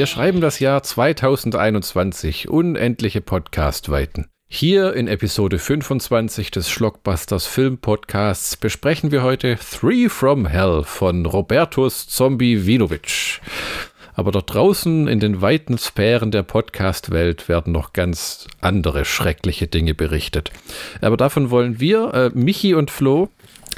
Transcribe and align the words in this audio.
Wir 0.00 0.06
schreiben 0.06 0.40
das 0.40 0.60
Jahr 0.60 0.82
2021, 0.82 2.48
unendliche 2.48 3.20
Podcastweiten. 3.20 4.28
Hier 4.48 4.94
in 4.94 5.08
Episode 5.08 5.58
25 5.58 6.50
des 6.50 6.70
Schlockbusters 6.70 7.46
Film 7.46 7.76
Podcasts 7.76 8.56
besprechen 8.56 9.10
wir 9.10 9.22
heute 9.22 9.58
Three 9.58 10.08
from 10.08 10.46
Hell 10.46 10.84
von 10.84 11.26
Robertus 11.26 12.08
Zombie 12.08 12.64
Vinovic. 12.64 13.42
Aber 14.14 14.32
dort 14.32 14.52
draußen 14.52 15.08
in 15.08 15.20
den 15.20 15.40
weiten 15.40 15.78
Sphären 15.78 16.30
der 16.30 16.42
Podcast-Welt 16.42 17.48
werden 17.48 17.72
noch 17.72 17.92
ganz 17.92 18.46
andere 18.60 19.04
schreckliche 19.04 19.66
Dinge 19.66 19.94
berichtet. 19.94 20.50
Aber 21.00 21.16
davon 21.16 21.50
wollen 21.50 21.80
wir, 21.80 22.14
äh, 22.14 22.30
Michi 22.34 22.74
und 22.74 22.90
Flo, 22.90 23.28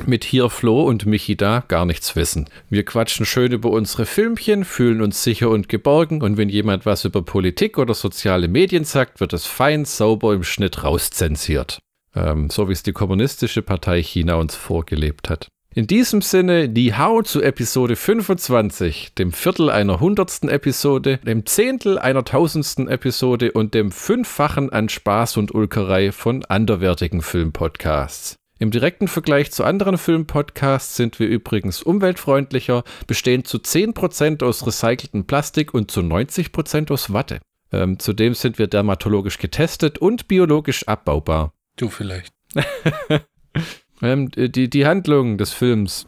mit 0.06 0.24
hier 0.24 0.48
Flo 0.50 0.82
und 0.82 1.06
Michi 1.06 1.36
da 1.36 1.62
gar 1.68 1.84
nichts 1.84 2.16
wissen. 2.16 2.48
Wir 2.70 2.84
quatschen 2.84 3.26
schön 3.26 3.52
über 3.52 3.70
unsere 3.70 4.06
Filmchen, 4.06 4.64
fühlen 4.64 5.02
uns 5.02 5.22
sicher 5.22 5.50
und 5.50 5.68
geborgen 5.68 6.22
und 6.22 6.36
wenn 6.36 6.48
jemand 6.48 6.86
was 6.86 7.04
über 7.04 7.22
Politik 7.22 7.78
oder 7.78 7.94
soziale 7.94 8.48
Medien 8.48 8.84
sagt, 8.84 9.20
wird 9.20 9.32
es 9.32 9.46
fein 9.46 9.84
sauber 9.84 10.34
im 10.34 10.44
Schnitt 10.44 10.82
rauszensiert. 10.82 11.78
Ähm, 12.14 12.50
so 12.50 12.68
wie 12.68 12.72
es 12.72 12.82
die 12.82 12.92
Kommunistische 12.92 13.62
Partei 13.62 14.02
China 14.02 14.36
uns 14.36 14.54
vorgelebt 14.54 15.28
hat. 15.30 15.48
In 15.74 15.86
diesem 15.86 16.20
Sinne, 16.20 16.68
die 16.68 16.94
Hau 16.94 17.22
zu 17.22 17.40
Episode 17.40 17.96
25, 17.96 19.14
dem 19.14 19.32
Viertel 19.32 19.70
einer 19.70 20.00
hundertsten 20.00 20.50
Episode, 20.50 21.16
dem 21.24 21.46
Zehntel 21.46 21.98
einer 21.98 22.26
tausendsten 22.26 22.88
Episode 22.88 23.52
und 23.52 23.72
dem 23.72 23.90
Fünffachen 23.90 24.70
an 24.70 24.90
Spaß 24.90 25.38
und 25.38 25.54
Ulkerei 25.54 26.12
von 26.12 26.44
anderwertigen 26.44 27.22
Filmpodcasts. 27.22 28.36
Im 28.58 28.70
direkten 28.70 29.08
Vergleich 29.08 29.50
zu 29.50 29.64
anderen 29.64 29.96
Filmpodcasts 29.96 30.94
sind 30.94 31.18
wir 31.18 31.26
übrigens 31.28 31.82
umweltfreundlicher, 31.82 32.84
bestehen 33.06 33.46
zu 33.46 33.56
10% 33.56 34.44
aus 34.44 34.66
recyceltem 34.66 35.24
Plastik 35.24 35.72
und 35.72 35.90
zu 35.90 36.00
90% 36.00 36.92
aus 36.92 37.14
Watte. 37.14 37.40
Ähm, 37.72 37.98
zudem 37.98 38.34
sind 38.34 38.58
wir 38.58 38.66
dermatologisch 38.66 39.38
getestet 39.38 39.96
und 39.96 40.28
biologisch 40.28 40.86
abbaubar. 40.86 41.54
Du 41.76 41.88
vielleicht. 41.88 42.34
Ähm, 44.02 44.30
die, 44.30 44.68
die 44.68 44.86
Handlung 44.86 45.38
des 45.38 45.52
Films 45.52 46.06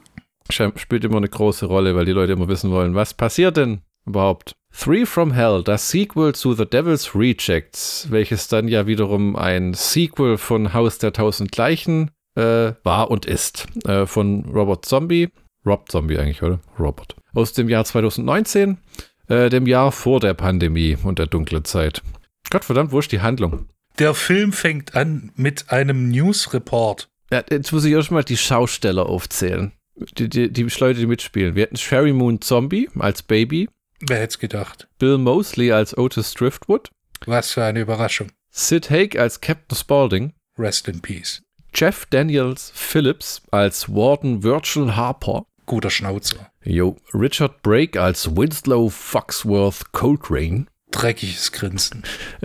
spielt 0.50 1.04
immer 1.04 1.16
eine 1.16 1.28
große 1.28 1.66
Rolle, 1.66 1.96
weil 1.96 2.04
die 2.04 2.12
Leute 2.12 2.32
immer 2.32 2.48
wissen 2.48 2.70
wollen, 2.70 2.94
was 2.94 3.14
passiert 3.14 3.56
denn 3.56 3.80
überhaupt? 4.04 4.52
Three 4.76 5.06
from 5.06 5.32
Hell, 5.32 5.62
das 5.62 5.88
Sequel 5.88 6.34
zu 6.34 6.52
The 6.52 6.66
Devil's 6.66 7.14
Rejects, 7.14 8.08
welches 8.10 8.48
dann 8.48 8.66
ja 8.68 8.86
wiederum 8.86 9.36
ein 9.36 9.72
Sequel 9.72 10.36
von 10.36 10.74
Haus 10.74 10.98
der 10.98 11.12
Tausend 11.12 11.56
Leichen 11.56 12.10
äh, 12.34 12.72
war 12.82 13.10
und 13.10 13.24
ist, 13.24 13.66
äh, 13.86 14.04
von 14.06 14.44
Robert 14.46 14.84
Zombie. 14.84 15.30
Rob 15.64 15.88
Zombie 15.88 16.18
eigentlich, 16.18 16.42
oder? 16.42 16.60
Robert. 16.78 17.16
Aus 17.34 17.52
dem 17.52 17.68
Jahr 17.68 17.84
2019, 17.84 18.78
äh, 19.28 19.48
dem 19.48 19.66
Jahr 19.66 19.92
vor 19.92 20.20
der 20.20 20.34
Pandemie 20.34 20.98
und 21.02 21.18
der 21.18 21.26
dunklen 21.26 21.64
Zeit. 21.64 22.02
Gottverdammt, 22.50 22.92
wo 22.92 22.98
ist 22.98 23.12
die 23.12 23.20
Handlung? 23.20 23.68
Der 23.98 24.12
Film 24.12 24.52
fängt 24.52 24.96
an 24.96 25.30
mit 25.36 25.70
einem 25.70 26.10
News-Report 26.10 27.08
ja, 27.30 27.42
jetzt 27.50 27.72
muss 27.72 27.84
ich 27.84 27.92
erstmal 27.92 28.24
die 28.24 28.36
Schausteller 28.36 29.06
aufzählen. 29.06 29.72
Die, 30.18 30.28
die, 30.28 30.52
die 30.52 30.62
Leute, 30.62 31.00
die 31.00 31.06
mitspielen. 31.06 31.54
Wir 31.54 31.64
hatten 31.64 31.76
Sherry 31.76 32.12
Moon 32.12 32.40
Zombie 32.40 32.88
als 32.98 33.22
Baby. 33.22 33.68
Wer 34.00 34.18
hätte 34.18 34.30
es 34.30 34.38
gedacht? 34.38 34.88
Bill 34.98 35.18
Mosley 35.18 35.72
als 35.72 35.96
Otis 35.96 36.34
Driftwood. 36.34 36.90
Was 37.26 37.52
für 37.52 37.64
eine 37.64 37.80
Überraschung. 37.80 38.32
Sid 38.50 38.90
Haig 38.90 39.18
als 39.18 39.40
Captain 39.40 39.76
Spaulding. 39.76 40.32
Rest 40.58 40.88
in 40.88 41.00
Peace. 41.00 41.42
Jeff 41.74 42.06
Daniels 42.06 42.70
Phillips 42.74 43.42
als 43.50 43.88
Warden 43.88 44.42
Virgil 44.42 44.94
Harper. 44.94 45.46
Guter 45.66 45.90
Schnauzer. 45.90 46.50
Jo. 46.62 46.96
Richard 47.12 47.62
Brake 47.62 48.00
als 48.00 48.36
Winslow 48.36 48.90
Foxworth 48.90 49.92
Coltrane. 49.92 50.66
Dreckiges 50.90 51.50
Grinsen. 51.50 52.04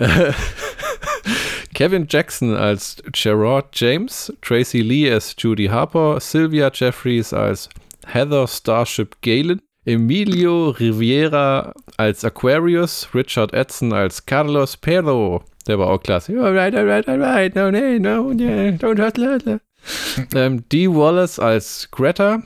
Kevin 1.80 2.06
Jackson 2.06 2.54
als 2.54 3.02
Gerard 3.10 3.68
James, 3.72 4.30
Tracy 4.42 4.82
Lee 4.82 5.10
als 5.10 5.34
Judy 5.38 5.64
Harper, 5.64 6.20
Sylvia 6.20 6.70
Jeffries 6.70 7.32
als 7.32 7.70
Heather 8.06 8.46
Starship 8.46 9.16
Galen, 9.22 9.62
Emilio 9.86 10.74
Riviera 10.78 11.72
als 11.96 12.22
Aquarius, 12.22 13.08
Richard 13.14 13.54
Edson 13.54 13.94
als 13.94 14.26
Carlos 14.26 14.76
Perro, 14.76 15.42
der 15.66 15.78
war 15.78 15.86
auch 15.86 16.02
klasse. 16.02 16.38
Alright, 16.38 16.74
alright, 16.74 17.08
alright, 17.08 17.54
no, 17.54 17.70
no, 17.70 17.98
no, 17.98 18.30
yeah, 18.32 18.72
don't 18.72 19.00
hustle. 19.00 19.62
ähm, 20.34 20.62
Dee 20.68 20.86
Wallace 20.86 21.38
als 21.38 21.88
Greta, 21.90 22.42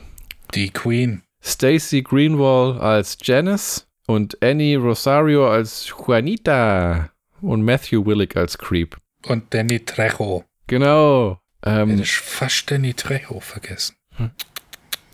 die 0.54 0.70
Queen, 0.70 1.22
Stacy 1.42 2.02
Greenwall 2.02 2.78
als 2.78 3.18
Janice. 3.20 3.84
Und 4.06 4.40
Annie 4.44 4.76
Rosario 4.76 5.50
als 5.50 5.88
Juanita. 5.88 7.10
Und 7.40 7.62
Matthew 7.62 8.06
Willick 8.06 8.36
als 8.36 8.56
Creep 8.56 8.96
und 9.26 9.52
Danny 9.54 9.80
Trejo. 9.84 10.44
Genau. 10.66 11.40
Ähm, 11.64 11.90
Hätte 11.90 12.02
ich 12.02 12.12
fast 12.12 12.70
Danny 12.70 12.94
Trejo 12.94 13.40
vergessen. 13.40 13.96
Hm. 14.16 14.30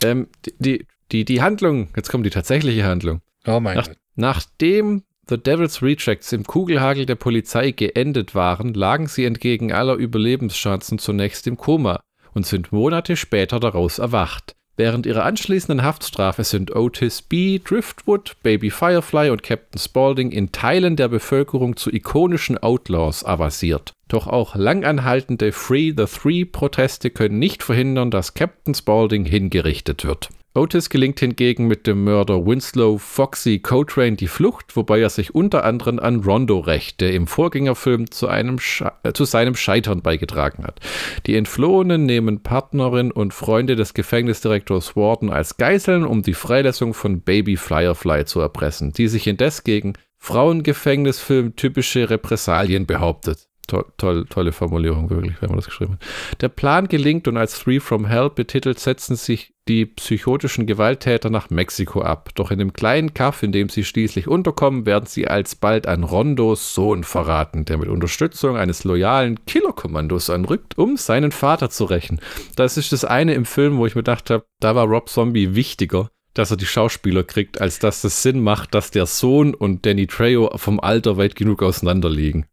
Ähm, 0.02 0.28
die, 0.58 0.86
die, 1.12 1.24
die 1.24 1.42
Handlung, 1.42 1.88
jetzt 1.96 2.10
kommt 2.10 2.26
die 2.26 2.30
tatsächliche 2.30 2.84
Handlung. 2.84 3.20
Oh 3.46 3.60
mein 3.60 3.76
Nach, 3.76 3.86
Gott. 3.86 3.96
Nachdem 4.16 5.04
The 5.28 5.38
Devil's 5.38 5.82
Rejects 5.82 6.32
im 6.32 6.44
Kugelhagel 6.44 7.06
der 7.06 7.14
Polizei 7.14 7.70
geendet 7.70 8.34
waren, 8.34 8.74
lagen 8.74 9.06
sie 9.06 9.24
entgegen 9.24 9.72
aller 9.72 9.94
Überlebenschancen 9.94 10.98
zunächst 10.98 11.46
im 11.46 11.56
Koma 11.56 12.02
und 12.32 12.46
sind 12.46 12.72
Monate 12.72 13.16
später 13.16 13.60
daraus 13.60 13.98
erwacht. 13.98 14.56
Während 14.80 15.04
ihrer 15.04 15.26
anschließenden 15.26 15.84
Haftstrafe 15.84 16.42
sind 16.42 16.74
Otis 16.74 17.20
B., 17.20 17.60
Driftwood, 17.62 18.36
Baby 18.42 18.70
Firefly 18.70 19.28
und 19.28 19.42
Captain 19.42 19.78
Spaulding 19.78 20.32
in 20.32 20.52
Teilen 20.52 20.96
der 20.96 21.08
Bevölkerung 21.08 21.76
zu 21.76 21.92
ikonischen 21.92 22.56
Outlaws 22.56 23.22
avasiert. 23.22 23.92
Doch 24.08 24.26
auch 24.26 24.56
langanhaltende 24.56 25.52
Free 25.52 25.92
the 25.94 26.06
Three-Proteste 26.06 27.10
können 27.10 27.38
nicht 27.38 27.62
verhindern, 27.62 28.10
dass 28.10 28.32
Captain 28.32 28.72
Spaulding 28.72 29.26
hingerichtet 29.26 30.06
wird. 30.06 30.30
Otis 30.52 30.90
gelingt 30.90 31.20
hingegen 31.20 31.68
mit 31.68 31.86
dem 31.86 32.02
Mörder 32.02 32.44
Winslow 32.44 32.98
Foxy 32.98 33.60
Coltrane 33.60 34.16
die 34.16 34.26
Flucht, 34.26 34.74
wobei 34.74 34.98
er 34.98 35.08
sich 35.08 35.32
unter 35.32 35.64
anderem 35.64 36.00
an 36.00 36.24
Rondo 36.24 36.58
rächt, 36.58 37.00
der 37.00 37.12
im 37.12 37.28
Vorgängerfilm 37.28 38.10
zu, 38.10 38.26
äh, 38.26 39.12
zu 39.14 39.24
seinem 39.24 39.54
Scheitern 39.54 40.02
beigetragen 40.02 40.64
hat. 40.64 40.80
Die 41.26 41.36
Entflohenen 41.36 42.04
nehmen 42.04 42.42
Partnerin 42.42 43.12
und 43.12 43.32
Freunde 43.32 43.76
des 43.76 43.94
Gefängnisdirektors 43.94 44.96
Warden 44.96 45.30
als 45.30 45.56
Geiseln, 45.56 46.04
um 46.04 46.22
die 46.22 46.34
Freilassung 46.34 46.94
von 46.94 47.20
Baby 47.20 47.56
Firefly 47.56 48.24
zu 48.24 48.40
erpressen, 48.40 48.92
die 48.92 49.06
sich 49.06 49.28
indes 49.28 49.62
gegen 49.62 49.92
Frauengefängnisfilm 50.18 51.54
typische 51.54 52.10
Repressalien 52.10 52.86
behauptet. 52.86 53.49
To 53.70 53.84
toll, 53.98 54.26
tolle 54.28 54.50
Formulierung, 54.50 55.10
wirklich, 55.10 55.40
wenn 55.40 55.50
man 55.50 55.58
das 55.58 55.66
geschrieben 55.66 55.92
hat. 55.92 56.40
Der 56.40 56.48
Plan 56.48 56.88
gelingt 56.88 57.28
und 57.28 57.36
als 57.36 57.56
Three 57.56 57.78
from 57.78 58.04
Hell 58.04 58.28
betitelt, 58.28 58.80
setzen 58.80 59.14
sich 59.14 59.54
die 59.68 59.86
psychotischen 59.86 60.66
Gewalttäter 60.66 61.30
nach 61.30 61.50
Mexiko 61.50 62.02
ab. 62.02 62.30
Doch 62.34 62.50
in 62.50 62.58
dem 62.58 62.72
kleinen 62.72 63.14
Kaff, 63.14 63.44
in 63.44 63.52
dem 63.52 63.68
sie 63.68 63.84
schließlich 63.84 64.26
unterkommen, 64.26 64.86
werden 64.86 65.06
sie 65.06 65.28
alsbald 65.28 65.86
an 65.86 66.02
Rondos 66.02 66.74
Sohn 66.74 67.04
verraten, 67.04 67.64
der 67.64 67.78
mit 67.78 67.88
Unterstützung 67.88 68.56
eines 68.56 68.82
loyalen 68.82 69.44
Killerkommandos 69.44 70.30
anrückt, 70.30 70.76
um 70.76 70.96
seinen 70.96 71.30
Vater 71.30 71.70
zu 71.70 71.84
rächen. 71.84 72.20
Das 72.56 72.76
ist 72.76 72.90
das 72.90 73.04
eine 73.04 73.34
im 73.34 73.44
Film, 73.44 73.78
wo 73.78 73.86
ich 73.86 73.94
mir 73.94 74.02
gedacht 74.02 74.30
habe, 74.30 74.46
da 74.58 74.74
war 74.74 74.86
Rob 74.86 75.08
Zombie 75.08 75.54
wichtiger 75.54 76.10
dass 76.32 76.52
er 76.52 76.56
die 76.56 76.64
Schauspieler 76.64 77.24
kriegt, 77.24 77.60
als 77.60 77.80
dass 77.80 78.04
es 78.04 78.22
Sinn 78.22 78.40
macht, 78.40 78.72
dass 78.72 78.92
der 78.92 79.06
Sohn 79.06 79.52
und 79.52 79.84
Danny 79.84 80.06
Trejo 80.06 80.56
vom 80.56 80.78
Alter 80.78 81.16
weit 81.16 81.34
genug 81.34 81.60
auseinander 81.60 82.08
liegen. 82.08 82.46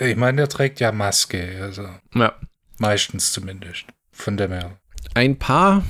Ich 0.00 0.16
meine, 0.16 0.42
er 0.42 0.48
trägt 0.48 0.80
ja 0.80 0.92
Maske, 0.92 1.58
also. 1.62 1.88
Ja. 2.14 2.34
Meistens 2.78 3.32
zumindest. 3.32 3.86
Von 4.12 4.36
dem 4.36 4.52
her. 4.52 4.78
Ein 5.14 5.38
paar 5.38 5.82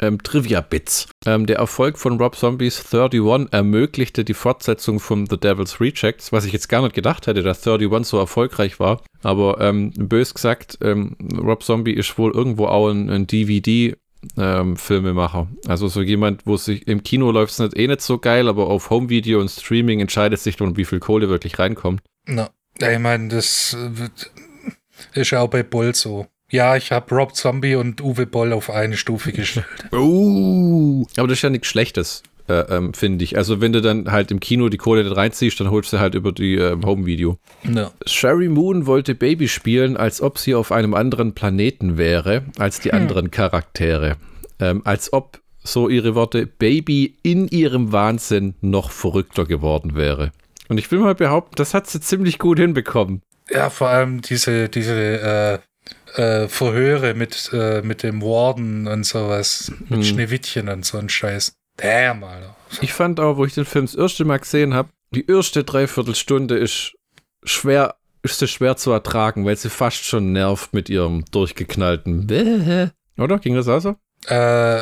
ähm, 0.00 0.22
Trivia-Bits. 0.22 1.08
Ähm, 1.26 1.46
der 1.46 1.56
Erfolg 1.56 1.98
von 1.98 2.18
Rob 2.18 2.36
Zombies 2.36 2.82
31 2.92 3.52
ermöglichte 3.52 4.24
die 4.24 4.34
Fortsetzung 4.34 5.00
von 5.00 5.26
The 5.26 5.38
Devil's 5.38 5.80
Rejects, 5.80 6.32
was 6.32 6.44
ich 6.44 6.52
jetzt 6.52 6.68
gar 6.68 6.82
nicht 6.82 6.94
gedacht 6.94 7.26
hätte, 7.26 7.42
dass 7.42 7.66
31 7.66 8.06
so 8.06 8.18
erfolgreich 8.18 8.80
war. 8.80 9.02
Aber 9.22 9.60
ähm, 9.60 9.92
bös 9.96 10.34
gesagt, 10.34 10.78
ähm, 10.82 11.16
Rob 11.38 11.62
Zombie 11.62 11.92
ist 11.92 12.18
wohl 12.18 12.32
irgendwo 12.32 12.66
auch 12.66 12.88
ein, 12.90 13.10
ein 13.10 13.26
DVD- 13.26 13.96
ähm, 14.36 14.76
Filmemacher. 14.76 15.48
Also 15.66 15.88
so 15.88 16.00
jemand, 16.00 16.46
wo 16.46 16.56
sich 16.56 16.86
im 16.86 17.02
Kino 17.02 17.32
läuft 17.32 17.54
es 17.54 17.58
nicht 17.58 17.76
eh 17.76 17.88
nicht 17.88 18.02
so 18.02 18.18
geil, 18.18 18.48
aber 18.48 18.68
auf 18.68 18.88
Home-Video 18.88 19.40
und 19.40 19.50
Streaming 19.50 19.98
entscheidet 19.98 20.38
sich 20.38 20.56
dann, 20.56 20.76
wie 20.76 20.84
viel 20.84 21.00
Kohle 21.00 21.28
wirklich 21.28 21.58
reinkommt. 21.58 22.02
No. 22.28 22.46
Ich 22.90 22.98
meine, 22.98 23.28
das 23.28 23.76
ist 25.14 25.30
ja 25.30 25.40
auch 25.40 25.48
bei 25.48 25.62
Boll 25.62 25.94
so. 25.94 26.26
Ja, 26.50 26.76
ich 26.76 26.92
habe 26.92 27.14
Rob 27.14 27.34
Zombie 27.34 27.76
und 27.76 28.02
Uwe 28.02 28.26
Boll 28.26 28.52
auf 28.52 28.68
eine 28.68 28.96
Stufe 28.96 29.32
gestellt. 29.32 29.66
Oh, 29.92 31.06
aber 31.16 31.28
das 31.28 31.38
ist 31.38 31.42
ja 31.42 31.50
nichts 31.50 31.68
Schlechtes, 31.68 32.22
äh, 32.46 32.60
ähm, 32.76 32.92
finde 32.92 33.24
ich. 33.24 33.38
Also 33.38 33.62
wenn 33.62 33.72
du 33.72 33.80
dann 33.80 34.12
halt 34.12 34.30
im 34.30 34.38
Kino 34.38 34.68
die 34.68 34.76
Kohle 34.76 35.16
reinziehst, 35.16 35.58
dann 35.60 35.70
holst 35.70 35.92
du 35.94 35.98
halt 35.98 36.14
über 36.14 36.30
die 36.30 36.56
äh, 36.56 36.76
Home-Video. 36.84 37.38
No. 37.64 37.90
Sherry 38.04 38.48
Moon 38.48 38.86
wollte 38.86 39.14
Baby 39.14 39.48
spielen, 39.48 39.96
als 39.96 40.20
ob 40.20 40.38
sie 40.38 40.54
auf 40.54 40.72
einem 40.72 40.92
anderen 40.92 41.34
Planeten 41.34 41.96
wäre 41.96 42.44
als 42.58 42.80
die 42.80 42.90
hm. 42.90 42.98
anderen 42.98 43.30
Charaktere. 43.30 44.16
Ähm, 44.60 44.82
als 44.84 45.12
ob 45.12 45.40
so 45.64 45.88
ihre 45.88 46.14
Worte, 46.14 46.46
Baby 46.46 47.16
in 47.22 47.48
ihrem 47.48 47.92
Wahnsinn 47.92 48.54
noch 48.60 48.90
verrückter 48.90 49.46
geworden 49.46 49.94
wäre. 49.94 50.32
Und 50.72 50.78
ich 50.78 50.90
will 50.90 51.00
mal 51.00 51.14
behaupten, 51.14 51.54
das 51.56 51.74
hat 51.74 51.86
sie 51.86 52.00
ziemlich 52.00 52.38
gut 52.38 52.58
hinbekommen. 52.58 53.20
Ja, 53.50 53.68
vor 53.68 53.88
allem 53.88 54.22
diese, 54.22 54.70
diese 54.70 55.60
äh, 56.16 56.18
äh, 56.18 56.48
Verhöre 56.48 57.12
mit, 57.12 57.50
äh, 57.52 57.82
mit 57.82 58.02
dem 58.02 58.22
Warden 58.22 58.86
und 58.86 59.04
sowas, 59.04 59.70
mit 59.80 59.98
hm. 59.98 60.02
Schneewittchen 60.02 60.70
und 60.70 60.86
so 60.86 60.96
ein 60.96 61.10
Scheiß. 61.10 61.52
Damn, 61.76 62.24
Alter. 62.24 62.56
Ich 62.80 62.94
fand 62.94 63.20
auch, 63.20 63.36
wo 63.36 63.44
ich 63.44 63.52
den 63.52 63.66
Film 63.66 63.84
das 63.84 63.94
erste 63.94 64.24
Mal 64.24 64.38
gesehen 64.38 64.72
habe, 64.72 64.88
die 65.10 65.26
erste 65.26 65.62
Dreiviertelstunde 65.62 66.56
ist 66.56 66.94
schwer, 67.44 67.96
ist 68.22 68.38
sie 68.38 68.48
schwer 68.48 68.78
zu 68.78 68.92
ertragen, 68.92 69.44
weil 69.44 69.56
sie 69.56 69.68
fast 69.68 70.06
schon 70.06 70.32
nervt 70.32 70.72
mit 70.72 70.88
ihrem 70.88 71.26
durchgeknallten 71.32 72.28
Bäh. 72.28 72.88
Oder? 73.22 73.38
Ging 73.40 73.56
das 73.56 73.68
also? 73.68 73.96
Äh, 74.24 74.80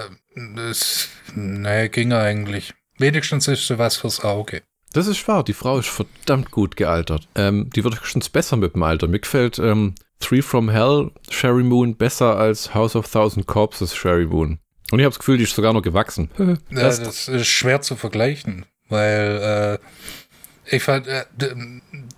das, 0.54 1.08
nee, 1.34 1.88
ging 1.88 2.12
eigentlich. 2.12 2.74
Wenigstens 2.96 3.48
ist 3.48 3.66
sie 3.66 3.76
was 3.76 3.96
fürs 3.96 4.22
Auge. 4.22 4.62
Das 4.92 5.06
ist 5.06 5.26
wahr, 5.28 5.44
die 5.44 5.52
Frau 5.52 5.78
ist 5.78 5.88
verdammt 5.88 6.50
gut 6.50 6.76
gealtert. 6.76 7.28
Ähm, 7.36 7.70
die 7.74 7.84
wird 7.84 7.98
schon 8.02 8.22
besser 8.32 8.56
mit 8.56 8.74
dem 8.74 8.82
Alter. 8.82 9.06
Mir 9.06 9.20
gefällt 9.20 9.58
ähm, 9.58 9.94
Three 10.18 10.42
from 10.42 10.68
Hell, 10.68 11.10
Sherry 11.30 11.62
Moon, 11.62 11.96
besser 11.96 12.36
als 12.36 12.74
House 12.74 12.96
of 12.96 13.10
Thousand 13.10 13.46
Corpses, 13.46 13.94
Sherry 13.94 14.26
Moon. 14.26 14.58
Und 14.90 14.98
ich 14.98 15.04
habe 15.04 15.12
das 15.12 15.20
Gefühl, 15.20 15.38
die 15.38 15.44
ist 15.44 15.54
sogar 15.54 15.72
noch 15.72 15.82
gewachsen. 15.82 16.30
ja, 16.38 16.56
das 16.70 17.28
ist 17.28 17.46
schwer 17.46 17.80
zu 17.80 17.94
vergleichen, 17.94 18.66
weil 18.88 19.78
äh, 19.80 20.74
ich 20.76 20.82
fand, 20.82 21.06
äh, 21.06 21.24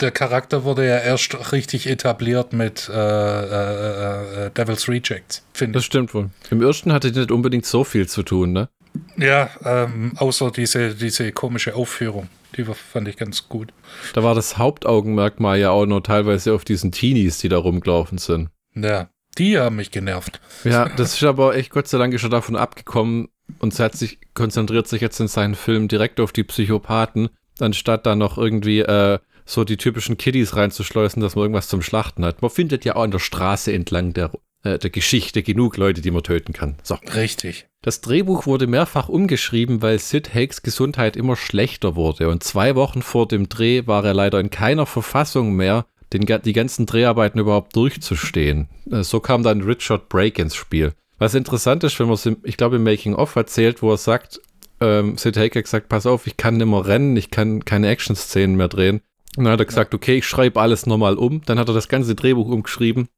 der 0.00 0.10
Charakter 0.10 0.64
wurde 0.64 0.86
ja 0.86 0.98
erst 0.98 1.52
richtig 1.52 1.86
etabliert 1.86 2.52
mit 2.52 2.88
äh, 2.88 2.92
äh, 2.92 4.46
äh 4.46 4.50
Devil's 4.50 4.88
Rejects, 4.88 5.44
finde 5.52 5.72
ich. 5.72 5.82
Das 5.82 5.84
stimmt 5.84 6.14
wohl. 6.14 6.30
Im 6.50 6.62
ersten 6.62 6.92
hatte 6.92 7.12
die 7.12 7.20
nicht 7.20 7.30
unbedingt 7.30 7.66
so 7.66 7.84
viel 7.84 8.08
zu 8.08 8.22
tun, 8.22 8.52
ne? 8.52 8.68
Ja, 9.16 9.50
ähm, 9.64 10.12
außer 10.16 10.50
diese, 10.50 10.94
diese 10.94 11.32
komische 11.32 11.74
Aufführung. 11.74 12.28
Die 12.56 12.64
fand 12.64 13.08
ich 13.08 13.16
ganz 13.16 13.48
gut. 13.48 13.72
Da 14.12 14.22
war 14.22 14.34
das 14.34 14.58
Hauptaugenmerkmal 14.58 15.58
ja 15.58 15.70
auch 15.70 15.86
noch 15.86 16.00
teilweise 16.00 16.52
auf 16.52 16.64
diesen 16.64 16.92
Teenies, 16.92 17.38
die 17.38 17.48
da 17.48 17.58
rumgelaufen 17.58 18.18
sind. 18.18 18.50
Ja, 18.74 19.08
die 19.38 19.58
haben 19.58 19.76
mich 19.76 19.90
genervt. 19.90 20.40
Ja, 20.64 20.88
das 20.96 21.14
ist 21.14 21.22
aber 21.22 21.56
echt 21.56 21.70
Gott 21.70 21.88
sei 21.88 21.98
Dank 21.98 22.18
schon 22.20 22.30
davon 22.30 22.56
abgekommen 22.56 23.28
und 23.58 23.74
sich, 23.74 24.18
konzentriert 24.34 24.86
sich 24.86 25.00
jetzt 25.00 25.20
in 25.20 25.28
seinen 25.28 25.54
Film 25.54 25.88
direkt 25.88 26.20
auf 26.20 26.32
die 26.32 26.44
Psychopathen, 26.44 27.30
anstatt 27.58 28.06
da 28.06 28.16
noch 28.16 28.36
irgendwie 28.36 28.80
äh, 28.80 29.18
so 29.44 29.64
die 29.64 29.76
typischen 29.76 30.18
Kiddies 30.18 30.56
reinzuschleusen, 30.56 31.22
dass 31.22 31.34
man 31.34 31.44
irgendwas 31.44 31.68
zum 31.68 31.82
Schlachten 31.82 32.24
hat. 32.24 32.42
Man 32.42 32.50
findet 32.50 32.84
ja 32.84 32.96
auch 32.96 33.02
an 33.02 33.10
der 33.10 33.18
Straße 33.18 33.72
entlang 33.72 34.12
der, 34.12 34.30
äh, 34.62 34.78
der 34.78 34.90
Geschichte 34.90 35.42
genug 35.42 35.76
Leute, 35.76 36.00
die 36.00 36.10
man 36.10 36.22
töten 36.22 36.52
kann. 36.52 36.76
So. 36.82 36.96
Richtig. 37.14 37.66
Das 37.82 38.00
Drehbuch 38.00 38.46
wurde 38.46 38.66
mehrfach 38.66 39.08
umgeschrieben, 39.08 39.82
weil 39.82 39.98
Sid 39.98 40.34
Hakes 40.34 40.62
Gesundheit 40.62 41.16
immer 41.16 41.36
schlechter 41.36 41.96
wurde 41.96 42.28
und 42.28 42.44
zwei 42.44 42.74
Wochen 42.76 43.02
vor 43.02 43.26
dem 43.26 43.48
Dreh 43.48 43.86
war 43.86 44.04
er 44.04 44.14
leider 44.14 44.38
in 44.38 44.50
keiner 44.50 44.86
Verfassung 44.86 45.54
mehr, 45.54 45.86
den, 46.12 46.26
die 46.44 46.52
ganzen 46.52 46.86
Dreharbeiten 46.86 47.40
überhaupt 47.40 47.74
durchzustehen. 47.74 48.68
Äh, 48.90 49.02
so 49.02 49.20
kam 49.20 49.42
dann 49.42 49.62
Richard 49.62 50.08
Brake 50.08 50.40
ins 50.40 50.54
Spiel. 50.54 50.92
Was 51.18 51.34
interessant 51.34 51.84
ist, 51.84 51.98
wenn 51.98 52.06
man 52.06 52.14
es, 52.14 52.28
ich 52.42 52.56
glaube, 52.56 52.76
im 52.76 52.84
Making-of 52.84 53.36
erzählt, 53.36 53.82
wo 53.82 53.90
er 53.92 53.96
sagt, 53.96 54.40
ähm, 54.80 55.16
Sid 55.16 55.36
Haker 55.36 55.62
sagt, 55.64 55.88
pass 55.88 56.06
auf, 56.06 56.26
ich 56.26 56.36
kann 56.36 56.56
nicht 56.56 56.66
mehr 56.66 56.86
rennen, 56.86 57.16
ich 57.16 57.30
kann 57.30 57.64
keine 57.64 57.88
Action-Szenen 57.88 58.56
mehr 58.56 58.68
drehen. 58.68 59.00
Und 59.36 59.44
dann 59.44 59.52
hat 59.52 59.60
er 59.60 59.66
gesagt, 59.66 59.94
okay, 59.94 60.16
ich 60.18 60.26
schreibe 60.26 60.60
alles 60.60 60.86
nochmal 60.86 61.16
um. 61.16 61.40
Dann 61.46 61.58
hat 61.58 61.68
er 61.68 61.74
das 61.74 61.88
ganze 61.88 62.14
Drehbuch 62.14 62.48
umgeschrieben 62.48 63.08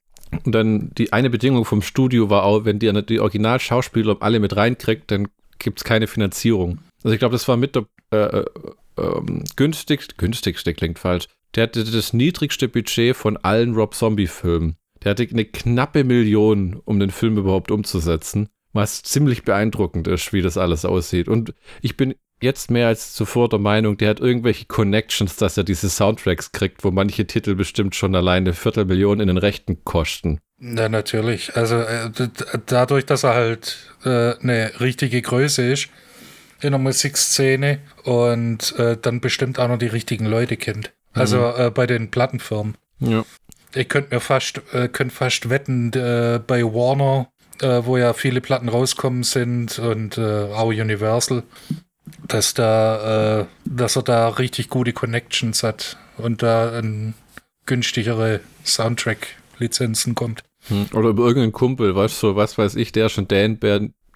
und 0.45 0.53
dann 0.53 0.91
die 0.97 1.13
eine 1.13 1.31
Bedingung 1.31 1.65
vom 1.65 1.83
Studio 1.83 2.31
war 2.31 2.45
auch, 2.45 2.65
wenn 2.65 2.79
die, 2.79 2.93
die 3.07 3.21
Originalschauspieler 3.21 4.17
alle 4.21 4.41
mit 4.41 4.57
reinkriegt, 4.57 5.11
dann 5.11 5.29
gibt 5.59 5.79
es 5.79 5.85
keine 5.85 6.07
Finanzierung. 6.07 6.79
Also 7.03 7.15
ich 7.15 7.19
glaube, 7.19 7.33
das 7.33 7.47
war 7.49 7.57
mit 7.57 7.77
der 7.77 7.87
äh, 8.11 8.17
äh, 8.17 8.45
ähm, 8.99 9.45
günstig, 9.57 10.17
günstigste 10.17 10.75
klingt 10.75 10.99
falsch. 10.99 11.27
Der 11.55 11.65
hatte 11.65 11.85
das 11.85 12.13
niedrigste 12.13 12.69
Budget 12.69 13.17
von 13.17 13.37
allen 13.37 13.75
Rob 13.75 13.95
Zombie-Filmen. 13.95 14.77
Der 15.03 15.11
hatte 15.11 15.27
eine 15.31 15.45
knappe 15.45 16.03
Million, 16.05 16.81
um 16.85 16.99
den 16.99 17.11
Film 17.11 17.37
überhaupt 17.37 17.71
umzusetzen. 17.71 18.49
Was 18.73 19.03
ziemlich 19.03 19.45
beeindruckend 19.45 20.09
ist, 20.09 20.33
wie 20.33 20.43
das 20.43 20.59
alles 20.59 20.85
aussieht. 20.85 21.29
Und 21.29 21.55
ich 21.81 21.97
bin 21.97 22.15
jetzt 22.45 22.71
mehr 22.71 22.87
als 22.87 23.15
zuvor 23.15 23.49
der 23.49 23.59
Meinung, 23.59 23.97
der 23.97 24.11
hat 24.11 24.21
irgendwelche 24.21 24.67
Connections, 24.67 25.37
dass 25.37 25.57
er 25.57 25.65
diese 25.65 25.91
Soundtracks 25.91 26.53
kriegt, 26.53 26.85
wo 26.85 26.93
manche 26.93 27.27
Titel 27.27 27.57
bestimmt 27.57 27.97
schon 27.97 28.15
alleine 28.15 28.53
Viertelmillionen 28.53 29.23
in 29.23 29.29
den 29.29 29.39
Rechten 29.39 29.83
kosten. 29.83 30.39
Na, 30.59 30.89
natürlich. 30.89 31.57
Also 31.57 31.81
äh, 31.81 32.11
dadurch, 32.67 33.05
dass 33.07 33.25
er 33.25 33.35
halt 33.35 33.77
äh, 34.05 34.35
eine 34.41 34.73
richtige 34.81 35.21
Größe 35.21 35.63
ist 35.73 35.89
in 36.61 36.71
der 36.71 36.79
Musikszene 36.79 37.81
und 38.05 38.79
äh, 38.79 38.97
dann 38.97 39.21
bestimmt 39.21 39.59
auch 39.59 39.69
noch 39.69 39.79
die 39.79 39.89
richtigen 39.89 40.27
Leute 40.27 40.57
kennt. 40.57 40.93
Also 41.13 41.39
mhm. 41.39 41.61
Äh, 41.61 41.71
bei 41.71 41.87
den 41.87 42.11
Plattenfirmen. 42.11 42.77
Ja. 43.01 43.25
Ich 43.75 43.89
könnte 43.89 44.15
mir 44.15 44.21
fast, 44.21 44.63
äh, 44.73 44.89
könnt 44.89 45.13
fast 45.13 45.51
wetten, 45.51 45.91
bei 45.91 46.63
Warner, 46.63 47.29
wo 47.61 47.97
ja 47.97 48.13
viele 48.13 48.41
Platten 48.41 48.69
rauskommen 48.69 49.25
sind 49.25 49.79
und 49.79 50.19
auch 50.19 50.69
Universal, 50.69 51.43
dass 52.27 52.55
da, 52.55 53.41
äh, 53.41 53.47
dass 53.65 53.97
er 53.97 54.03
da 54.03 54.29
richtig 54.29 54.69
gute 54.69 54.93
Connections 54.93 55.63
hat 55.63 55.97
und 56.17 56.43
da 56.43 56.71
an 56.71 57.15
günstigere 57.67 58.41
Soundtrack-Lizenzen 58.65 60.15
kommt. 60.15 60.43
Hm, 60.69 60.87
oder 60.93 61.11
über 61.11 61.25
irgendeinen 61.25 61.53
Kumpel, 61.53 61.95
weißt 61.95 62.23
du, 62.23 62.37
was 62.37 62.57
weiß 62.57 62.77
ich, 62.77 62.93
der 62.93 63.09
schon 63.09 63.29
der, 63.29 63.49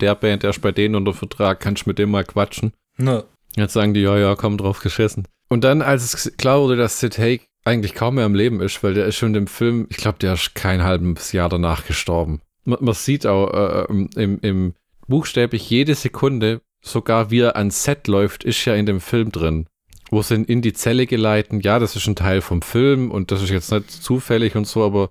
der 0.00 0.14
Band, 0.14 0.42
der 0.42 0.50
ist 0.50 0.60
bei 0.60 0.72
denen 0.72 0.94
unter 0.94 1.14
Vertrag, 1.14 1.60
kannst 1.60 1.86
du 1.86 1.90
mit 1.90 1.98
dem 1.98 2.10
mal 2.10 2.24
quatschen. 2.24 2.72
Ne. 2.96 3.24
Jetzt 3.56 3.72
sagen 3.72 3.94
die, 3.94 4.00
ja, 4.00 4.16
ja, 4.18 4.34
komm 4.34 4.58
drauf 4.58 4.80
geschissen. 4.80 5.26
Und 5.48 5.64
dann, 5.64 5.82
als 5.82 6.14
es 6.14 6.36
klar 6.36 6.60
wurde, 6.60 6.76
dass 6.76 7.00
Sid 7.00 7.18
Haig 7.18 7.48
eigentlich 7.64 7.94
kaum 7.94 8.16
mehr 8.16 8.24
am 8.24 8.34
Leben 8.34 8.60
ist, 8.60 8.82
weil 8.82 8.94
der 8.94 9.06
ist 9.06 9.16
schon 9.16 9.34
im 9.34 9.46
Film, 9.46 9.86
ich 9.90 9.96
glaube, 9.96 10.18
der 10.18 10.34
ist 10.34 10.54
kein 10.54 10.82
halbes 10.82 11.32
Jahr 11.32 11.48
danach 11.48 11.86
gestorben. 11.86 12.40
Man, 12.64 12.78
man 12.82 12.94
sieht 12.94 13.26
auch 13.26 13.52
äh, 13.52 14.08
im, 14.16 14.38
im 14.40 14.74
buchstäblich 15.06 15.68
jede 15.68 15.94
Sekunde, 15.94 16.60
sogar 16.90 17.30
wie 17.30 17.40
er 17.40 17.56
ans 17.56 17.84
Set 17.84 18.08
läuft, 18.08 18.44
ist 18.44 18.64
ja 18.64 18.74
in 18.74 18.86
dem 18.86 19.00
Film 19.00 19.32
drin. 19.32 19.66
Wo 20.10 20.22
sie 20.22 20.34
ihn 20.34 20.44
in 20.44 20.62
die 20.62 20.72
Zelle 20.72 21.06
geleiten. 21.06 21.60
Ja, 21.60 21.78
das 21.78 21.94
ist 21.94 22.06
ein 22.06 22.16
Teil 22.16 22.40
vom 22.40 22.62
Film 22.62 23.10
und 23.10 23.30
das 23.30 23.42
ist 23.42 23.50
jetzt 23.50 23.70
nicht 23.70 23.90
zufällig 23.90 24.56
und 24.56 24.66
so, 24.66 24.84
aber 24.84 25.10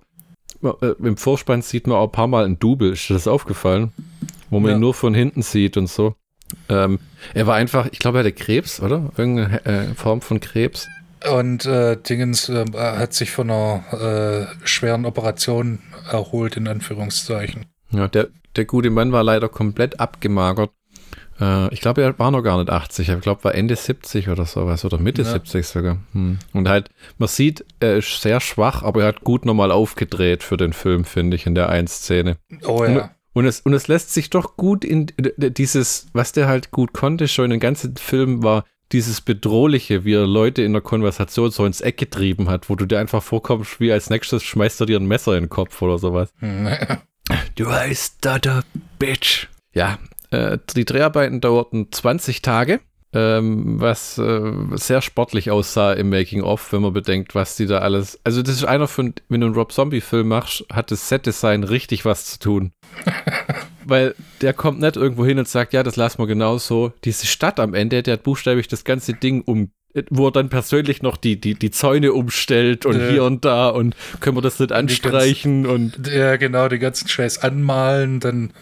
äh, 0.62 0.94
im 1.02 1.16
Vorspann 1.16 1.62
sieht 1.62 1.86
man 1.86 1.96
auch 1.96 2.08
ein 2.08 2.12
paar 2.12 2.26
Mal 2.26 2.44
ein 2.44 2.58
Double. 2.58 2.92
Ist 2.92 3.08
dir 3.08 3.14
das 3.14 3.28
aufgefallen? 3.28 3.92
Wo 4.50 4.60
man 4.60 4.70
ja. 4.70 4.76
ihn 4.76 4.80
nur 4.80 4.94
von 4.94 5.14
hinten 5.14 5.42
sieht 5.42 5.76
und 5.76 5.88
so. 5.88 6.14
Ähm, 6.68 6.98
er 7.34 7.46
war 7.46 7.56
einfach, 7.56 7.88
ich 7.92 7.98
glaube, 7.98 8.18
er 8.18 8.24
hatte 8.24 8.32
Krebs, 8.32 8.80
oder? 8.80 9.10
Irgendeine 9.16 9.64
äh, 9.66 9.94
Form 9.94 10.20
von 10.20 10.40
Krebs. 10.40 10.88
Und 11.30 11.66
äh, 11.66 11.96
Dingens 11.96 12.48
äh, 12.48 12.64
hat 12.74 13.12
sich 13.12 13.30
von 13.30 13.50
einer 13.50 14.48
äh, 14.62 14.66
schweren 14.66 15.04
Operation 15.04 15.80
erholt, 16.10 16.56
in 16.56 16.68
Anführungszeichen. 16.68 17.66
Ja, 17.90 18.08
der, 18.08 18.28
der 18.56 18.64
gute 18.64 18.90
Mann 18.90 19.12
war 19.12 19.24
leider 19.24 19.48
komplett 19.48 20.00
abgemagert. 20.00 20.70
Äh, 21.40 21.72
ich 21.72 21.80
glaube, 21.80 22.02
er 22.02 22.18
war 22.18 22.30
noch 22.30 22.42
gar 22.42 22.58
nicht 22.58 22.70
80. 22.70 23.08
Ich 23.08 23.20
glaube, 23.20 23.44
war 23.44 23.54
Ende 23.54 23.76
70 23.76 24.28
oder 24.28 24.44
sowas 24.44 24.84
oder 24.84 24.98
Mitte 24.98 25.22
ja. 25.22 25.32
70 25.32 25.66
sogar. 25.66 25.98
Hm. 26.12 26.38
Und 26.52 26.68
halt, 26.68 26.90
man 27.18 27.28
sieht, 27.28 27.64
er 27.80 27.98
ist 27.98 28.20
sehr 28.20 28.40
schwach, 28.40 28.82
aber 28.82 29.02
er 29.02 29.08
hat 29.08 29.24
gut 29.24 29.44
nochmal 29.44 29.70
aufgedreht 29.70 30.42
für 30.42 30.56
den 30.56 30.72
Film, 30.72 31.04
finde 31.04 31.36
ich, 31.36 31.46
in 31.46 31.54
der 31.54 31.68
einen 31.68 31.88
Szene. 31.88 32.36
Oh 32.66 32.84
ja. 32.84 32.90
Und, 32.90 33.10
und 33.34 33.46
es, 33.46 33.60
und 33.60 33.72
es 33.72 33.88
lässt 33.88 34.12
sich 34.12 34.30
doch 34.30 34.56
gut 34.56 34.84
in 34.84 35.12
dieses, 35.36 36.08
was 36.12 36.32
der 36.32 36.48
halt 36.48 36.70
gut 36.70 36.92
konnte, 36.92 37.28
schon 37.28 37.46
in 37.46 37.50
den 37.52 37.60
ganzen 37.60 37.96
Film 37.96 38.42
war 38.42 38.64
dieses 38.92 39.20
Bedrohliche, 39.20 40.04
wie 40.04 40.14
er 40.14 40.26
Leute 40.26 40.62
in 40.62 40.72
der 40.72 40.82
Konversation 40.82 41.50
so 41.50 41.66
ins 41.66 41.80
Eck 41.80 41.98
getrieben 41.98 42.48
hat, 42.48 42.70
wo 42.70 42.74
du 42.74 42.86
dir 42.86 42.98
einfach 42.98 43.22
vorkommst, 43.22 43.80
wie 43.80 43.92
als 43.92 44.08
nächstes 44.08 44.42
schmeißt 44.42 44.80
er 44.80 44.86
dir 44.86 44.98
ein 44.98 45.06
Messer 45.06 45.36
in 45.36 45.44
den 45.44 45.50
Kopf 45.50 45.80
oder 45.82 45.98
sowas. 45.98 46.32
du 47.54 47.70
heißt 47.70 48.16
da 48.22 48.62
Bitch. 48.98 49.48
Ja, 49.74 49.98
äh, 50.30 50.58
die 50.76 50.84
Dreharbeiten 50.84 51.40
dauerten 51.40 51.90
20 51.90 52.42
Tage, 52.42 52.80
ähm, 53.12 53.80
was 53.80 54.18
äh, 54.18 54.52
sehr 54.72 55.00
sportlich 55.00 55.50
aussah 55.50 55.94
im 55.94 56.10
Making-of, 56.10 56.72
wenn 56.72 56.82
man 56.82 56.92
bedenkt, 56.92 57.34
was 57.34 57.56
die 57.56 57.66
da 57.66 57.78
alles. 57.78 58.20
Also, 58.24 58.42
das 58.42 58.56
ist 58.56 58.64
einer 58.64 58.88
von, 58.88 59.14
wenn 59.28 59.40
du 59.40 59.46
einen 59.46 59.56
Rob 59.56 59.72
Zombie-Film 59.72 60.28
machst, 60.28 60.64
hat 60.70 60.90
das 60.90 61.08
Set-Design 61.08 61.64
richtig 61.64 62.04
was 62.04 62.26
zu 62.26 62.38
tun. 62.38 62.72
Weil 63.84 64.14
der 64.42 64.52
kommt 64.52 64.80
nicht 64.80 64.96
irgendwo 64.96 65.24
hin 65.24 65.38
und 65.38 65.48
sagt, 65.48 65.72
ja, 65.72 65.82
das 65.82 65.96
lassen 65.96 66.18
wir 66.18 66.26
genau 66.26 66.58
so. 66.58 66.92
Diese 67.04 67.26
Stadt 67.26 67.58
am 67.58 67.72
Ende, 67.72 68.02
der 68.02 68.14
hat 68.14 68.22
buchstäblich 68.22 68.68
das 68.68 68.84
ganze 68.84 69.14
Ding 69.14 69.42
um 69.42 69.70
wo 70.10 70.28
er 70.28 70.32
dann 70.32 70.50
persönlich 70.50 71.02
noch 71.02 71.16
die, 71.16 71.40
die, 71.40 71.54
die 71.54 71.70
Zäune 71.70 72.12
umstellt 72.12 72.86
und 72.86 73.00
ja. 73.00 73.08
hier 73.08 73.24
und 73.24 73.44
da 73.44 73.68
und 73.68 73.96
können 74.20 74.36
wir 74.36 74.42
das 74.42 74.60
nicht 74.60 74.70
anstreichen 74.70 75.64
ganzen, 75.64 75.96
und. 75.96 76.06
Ja, 76.06 76.36
genau, 76.36 76.68
den 76.68 76.78
ganzen 76.78 77.08
Scheiß 77.08 77.42
anmalen, 77.42 78.20
dann 78.20 78.52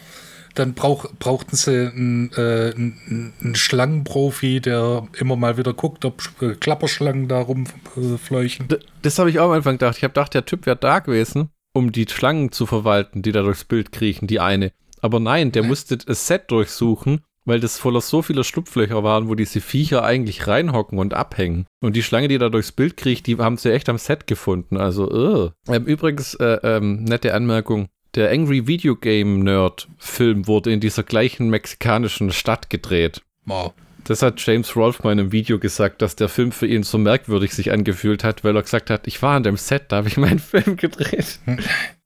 dann 0.57 0.73
brauch, 0.73 1.05
brauchten 1.19 1.55
sie 1.55 1.91
einen, 1.91 2.31
äh, 2.35 2.73
einen, 2.75 3.33
einen, 3.41 3.55
Schlangenprofi, 3.55 4.59
der 4.61 5.07
immer 5.19 5.35
mal 5.35 5.57
wieder 5.57 5.73
guckt, 5.73 6.05
ob 6.05 6.21
äh, 6.41 6.53
Klapperschlangen 6.55 7.27
da 7.27 7.41
rumfleuchen. 7.41 8.67
Das, 8.67 8.79
das 9.01 9.19
habe 9.19 9.29
ich 9.29 9.39
auch 9.39 9.45
am 9.45 9.51
Anfang 9.51 9.75
gedacht. 9.75 9.97
Ich 9.97 10.03
habe 10.03 10.13
gedacht, 10.13 10.33
der 10.33 10.45
Typ 10.45 10.65
wäre 10.65 10.77
da 10.77 10.99
gewesen, 10.99 11.49
um 11.73 11.91
die 11.91 12.07
Schlangen 12.09 12.51
zu 12.51 12.65
verwalten, 12.65 13.21
die 13.21 13.31
da 13.31 13.41
durchs 13.41 13.65
Bild 13.65 13.91
kriechen, 13.91 14.27
die 14.27 14.39
eine. 14.39 14.71
Aber 15.01 15.19
nein, 15.19 15.51
der 15.51 15.63
musste 15.63 15.97
das 15.97 16.27
Set 16.27 16.49
durchsuchen 16.49 17.21
weil 17.47 17.61
das 17.61 17.79
voller 17.79 18.01
so 18.01 18.21
vieler 18.21 18.43
Schlupflöcher 18.43 19.03
waren, 19.03 19.29
wo 19.29 19.35
diese 19.35 19.61
Viecher 19.61 20.03
eigentlich 20.03 20.47
reinhocken 20.47 20.99
und 20.99 21.13
abhängen. 21.13 21.65
Und 21.79 21.95
die 21.95 22.03
Schlange, 22.03 22.27
die 22.27 22.37
da 22.37 22.49
durchs 22.49 22.73
Bild 22.73 22.97
kriecht, 22.97 23.25
die 23.25 23.37
haben 23.37 23.55
sie 23.55 23.71
echt 23.71 23.87
am 23.87 23.97
Set 23.97 24.27
gefunden. 24.27 24.75
Also, 24.75 25.53
ähm, 25.69 25.85
übrigens, 25.85 26.33
äh, 26.35 26.59
ähm, 26.61 27.05
nette 27.05 27.33
Anmerkung. 27.33 27.87
Der 28.17 28.31
Angry 28.31 28.65
Video 28.65 28.95
Game 28.95 29.41
Nerd 29.41 29.87
Film 29.99 30.47
wurde 30.47 30.71
in 30.71 30.79
dieser 30.79 31.03
gleichen 31.03 31.51
mexikanischen 31.51 32.31
Stadt 32.31 32.71
gedreht. 32.71 33.21
Wow. 33.45 33.73
Das 34.05 34.23
hat 34.23 34.43
James 34.43 34.75
Rolfe 34.75 35.03
mal 35.03 35.11
in 35.11 35.19
einem 35.19 35.31
Video 35.31 35.59
gesagt, 35.59 36.01
dass 36.01 36.15
der 36.15 36.27
Film 36.27 36.51
für 36.51 36.65
ihn 36.65 36.81
so 36.81 36.97
merkwürdig 36.97 37.53
sich 37.53 37.71
angefühlt 37.71 38.23
hat, 38.23 38.43
weil 38.43 38.55
er 38.55 38.63
gesagt 38.63 38.89
hat, 38.89 39.05
ich 39.05 39.21
war 39.21 39.35
an 39.35 39.43
dem 39.43 39.55
Set, 39.55 39.83
da 39.89 39.97
habe 39.97 40.07
ich 40.07 40.17
meinen 40.17 40.39
Film 40.39 40.77
gedreht. 40.77 41.39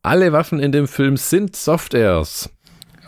Alle 0.01 0.33
Waffen 0.33 0.59
in 0.59 0.73
dem 0.73 0.89
Film 0.89 1.15
sind 1.15 1.55
Softairs. 1.55 2.49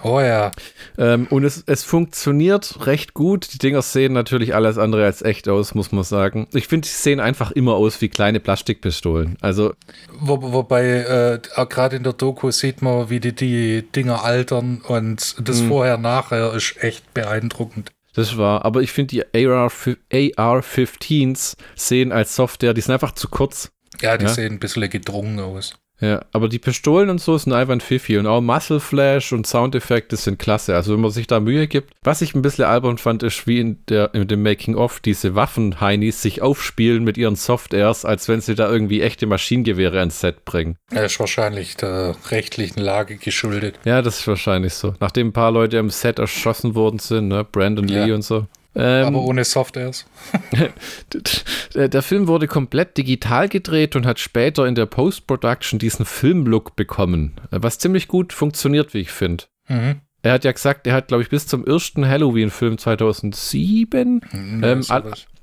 Oh 0.03 0.19
ja. 0.19 0.51
Ähm, 0.97 1.27
und 1.29 1.45
es, 1.45 1.63
es 1.65 1.83
funktioniert 1.83 2.85
recht 2.85 3.13
gut. 3.13 3.53
Die 3.53 3.57
Dinger 3.57 3.81
sehen 3.81 4.11
natürlich 4.13 4.53
alles 4.53 4.77
andere 4.77 5.05
als 5.05 5.21
echt 5.21 5.47
aus, 5.47 5.73
muss 5.75 5.91
man 5.93 6.03
sagen. 6.03 6.47
Ich 6.53 6.67
finde, 6.67 6.87
sie 6.87 6.95
sehen 6.95 7.19
einfach 7.21 7.51
immer 7.51 7.73
aus 7.75 8.01
wie 8.01 8.09
kleine 8.09 8.39
Plastikpistolen. 8.41 9.37
Also. 9.41 9.73
Wo, 10.19 10.41
wobei, 10.41 11.39
äh, 11.55 11.65
gerade 11.69 11.95
in 11.95 12.03
der 12.03 12.13
Doku 12.13 12.51
sieht 12.51 12.81
man, 12.81 13.09
wie 13.09 13.19
die, 13.21 13.33
die 13.33 13.83
Dinger 13.95 14.23
altern 14.23 14.81
und 14.87 15.35
das 15.47 15.61
Mhm. 15.61 15.69
Vorher-Nachher 15.69 16.53
ist 16.53 16.75
echt 16.83 17.13
beeindruckend. 17.13 17.91
Das 18.15 18.37
war, 18.37 18.63
aber 18.65 18.81
ich 18.81 18.91
finde, 18.91 19.15
die 19.33 19.47
AR, 19.47 19.71
AR-15s 20.11 21.55
sehen 21.75 22.11
als 22.11 22.35
Software, 22.35 22.73
die 22.73 22.81
sind 22.81 22.93
einfach 22.93 23.13
zu 23.13 23.27
kurz. 23.29 23.71
Ja, 24.01 24.17
die 24.17 24.25
Ja. 24.25 24.31
sehen 24.31 24.53
ein 24.53 24.59
bisschen 24.59 24.89
gedrungen 24.89 25.39
aus. 25.39 25.75
Ja, 26.01 26.25
aber 26.33 26.49
die 26.49 26.59
Pistolen 26.59 27.09
und 27.09 27.21
so 27.21 27.37
sind 27.37 27.53
einfach 27.53 27.71
ein 27.73 27.79
Pfiffi 27.79 28.17
und 28.17 28.27
auch 28.27 28.41
Muscle 28.41 28.79
Flash 28.79 29.31
und 29.31 29.47
Soundeffekte 29.47 30.17
sind 30.17 30.37
klasse. 30.37 30.75
Also 30.75 30.93
wenn 30.93 30.99
man 31.01 31.11
sich 31.11 31.27
da 31.27 31.39
Mühe 31.39 31.67
gibt. 31.67 31.93
Was 32.03 32.21
ich 32.21 32.35
ein 32.35 32.41
bisschen 32.41 32.65
albern 32.65 32.97
fand, 32.97 33.23
ist 33.23 33.47
wie 33.47 33.59
in, 33.59 33.77
der, 33.87 34.13
in 34.13 34.27
dem 34.27 34.43
Making-of 34.43 34.99
diese 34.99 35.35
Waffen-Heinis 35.35 36.21
sich 36.21 36.41
aufspielen 36.41 37.03
mit 37.03 37.17
ihren 37.17 37.35
Softairs, 37.35 38.03
als 38.05 38.27
wenn 38.27 38.41
sie 38.41 38.55
da 38.55 38.69
irgendwie 38.69 39.01
echte 39.01 39.27
Maschinengewehre 39.27 39.99
ans 39.99 40.19
Set 40.19 40.43
bringen. 40.45 40.75
Das 40.89 41.13
ist 41.13 41.19
wahrscheinlich 41.19 41.77
der 41.77 42.15
rechtlichen 42.31 42.81
Lage 42.81 43.15
geschuldet. 43.17 43.79
Ja, 43.85 44.01
das 44.01 44.19
ist 44.19 44.27
wahrscheinlich 44.27 44.73
so. 44.73 44.95
Nachdem 44.99 45.27
ein 45.27 45.33
paar 45.33 45.51
Leute 45.51 45.79
am 45.79 45.89
Set 45.89 46.19
erschossen 46.19 46.75
worden 46.75 46.99
sind, 46.99 47.29
ne? 47.29 47.45
Brandon 47.49 47.87
Ja. 47.87 48.03
Lee 48.05 48.11
und 48.11 48.23
so. 48.23 48.47
Ähm, 48.75 49.05
Aber 49.05 49.21
ohne 49.21 49.43
Softairs. 49.43 50.05
Der 51.75 51.89
der 51.89 52.01
Film 52.01 52.27
wurde 52.27 52.47
komplett 52.47 52.97
digital 52.97 53.49
gedreht 53.49 53.95
und 53.95 54.05
hat 54.05 54.19
später 54.19 54.65
in 54.65 54.75
der 54.75 54.85
Post-Production 54.85 55.79
diesen 55.79 56.05
Filmlook 56.05 56.75
bekommen, 56.75 57.33
was 57.51 57.79
ziemlich 57.79 58.07
gut 58.07 58.33
funktioniert, 58.33 58.93
wie 58.93 58.99
ich 58.99 59.11
finde. 59.11 59.45
Mhm. 59.67 60.01
Er 60.21 60.33
hat 60.33 60.45
ja 60.45 60.51
gesagt, 60.51 60.87
er 60.87 60.93
hat, 60.93 61.09
glaube 61.09 61.23
ich, 61.23 61.29
bis 61.29 61.47
zum 61.47 61.65
ersten 61.65 62.07
Halloween-Film 62.07 62.77
2007 62.77 64.21
Ja, 64.31 64.71
Ähm, 64.71 64.83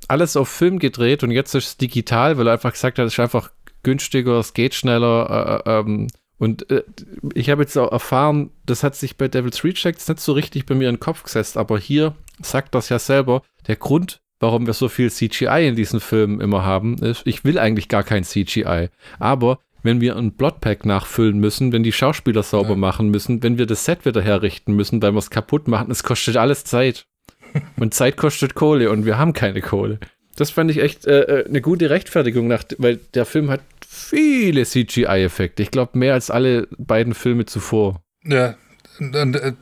alles 0.08 0.36
auf 0.36 0.48
Film 0.48 0.78
gedreht 0.78 1.22
und 1.22 1.30
jetzt 1.30 1.54
ist 1.54 1.66
es 1.66 1.76
digital, 1.76 2.38
weil 2.38 2.48
er 2.48 2.54
einfach 2.54 2.72
gesagt 2.72 2.98
hat, 2.98 3.06
es 3.06 3.12
ist 3.12 3.20
einfach 3.20 3.50
günstiger, 3.82 4.38
es 4.38 4.54
geht 4.54 4.74
schneller. 4.74 5.62
Äh, 5.66 5.70
ähm, 5.70 6.08
und 6.38 6.70
äh, 6.70 6.82
ich 7.34 7.50
habe 7.50 7.62
jetzt 7.62 7.76
auch 7.76 7.92
erfahren, 7.92 8.50
das 8.64 8.82
hat 8.82 8.96
sich 8.96 9.16
bei 9.16 9.28
Devil's 9.28 9.62
Rejects 9.62 10.08
nicht 10.08 10.20
so 10.20 10.32
richtig 10.32 10.66
bei 10.66 10.74
mir 10.74 10.88
in 10.88 10.96
den 10.96 11.00
Kopf 11.00 11.22
gesetzt, 11.22 11.56
aber 11.56 11.78
hier 11.78 12.14
sagt 12.42 12.74
das 12.74 12.88
ja 12.88 12.98
selber, 12.98 13.42
der 13.66 13.76
Grund, 13.76 14.20
warum 14.40 14.66
wir 14.66 14.72
so 14.74 14.88
viel 14.88 15.10
CGI 15.10 15.68
in 15.68 15.76
diesen 15.76 16.00
Filmen 16.00 16.40
immer 16.40 16.64
haben, 16.64 16.96
ist, 16.98 17.22
ich 17.26 17.44
will 17.44 17.58
eigentlich 17.58 17.88
gar 17.88 18.02
kein 18.02 18.24
CGI, 18.24 18.88
aber 19.18 19.58
wenn 19.82 20.00
wir 20.00 20.16
ein 20.16 20.36
Plotpack 20.36 20.84
nachfüllen 20.84 21.38
müssen, 21.38 21.72
wenn 21.72 21.82
die 21.82 21.92
Schauspieler 21.92 22.42
sauber 22.42 22.70
Ja. 22.70 22.76
machen 22.76 23.08
müssen, 23.08 23.42
wenn 23.42 23.56
wir 23.56 23.64
das 23.66 23.84
Set 23.86 24.04
wieder 24.04 24.20
herrichten 24.20 24.74
müssen, 24.74 25.00
weil 25.02 25.12
wir 25.12 25.18
es 25.18 25.30
kaputt 25.30 25.68
machen, 25.68 25.90
es 25.90 26.02
kostet 26.02 26.36
alles 26.36 26.64
Zeit. 26.64 27.06
Und 27.76 27.94
Zeit 27.94 28.16
kostet 28.16 28.54
Kohle 28.54 28.90
und 28.90 29.06
wir 29.06 29.18
haben 29.18 29.32
keine 29.32 29.60
Kohle. 29.60 29.98
Das 30.36 30.50
fand 30.50 30.70
ich 30.70 30.80
echt 30.80 31.06
äh, 31.06 31.22
äh, 31.22 31.48
eine 31.48 31.60
gute 31.60 31.90
Rechtfertigung, 31.90 32.46
nach, 32.46 32.62
weil 32.78 33.00
der 33.14 33.24
Film 33.24 33.50
hat 33.50 33.60
viele 33.88 34.64
CGI-Effekte. 34.64 35.62
Ich 35.62 35.72
glaube, 35.72 35.98
mehr 35.98 36.14
als 36.14 36.30
alle 36.30 36.68
beiden 36.78 37.12
Filme 37.12 37.46
zuvor. 37.46 38.02
Ja, 38.24 38.54
und, 39.00 39.36
äh, 39.36 39.52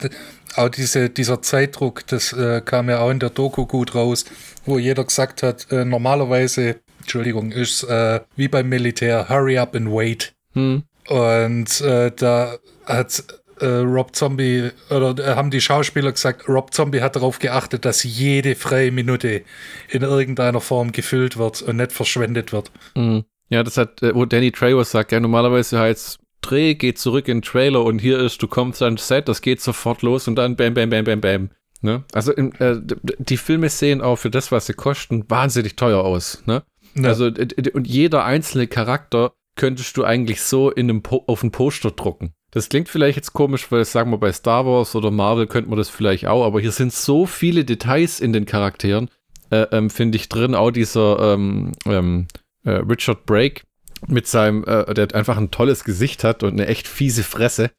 auch 0.57 0.69
diese, 0.69 1.11
dieser 1.11 1.43
Zeitdruck, 1.43 2.07
das 2.07 2.33
äh, 2.33 2.61
kam 2.65 2.89
ja 2.89 3.01
auch 3.01 3.11
in 3.11 3.21
der 3.21 3.31
Doku 3.31 3.67
gut 3.67 3.95
raus, 3.95 4.25
wo 4.65 4.79
jeder 4.79 5.05
gesagt 5.05 5.43
hat, 5.43 5.71
äh, 5.71 5.85
normalerweise, 5.85 6.77
Entschuldigung, 7.01 7.53
ist 7.53 7.85
äh, 7.85 8.21
wie 8.37 8.49
beim 8.49 8.69
Militär, 8.69 9.29
hurry 9.29 9.59
up 9.59 9.75
and 9.77 9.91
wait. 9.91 10.35
Hm. 10.55 10.83
Und 11.09 11.81
äh, 11.81 12.11
da 12.15 12.57
hat 12.85 13.25
äh, 13.61 13.67
Rob 13.67 14.15
Zombie, 14.15 14.71
oder 14.91 15.37
haben 15.37 15.51
die 15.51 15.61
Schauspieler 15.61 16.13
gesagt, 16.13 16.49
Rob 16.49 16.75
Zombie 16.75 17.01
hat 17.01 17.17
darauf 17.17 17.39
geachtet, 17.39 17.85
dass 17.85 18.03
jede 18.03 18.55
freie 18.55 18.93
Minute 18.93 19.43
in 19.89 20.03
irgendeiner 20.03 20.61
Form 20.61 20.93
gefüllt 20.93 21.37
wird 21.37 21.63
und 21.63 21.77
nicht 21.77 21.93
verschwendet 21.93 22.53
wird. 22.53 22.71
Hm. 22.95 23.25
Ja, 23.51 23.63
das 23.63 23.79
hat, 23.79 24.03
wo 24.03 24.27
Danny 24.27 24.53
Trejo 24.53 24.83
sagt, 24.85 25.13
ja, 25.13 25.21
normalerweise 25.21 25.79
heißt 25.79 26.19
Dreh, 26.41 26.75
geht 26.75 26.99
zurück 26.99 27.29
in 27.29 27.39
den 27.39 27.43
Trailer 27.43 27.85
und 27.85 27.99
hier 27.99 28.19
ist, 28.19 28.43
du 28.43 28.49
kommst 28.49 28.83
ans 28.83 29.07
Set, 29.09 29.29
das 29.29 29.43
geht 29.43 29.61
sofort 29.61 30.03
los 30.03 30.29
und 30.29 30.37
dann 30.37 30.57
bam, 30.57 30.75
bam, 30.75 30.91
bam, 30.91 31.05
bam, 31.05 31.21
bam. 31.21 31.51
Ne? 31.81 32.05
Also 32.13 32.33
im, 32.33 32.53
äh, 32.59 32.77
die 33.19 33.37
Filme 33.37 33.69
sehen 33.69 34.01
auch 34.01 34.17
für 34.17 34.31
das, 34.31 34.51
was 34.51 34.67
sie 34.67 34.75
kosten, 34.75 35.25
wahnsinnig 35.29 35.77
teuer 35.77 36.03
aus. 36.03 36.43
Ne? 36.47 36.63
Ja. 36.95 37.09
Also 37.09 37.27
und 37.27 37.87
jeder 37.87 38.25
einzelne 38.25 38.67
Charakter 38.67 39.33
könntest 39.55 39.97
du 39.97 40.05
eigentlich 40.05 40.41
so 40.41 40.71
in 40.71 40.89
einem 40.89 41.03
po 41.03 41.25
auf 41.27 41.43
ein 41.43 41.51
Poster 41.51 41.91
drucken. 41.91 42.33
Das 42.51 42.69
klingt 42.69 42.89
vielleicht 42.89 43.17
jetzt 43.17 43.35
komisch, 43.35 43.71
weil 43.71 43.85
sagen 43.85 44.11
wir 44.11 44.19
bei 44.19 44.33
Star 44.33 44.65
Wars 44.65 44.95
oder 44.97 45.11
Marvel 45.11 45.47
könnte 45.47 45.69
man 45.69 45.79
das 45.79 45.91
vielleicht 45.91 46.27
auch, 46.27 46.45
aber 46.45 46.61
hier 46.61 46.73
sind 46.73 46.93
so 46.93 47.27
viele 47.27 47.65
Details 47.65 48.21
in 48.21 48.33
den 48.33 48.47
Charakteren, 48.47 49.11
äh, 49.51 49.67
ähm, 49.71 49.91
finde 49.91 50.17
ich 50.17 50.29
drin. 50.29 50.55
Auch 50.55 50.71
dieser 50.71 51.35
ähm, 51.35 51.73
ähm, 51.87 52.27
äh, 52.65 52.71
Richard 52.71 53.27
Brake 53.27 53.63
mit 54.07 54.27
seinem, 54.27 54.65
äh, 54.65 54.93
der 54.95 55.15
einfach 55.15 55.37
ein 55.37 55.51
tolles 55.51 55.85
Gesicht 55.85 56.25
hat 56.25 56.43
und 56.43 56.53
eine 56.53 56.67
echt 56.67 56.89
fiese 56.89 57.23
Fresse. 57.23 57.71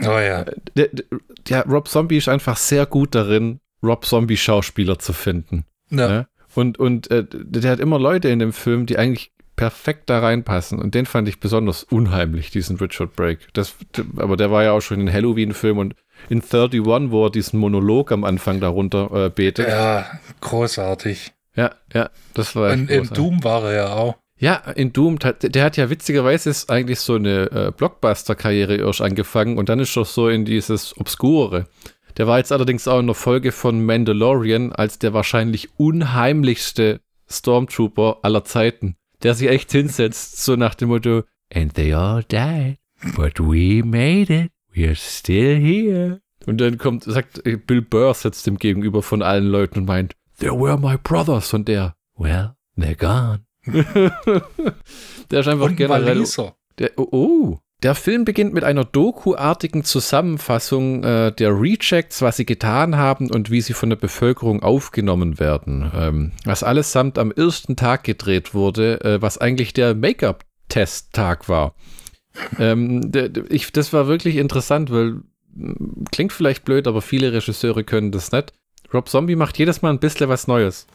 oh 0.00 0.18
ja. 0.18 0.44
Der, 0.74 0.88
der, 0.88 1.04
der 1.48 1.64
Rob 1.66 1.88
Zombie 1.88 2.16
ist 2.18 2.28
einfach 2.28 2.56
sehr 2.56 2.86
gut 2.86 3.14
darin, 3.14 3.60
Rob 3.82 4.04
Zombie 4.04 4.36
Schauspieler 4.36 4.98
zu 4.98 5.12
finden. 5.12 5.64
ja. 5.90 6.10
Ja? 6.10 6.26
Und, 6.54 6.78
und 6.78 7.10
äh, 7.10 7.24
der 7.30 7.70
hat 7.70 7.80
immer 7.80 7.98
Leute 7.98 8.28
in 8.28 8.38
dem 8.38 8.54
Film, 8.54 8.86
die 8.86 8.96
eigentlich 8.96 9.30
perfekt 9.56 10.08
da 10.08 10.20
reinpassen. 10.20 10.78
Und 10.78 10.94
den 10.94 11.04
fand 11.04 11.28
ich 11.28 11.38
besonders 11.40 11.82
unheimlich, 11.82 12.50
diesen 12.50 12.76
Richard 12.76 13.14
Brake. 13.14 13.40
Das, 13.52 13.74
aber 14.16 14.36
der 14.36 14.50
war 14.50 14.62
ja 14.62 14.72
auch 14.72 14.80
schon 14.80 15.00
in 15.00 15.12
Halloween-Film 15.12 15.76
und 15.76 15.94
in 16.30 16.42
31, 16.42 16.80
wo 17.10 17.26
er 17.26 17.30
diesen 17.30 17.58
Monolog 17.58 18.10
am 18.12 18.24
Anfang 18.24 18.60
darunter 18.60 19.26
äh, 19.26 19.28
betet. 19.30 19.68
Ja, 19.68 19.98
Ja, 19.98 20.20
großartig. 20.40 21.34
ja, 21.56 22.10
das 22.34 22.54
war 22.56 22.72
Und 22.72 22.90
in 22.90 23.02
großartig. 23.02 23.10
Doom 23.12 23.44
war 23.44 23.64
er 23.64 23.74
ja 23.74 23.88
auch. 23.92 24.16
Ja, 24.38 24.56
in 24.74 24.92
Doom, 24.92 25.18
der, 25.18 25.64
hat 25.64 25.76
ja 25.78 25.88
witzigerweise 25.88 26.50
ist 26.50 26.70
eigentlich 26.70 27.00
so 27.00 27.14
eine 27.14 27.50
äh, 27.50 27.72
Blockbuster-Karriere 27.74 28.76
erst 28.76 29.00
angefangen 29.00 29.56
und 29.56 29.68
dann 29.70 29.80
ist 29.80 29.96
er 29.96 30.04
so 30.04 30.28
in 30.28 30.44
dieses 30.44 30.96
Obskure. 30.98 31.66
Der 32.18 32.26
war 32.26 32.38
jetzt 32.38 32.52
allerdings 32.52 32.86
auch 32.86 33.00
in 33.00 33.06
der 33.06 33.14
Folge 33.14 33.50
von 33.52 33.84
Mandalorian 33.84 34.72
als 34.72 34.98
der 34.98 35.14
wahrscheinlich 35.14 35.70
unheimlichste 35.78 37.00
Stormtrooper 37.28 38.18
aller 38.22 38.44
Zeiten, 38.44 38.96
der 39.22 39.34
sich 39.34 39.48
echt 39.48 39.72
hinsetzt, 39.72 40.44
so 40.44 40.56
nach 40.56 40.74
dem 40.74 40.88
Motto, 40.88 41.22
And 41.54 41.74
they 41.74 41.94
all 41.94 42.22
died, 42.22 42.78
but 43.14 43.38
we 43.38 43.82
made 43.82 44.32
it, 44.32 44.50
we're 44.74 44.96
still 44.96 45.56
here. 45.58 46.20
Und 46.46 46.60
dann 46.60 46.78
kommt, 46.78 47.04
sagt 47.04 47.42
Bill 47.66 47.82
Burr 47.82 48.14
sitzt 48.14 48.46
ihm 48.46 48.58
gegenüber 48.58 49.02
von 49.02 49.22
allen 49.22 49.46
Leuten 49.46 49.80
und 49.80 49.84
meint, 49.86 50.14
They 50.38 50.50
were 50.50 50.78
my 50.78 50.96
brothers. 50.96 51.54
Und 51.54 51.68
der, 51.68 51.96
Well, 52.16 52.56
they're 52.76 52.96
gone. 52.96 53.45
der 55.30 55.40
ist 55.40 55.48
einfach 55.48 55.66
Und 55.66 55.76
generell. 55.76 56.24
Der, 56.78 56.90
oh, 56.96 57.08
oh. 57.10 57.58
Der 57.82 57.94
Film 57.94 58.24
beginnt 58.24 58.54
mit 58.54 58.64
einer 58.64 58.84
Doku-artigen 58.84 59.84
Zusammenfassung 59.84 61.04
äh, 61.04 61.32
der 61.32 61.50
Rejects, 61.60 62.22
was 62.22 62.38
sie 62.38 62.46
getan 62.46 62.96
haben 62.96 63.30
und 63.30 63.50
wie 63.50 63.60
sie 63.60 63.74
von 63.74 63.90
der 63.90 63.96
Bevölkerung 63.96 64.62
aufgenommen 64.62 65.38
werden. 65.38 65.90
Ähm, 65.94 66.32
was 66.44 66.62
allesamt 66.62 67.18
am 67.18 67.30
ersten 67.32 67.76
Tag 67.76 68.04
gedreht 68.04 68.54
wurde, 68.54 69.00
äh, 69.02 69.20
was 69.20 69.36
eigentlich 69.36 69.74
der 69.74 69.94
Make-up-Test-Tag 69.94 71.50
war. 71.50 71.74
ähm, 72.58 73.12
der, 73.12 73.30
ich, 73.50 73.70
das 73.72 73.92
war 73.92 74.08
wirklich 74.08 74.36
interessant, 74.36 74.90
weil 74.90 75.20
m, 75.54 76.04
klingt 76.10 76.32
vielleicht 76.32 76.64
blöd, 76.64 76.86
aber 76.86 77.02
viele 77.02 77.32
Regisseure 77.34 77.84
können 77.84 78.10
das 78.10 78.32
nicht. 78.32 78.54
Rob 78.92 79.08
Zombie 79.08 79.36
macht 79.36 79.58
jedes 79.58 79.82
Mal 79.82 79.90
ein 79.90 80.00
bisschen 80.00 80.30
was 80.30 80.46
Neues. 80.46 80.86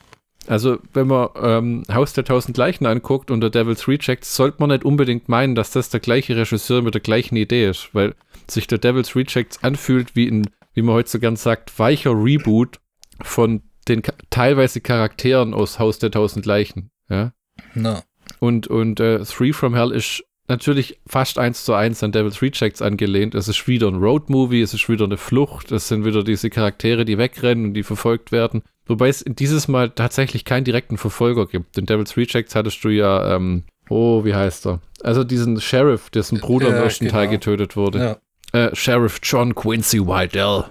Also, 0.47 0.79
wenn 0.93 1.07
man 1.07 1.29
ähm, 1.41 1.83
Haus 1.91 2.13
der 2.13 2.25
tausend 2.25 2.57
Leichen 2.57 2.85
anguckt 2.85 3.29
und 3.29 3.41
der 3.41 3.51
Devil's 3.51 3.87
Rejects, 3.87 4.35
sollte 4.35 4.57
man 4.59 4.69
nicht 4.69 4.83
unbedingt 4.83 5.29
meinen, 5.29 5.55
dass 5.55 5.71
das 5.71 5.89
der 5.89 5.99
gleiche 5.99 6.35
Regisseur 6.35 6.81
mit 6.81 6.93
der 6.93 7.01
gleichen 7.01 7.35
Idee 7.35 7.69
ist, 7.69 7.93
weil 7.93 8.15
sich 8.49 8.67
der 8.67 8.79
Devil's 8.79 9.15
Rejects 9.15 9.63
anfühlt 9.63 10.15
wie 10.15 10.27
ein, 10.27 10.49
wie 10.73 10.81
man 10.81 10.95
heute 10.95 11.09
so 11.09 11.19
gern 11.19 11.35
sagt, 11.35 11.77
weicher 11.77 12.11
Reboot 12.11 12.79
von 13.21 13.61
den 13.87 14.01
teilweise 14.29 14.81
Charakteren 14.81 15.53
aus 15.53 15.79
Haus 15.79 15.99
der 15.99 16.11
tausend 16.11 16.45
Leichen. 16.45 16.91
Ja? 17.09 17.33
Na. 17.73 18.03
Und, 18.39 18.67
und 18.67 18.99
äh, 18.99 19.23
Three 19.23 19.53
from 19.53 19.75
Hell 19.75 19.91
ist 19.91 20.23
natürlich 20.51 20.99
fast 21.07 21.39
eins 21.39 21.65
zu 21.65 21.73
eins 21.73 22.03
an 22.03 22.11
Devil's 22.11 22.41
Rejects 22.41 22.81
angelehnt. 22.81 23.33
Es 23.33 23.47
ist 23.47 23.67
wieder 23.67 23.87
ein 23.87 23.95
Road-Movie, 23.95 24.61
es 24.61 24.73
ist 24.73 24.87
wieder 24.89 25.05
eine 25.05 25.17
Flucht, 25.17 25.71
es 25.71 25.87
sind 25.87 26.05
wieder 26.05 26.23
diese 26.23 26.49
Charaktere, 26.49 27.05
die 27.05 27.17
wegrennen 27.17 27.65
und 27.65 27.73
die 27.73 27.83
verfolgt 27.83 28.31
werden. 28.31 28.61
Wobei 28.85 29.07
es 29.07 29.23
dieses 29.25 29.67
Mal 29.67 29.89
tatsächlich 29.89 30.45
keinen 30.45 30.65
direkten 30.65 30.97
Verfolger 30.97 31.47
gibt. 31.47 31.77
In 31.77 31.85
Devil's 31.85 32.15
Rejects 32.17 32.53
hattest 32.53 32.83
du 32.83 32.89
ja, 32.89 33.35
ähm, 33.35 33.63
oh, 33.89 34.25
wie 34.25 34.35
heißt 34.35 34.67
er? 34.67 34.81
Also 35.01 35.23
diesen 35.23 35.59
Sheriff, 35.61 36.09
dessen 36.09 36.39
Bruder 36.39 36.69
ja, 36.69 36.77
im 36.77 36.83
ersten 36.83 37.05
genau. 37.05 37.17
Teil 37.17 37.29
getötet 37.29 37.75
wurde. 37.75 38.19
Ja. 38.53 38.67
Äh, 38.67 38.75
Sheriff 38.75 39.19
John 39.23 39.55
Quincy 39.55 40.05
Whitell. 40.05 40.65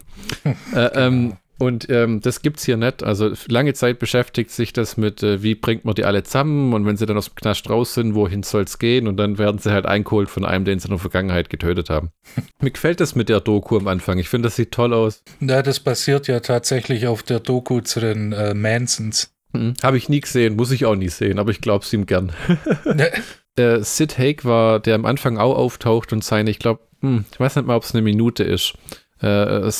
äh, 0.74 0.90
ähm, 0.94 1.36
und 1.60 1.90
ähm, 1.90 2.22
das 2.22 2.40
es 2.42 2.64
hier 2.64 2.78
nicht. 2.78 3.02
Also 3.02 3.32
lange 3.46 3.74
Zeit 3.74 3.98
beschäftigt 3.98 4.50
sich 4.50 4.72
das 4.72 4.96
mit, 4.96 5.22
äh, 5.22 5.42
wie 5.42 5.54
bringt 5.54 5.84
man 5.84 5.94
die 5.94 6.06
alle 6.06 6.22
zusammen 6.22 6.72
und 6.72 6.86
wenn 6.86 6.96
sie 6.96 7.04
dann 7.04 7.18
aus 7.18 7.26
dem 7.26 7.34
Knast 7.34 7.68
raus 7.68 7.92
sind, 7.92 8.14
wohin 8.14 8.42
soll 8.42 8.62
es 8.62 8.78
gehen? 8.78 9.06
Und 9.06 9.18
dann 9.18 9.36
werden 9.36 9.58
sie 9.58 9.70
halt 9.70 9.84
eingeholt 9.84 10.30
von 10.30 10.46
einem, 10.46 10.64
den 10.64 10.78
sie 10.78 10.86
in 10.86 10.92
der 10.92 10.98
Vergangenheit 10.98 11.50
getötet 11.50 11.90
haben. 11.90 12.12
Mir 12.62 12.70
gefällt 12.70 13.00
das 13.00 13.14
mit 13.14 13.28
der 13.28 13.40
Doku 13.40 13.76
am 13.76 13.88
Anfang. 13.88 14.16
Ich 14.16 14.30
finde, 14.30 14.46
das 14.46 14.56
sieht 14.56 14.72
toll 14.72 14.94
aus. 14.94 15.22
Ja, 15.40 15.60
das 15.62 15.80
basiert 15.80 16.28
ja 16.28 16.40
tatsächlich 16.40 17.06
auf 17.06 17.22
der 17.22 17.40
Doku 17.40 17.82
zu 17.82 18.00
den 18.00 18.32
äh, 18.32 18.54
Mansons. 18.54 19.30
Mhm. 19.52 19.74
Habe 19.82 19.98
ich 19.98 20.08
nie 20.08 20.20
gesehen, 20.20 20.56
muss 20.56 20.70
ich 20.70 20.86
auch 20.86 20.96
nie 20.96 21.10
sehen, 21.10 21.38
aber 21.38 21.50
ich 21.50 21.60
glaube 21.60 21.84
es 21.84 21.92
ihm 21.92 22.06
gern. 22.06 22.32
der 23.58 23.84
Sid 23.84 24.16
Haig 24.16 24.46
war, 24.46 24.80
der 24.80 24.94
am 24.94 25.04
Anfang 25.04 25.36
auch 25.36 25.56
auftaucht 25.56 26.14
und 26.14 26.24
seine, 26.24 26.50
ich 26.50 26.58
glaube, 26.58 26.80
hm, 27.02 27.26
ich 27.30 27.38
weiß 27.38 27.56
nicht 27.56 27.66
mal, 27.66 27.76
ob 27.76 27.82
es 27.82 27.92
eine 27.92 28.00
Minute 28.00 28.44
ist 28.44 28.74
äh, 29.20 29.26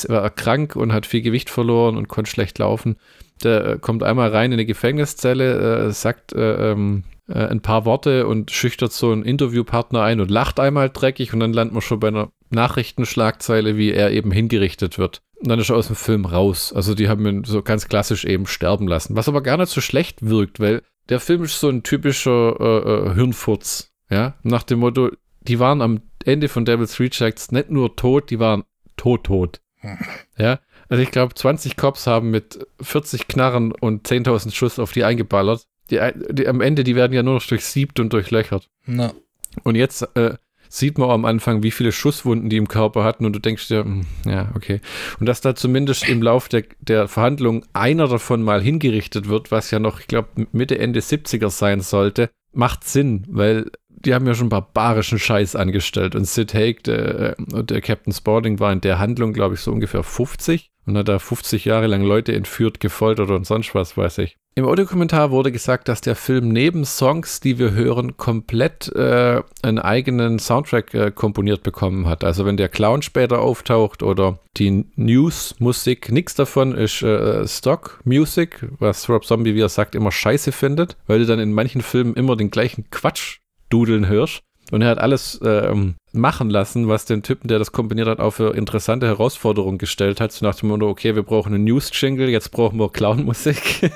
war 0.09 0.31
krank 0.31 0.77
und 0.77 0.93
hat 0.93 1.07
viel 1.07 1.23
Gewicht 1.23 1.51
verloren 1.51 1.97
und 1.97 2.09
konnte 2.09 2.31
schlecht 2.31 2.59
laufen. 2.59 2.97
Der 3.43 3.67
äh, 3.67 3.79
kommt 3.79 4.03
einmal 4.03 4.31
rein 4.31 4.53
in 4.53 4.59
eine 4.59 4.67
Gefängniszelle, 4.67 5.87
äh, 5.87 5.93
sagt 5.93 6.33
äh, 6.33 6.73
ähm, 6.73 7.05
äh, 7.29 7.47
ein 7.47 7.61
paar 7.61 7.85
Worte 7.85 8.27
und 8.27 8.51
schüchtert 8.51 8.93
so 8.93 9.13
einen 9.13 9.23
Interviewpartner 9.23 10.03
ein 10.03 10.21
und 10.21 10.31
lacht 10.31 10.61
einmal 10.61 10.91
dreckig 10.91 11.33
und 11.33 11.41
dann 11.41 11.53
landet 11.53 11.75
man 11.75 11.83
schon 11.83 12.01
bei 12.01 12.09
einer 12.09 12.31
Nachrichtenschlagzeile, 12.51 13.77
wie 13.77 13.93
er 13.93 14.11
eben 14.11 14.33
hingerichtet 14.33 14.99
wird. 14.99 15.23
Und 15.41 15.49
dann 15.49 15.59
ist 15.59 15.71
er 15.71 15.77
aus 15.77 15.87
dem 15.87 15.97
Film 15.97 16.27
raus. 16.27 16.73
Also 16.75 16.95
die 16.95 17.09
haben 17.09 17.27
ihn 17.27 17.45
so 17.45 17.63
ganz 17.63 17.89
klassisch 17.89 18.25
eben 18.25 18.47
sterben 18.47 18.89
lassen. 18.89 19.17
Was 19.17 19.29
aber 19.29 19.43
gar 19.43 19.57
nicht 19.57 19.71
so 19.71 19.81
schlecht 19.81 20.29
wirkt, 20.29 20.61
weil 20.61 20.83
der 21.09 21.21
Film 21.21 21.45
ist 21.45 21.61
so 21.61 21.69
ein 21.69 21.83
typischer 21.83 22.61
äh, 22.61 23.15
Hirnfurz. 23.15 23.91
Ja, 24.11 24.35
nach 24.43 24.65
dem 24.65 24.81
Motto, 24.81 25.11
die 25.41 25.61
waren 25.61 25.81
am 25.81 26.01
Ende 26.25 26.49
von 26.49 26.65
Devil's 26.65 26.99
Rejects 26.99 27.53
nicht 27.53 27.71
nur 27.71 27.97
tot, 27.97 28.31
die 28.31 28.41
waren 28.41 28.65
tot, 29.01 29.25
tot. 29.25 29.61
Ja, 30.37 30.61
also 30.89 31.03
ich 31.03 31.11
glaube, 31.11 31.35
20 31.35 31.77
Cops 31.77 32.07
haben 32.07 32.31
mit 32.31 32.67
40 32.83 33.29
Knarren 33.29 33.73
und 33.73 34.07
10.000 34.07 34.55
Schuss 34.55 34.79
auf 34.79 34.93
die 34.93 35.05
eingeballert. 35.05 35.67
Die, 35.91 35.99
die, 36.31 36.47
am 36.47 36.61
Ende, 36.61 36.85
die 36.85 36.97
werden 36.97 37.13
ja 37.13 37.23
nur 37.23 37.35
noch 37.35 37.47
durchsiebt 37.47 37.99
und 37.99 38.13
durchlöchert. 38.13 38.69
Na. 38.85 39.13
Und 39.65 39.75
jetzt 39.75 40.03
äh, 40.17 40.35
sieht 40.69 40.99
man 40.99 41.11
am 41.11 41.25
Anfang, 41.25 41.63
wie 41.63 41.71
viele 41.71 41.93
Schusswunden 41.93 42.51
die 42.51 42.59
im 42.59 42.69
Körper 42.69 43.03
hatten 43.03 43.25
und 43.25 43.33
du 43.33 43.41
denkst 43.41 43.69
dir, 43.69 43.85
hm, 43.85 44.07
ja, 44.27 44.51
okay. 44.55 44.81
Und 45.19 45.27
dass 45.27 45.41
da 45.41 45.55
zumindest 45.55 46.09
im 46.09 46.23
Lauf 46.23 46.49
der, 46.49 46.65
der 46.81 47.09
Verhandlung 47.09 47.65
einer 47.73 48.07
davon 48.07 48.43
mal 48.43 48.63
hingerichtet 48.63 49.29
wird, 49.29 49.51
was 49.51 49.71
ja 49.71 49.79
noch, 49.79 50.01
ich 50.01 50.07
glaube, 50.07 50.47
Mitte, 50.53 50.79
Ende 50.79 51.01
70er 51.01 51.51
sein 51.51 51.81
sollte, 51.81 52.31
macht 52.53 52.85
Sinn, 52.85 53.25
weil 53.29 53.71
die 54.05 54.15
haben 54.15 54.27
ja 54.27 54.35
schon 54.35 54.49
barbarischen 54.49 55.19
Scheiß 55.19 55.57
angestellt. 55.57 56.15
Und 56.15 56.27
Sid 56.27 56.55
Haig, 56.55 56.83
der, 56.85 57.39
äh, 57.39 57.65
der 57.65 57.81
Captain 57.81 58.13
Spaulding, 58.13 58.59
war 58.59 58.73
in 58.73 58.81
der 58.81 58.99
Handlung, 58.99 59.33
glaube 59.33 59.55
ich, 59.55 59.61
so 59.61 59.73
ungefähr 59.73 60.03
50 60.03 60.71
und 60.87 60.97
hat 60.97 61.09
da 61.09 61.19
50 61.19 61.65
Jahre 61.65 61.87
lang 61.87 62.03
Leute 62.03 62.33
entführt, 62.33 62.81
gefoltert 62.81 63.31
und 63.31 63.47
sonst 63.47 63.75
was, 63.75 63.97
weiß 63.97 64.19
ich. 64.19 64.37
Im 64.57 64.67
Audiokommentar 64.67 65.31
wurde 65.31 65.53
gesagt, 65.53 65.89
dass 65.89 66.01
der 66.01 66.17
Film 66.17 66.49
neben 66.49 66.85
Songs, 66.85 67.39
die 67.39 67.59
wir 67.59 67.71
hören, 67.71 68.17
komplett 68.17 68.89
äh, 68.95 69.43
einen 69.63 69.79
eigenen 69.79 70.41
Soundtrack 70.41 70.93
äh, 70.93 71.11
komponiert 71.13 71.63
bekommen 71.63 72.09
hat. 72.09 72.25
Also 72.25 72.45
wenn 72.45 72.57
der 72.57 72.69
Clown 72.69 73.03
später 73.03 73.41
auftaucht 73.41 74.03
oder 74.03 74.41
die 74.57 74.87
News-Musik, 74.97 76.11
nichts 76.11 76.35
davon 76.35 76.75
ist 76.75 77.03
äh, 77.03 77.47
Stock-Music, 77.47 78.67
was 78.81 79.09
Rob 79.09 79.25
Zombie, 79.25 79.55
wie 79.55 79.63
er 79.63 79.69
sagt, 79.69 79.95
immer 79.95 80.11
scheiße 80.11 80.51
findet, 80.51 80.97
weil 81.07 81.21
du 81.21 81.27
dann 81.27 81.39
in 81.39 81.53
manchen 81.53 81.81
Filmen 81.81 82.15
immer 82.15 82.37
den 82.37 82.51
gleichen 82.51 82.91
Quatsch 82.91 83.39
dudeln 83.71 84.07
hörst. 84.09 84.43
Und 84.71 84.83
er 84.83 84.91
hat 84.91 84.99
alles 84.99 85.41
ähm, 85.43 85.97
machen 86.13 86.49
lassen, 86.49 86.89
was 86.89 87.05
den 87.05 87.23
Typen, 87.23 87.49
der 87.49 87.59
das 87.59 87.73
kombiniert 87.73 88.09
hat, 88.09 88.21
auch 88.21 88.31
für 88.33 88.55
interessante 88.55 89.07
Herausforderungen 89.07 89.79
gestellt 89.79 90.21
hat. 90.21 90.33
So 90.33 90.47
nach 90.47 90.55
dem 90.55 90.69
Motto, 90.69 90.89
okay, 90.89 91.15
wir 91.15 91.23
brauchen 91.23 91.55
einen 91.55 91.65
News-Jingle, 91.65 92.29
jetzt 92.29 92.51
brauchen 92.51 92.79
wir 92.79 92.91
Clown-Musik. 92.91 93.91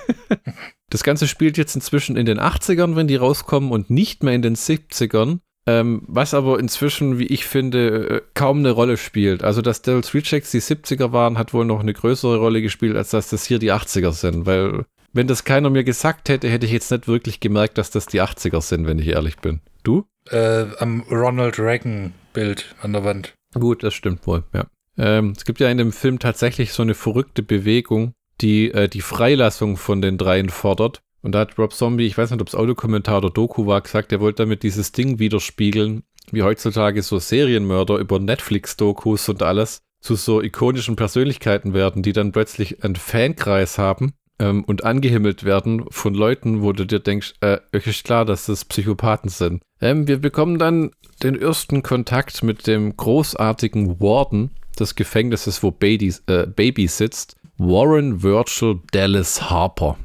das 0.90 1.04
Ganze 1.04 1.28
spielt 1.28 1.56
jetzt 1.56 1.76
inzwischen 1.76 2.16
in 2.16 2.26
den 2.26 2.40
80ern, 2.40 2.96
wenn 2.96 3.06
die 3.06 3.16
rauskommen, 3.16 3.70
und 3.70 3.90
nicht 3.90 4.24
mehr 4.24 4.34
in 4.34 4.42
den 4.42 4.56
70ern. 4.56 5.38
Ähm, 5.66 6.02
was 6.06 6.34
aber 6.34 6.58
inzwischen, 6.58 7.18
wie 7.18 7.26
ich 7.26 7.46
finde, 7.46 8.08
äh, 8.08 8.20
kaum 8.34 8.58
eine 8.58 8.70
Rolle 8.70 8.98
spielt. 8.98 9.42
Also, 9.42 9.62
dass 9.62 9.80
Devil's 9.80 10.12
Rejects 10.12 10.50
die 10.50 10.60
70er 10.60 11.12
waren, 11.12 11.38
hat 11.38 11.54
wohl 11.54 11.64
noch 11.64 11.80
eine 11.80 11.94
größere 11.94 12.37
Rolle 12.37 12.60
gespielt, 12.60 12.96
als 12.96 13.10
dass 13.10 13.30
das 13.30 13.46
hier 13.46 13.58
die 13.58 13.72
80er 13.72 14.12
sind, 14.12 14.44
weil 14.44 14.84
wenn 15.14 15.29
das 15.29 15.44
keiner 15.44 15.70
mir 15.70 15.85
gesagt 15.85 16.29
hätte, 16.29 16.48
hätte 16.48 16.66
ich 16.66 16.72
jetzt 16.72 16.90
nicht 16.90 17.09
wirklich 17.09 17.40
gemerkt, 17.40 17.79
dass 17.79 17.90
das 17.90 18.07
die 18.07 18.20
80er 18.20 18.61
sind, 18.61 18.87
wenn 18.87 18.98
ich 18.98 19.07
ehrlich 19.07 19.38
bin. 19.38 19.61
Du? 19.85 20.05
Äh, 20.29 20.66
am 20.79 21.03
Ronald 21.11 21.59
Reagan-Bild 21.59 22.74
an 22.83 22.92
der 22.92 23.05
Wand. 23.05 23.35
Gut, 23.55 23.83
das 23.83 23.94
stimmt 23.94 24.27
wohl, 24.27 24.42
ja. 24.53 24.66
Ähm, 24.98 25.33
es 25.37 25.44
gibt 25.44 25.61
ja 25.61 25.70
in 25.70 25.79
dem 25.79 25.92
Film 25.92 26.18
tatsächlich 26.18 26.72
so 26.72 26.83
eine 26.83 26.94
verrückte 26.94 27.42
Bewegung, 27.42 28.12
die 28.40 28.72
äh, 28.72 28.88
die 28.88 29.00
Freilassung 29.00 29.77
von 29.77 30.03
den 30.03 30.18
dreien 30.18 30.50
fordert. 30.50 31.00
Und 31.22 31.33
da 31.33 31.40
hat 31.40 31.59
Rob 31.59 31.72
Zombie, 31.72 32.07
ich 32.07 32.18
weiß 32.18 32.31
nicht, 32.31 32.40
ob 32.40 32.48
es 32.48 32.55
Autokommentar 32.55 33.18
oder 33.18 33.31
Doku 33.31 33.66
war, 33.66 33.81
gesagt, 33.81 34.12
er 34.12 34.20
wollte 34.20 34.42
damit 34.42 34.62
dieses 34.62 34.92
Ding 34.92 35.18
widerspiegeln, 35.18 36.03
wie 36.31 36.42
heutzutage 36.42 37.03
so 37.03 37.18
Serienmörder 37.18 37.96
über 37.96 38.18
Netflix-Dokus 38.18 39.29
und 39.29 39.42
alles 39.42 39.81
zu 40.00 40.16
so 40.16 40.42
ikonischen 40.42 40.96
Persönlichkeiten 40.96 41.72
werden, 41.72 42.03
die 42.03 42.12
dann 42.12 42.33
plötzlich 42.33 42.85
einen 42.85 42.96
Fankreis 42.96 43.79
haben 43.79 44.12
ähm, 44.38 44.64
und 44.64 44.85
angehimmelt 44.85 45.44
werden 45.44 45.85
von 45.90 46.14
Leuten, 46.14 46.62
wo 46.62 46.73
du 46.73 46.85
dir 46.85 47.01
denkst, 47.01 47.35
äh, 47.40 47.59
euch 47.75 47.87
ist 47.87 48.05
klar, 48.05 48.25
dass 48.25 48.47
das 48.47 48.64
Psychopathen 48.64 49.31
sind. 49.31 49.62
Ähm, 49.81 50.09
wir 50.09 50.18
bekommen 50.18 50.59
dann 50.59 50.90
den 51.23 51.40
ersten 51.40 51.83
Kontakt 51.83 52.42
mit 52.42 52.66
dem 52.66 52.97
großartigen 52.97 54.01
Warden 54.01 54.51
des 54.79 54.94
Gefängnisses, 54.94 55.62
wo 55.62 55.70
Baby, 55.70 56.14
äh, 56.27 56.47
Baby 56.47 56.87
sitzt, 56.88 57.37
Warren 57.59 58.23
Virgil 58.23 58.81
Dallas 58.90 59.51
Harper. 59.51 59.97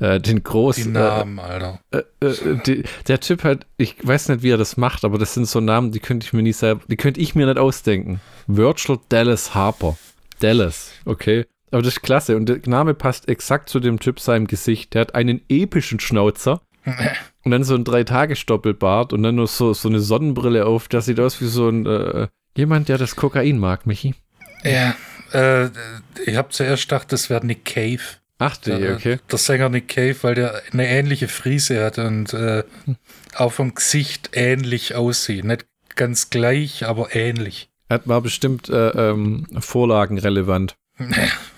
Äh, 0.00 0.20
den 0.20 0.42
großen. 0.44 0.84
Die 0.84 0.90
Namen, 0.90 1.38
Alter. 1.40 1.80
Äh, 1.90 2.02
äh, 2.24 2.58
die, 2.64 2.84
der 3.08 3.20
Typ 3.20 3.42
hat, 3.42 3.66
ich 3.76 3.96
weiß 4.00 4.28
nicht, 4.28 4.42
wie 4.42 4.50
er 4.50 4.56
das 4.56 4.76
macht, 4.76 5.04
aber 5.04 5.18
das 5.18 5.34
sind 5.34 5.46
so 5.46 5.60
Namen, 5.60 5.90
die 5.90 5.98
könnte 5.98 6.24
ich 6.24 6.32
mir 6.32 6.42
nicht 6.42 6.56
selber, 6.56 6.82
die 6.86 6.96
könnte 6.96 7.20
ich 7.20 7.34
mir 7.34 7.46
nicht 7.46 7.58
ausdenken. 7.58 8.20
Virgil 8.46 8.98
Dallas 9.08 9.54
Harper. 9.54 9.96
Dallas, 10.38 10.92
okay. 11.04 11.46
Aber 11.70 11.82
das 11.82 11.94
ist 11.94 12.02
klasse 12.02 12.36
und 12.36 12.46
der 12.46 12.60
Name 12.66 12.94
passt 12.94 13.28
exakt 13.28 13.68
zu 13.68 13.80
dem 13.80 14.00
Typ 14.00 14.20
seinem 14.20 14.46
Gesicht. 14.46 14.94
Der 14.94 15.02
hat 15.02 15.14
einen 15.14 15.42
epischen 15.48 16.00
Schnauzer 16.00 16.62
und 17.44 17.50
dann 17.50 17.64
so 17.64 17.74
ein 17.74 17.84
Drei-Tage-Stoppelbart 17.84 19.12
und 19.12 19.22
dann 19.22 19.36
nur 19.36 19.46
so, 19.46 19.74
so 19.74 19.88
eine 19.88 20.00
Sonnenbrille 20.00 20.66
auf. 20.66 20.88
Das 20.88 21.06
sieht 21.06 21.20
aus 21.20 21.40
wie 21.40 21.46
so 21.46 21.68
ein 21.68 21.86
äh, 21.86 22.28
jemand, 22.56 22.88
der 22.88 22.98
das 22.98 23.16
Kokain 23.16 23.58
mag, 23.58 23.86
Michi. 23.86 24.14
Ja, 24.64 24.94
äh, 25.32 25.68
ich 26.24 26.36
habe 26.36 26.48
zuerst 26.50 26.88
gedacht, 26.88 27.12
das 27.12 27.30
wäre 27.30 27.44
Nick 27.44 27.64
Cave. 27.64 28.00
Ach, 28.38 28.56
der, 28.56 28.94
okay. 28.94 29.18
Der 29.30 29.38
Sänger 29.38 29.68
Nick 29.68 29.88
Cave, 29.88 30.16
weil 30.22 30.34
der 30.36 30.62
eine 30.72 30.86
ähnliche 30.86 31.26
Frise 31.26 31.84
hat 31.84 31.98
und 31.98 32.32
äh, 32.34 32.62
auch 33.34 33.52
vom 33.52 33.74
Gesicht 33.74 34.30
ähnlich 34.32 34.94
aussieht. 34.94 35.44
Nicht 35.44 35.66
ganz 35.96 36.30
gleich, 36.30 36.86
aber 36.86 37.14
ähnlich. 37.14 37.68
Er 37.88 38.00
war 38.04 38.20
bestimmt 38.20 38.68
äh, 38.68 38.90
ähm, 38.90 39.46
vorlagenrelevant. 39.58 40.76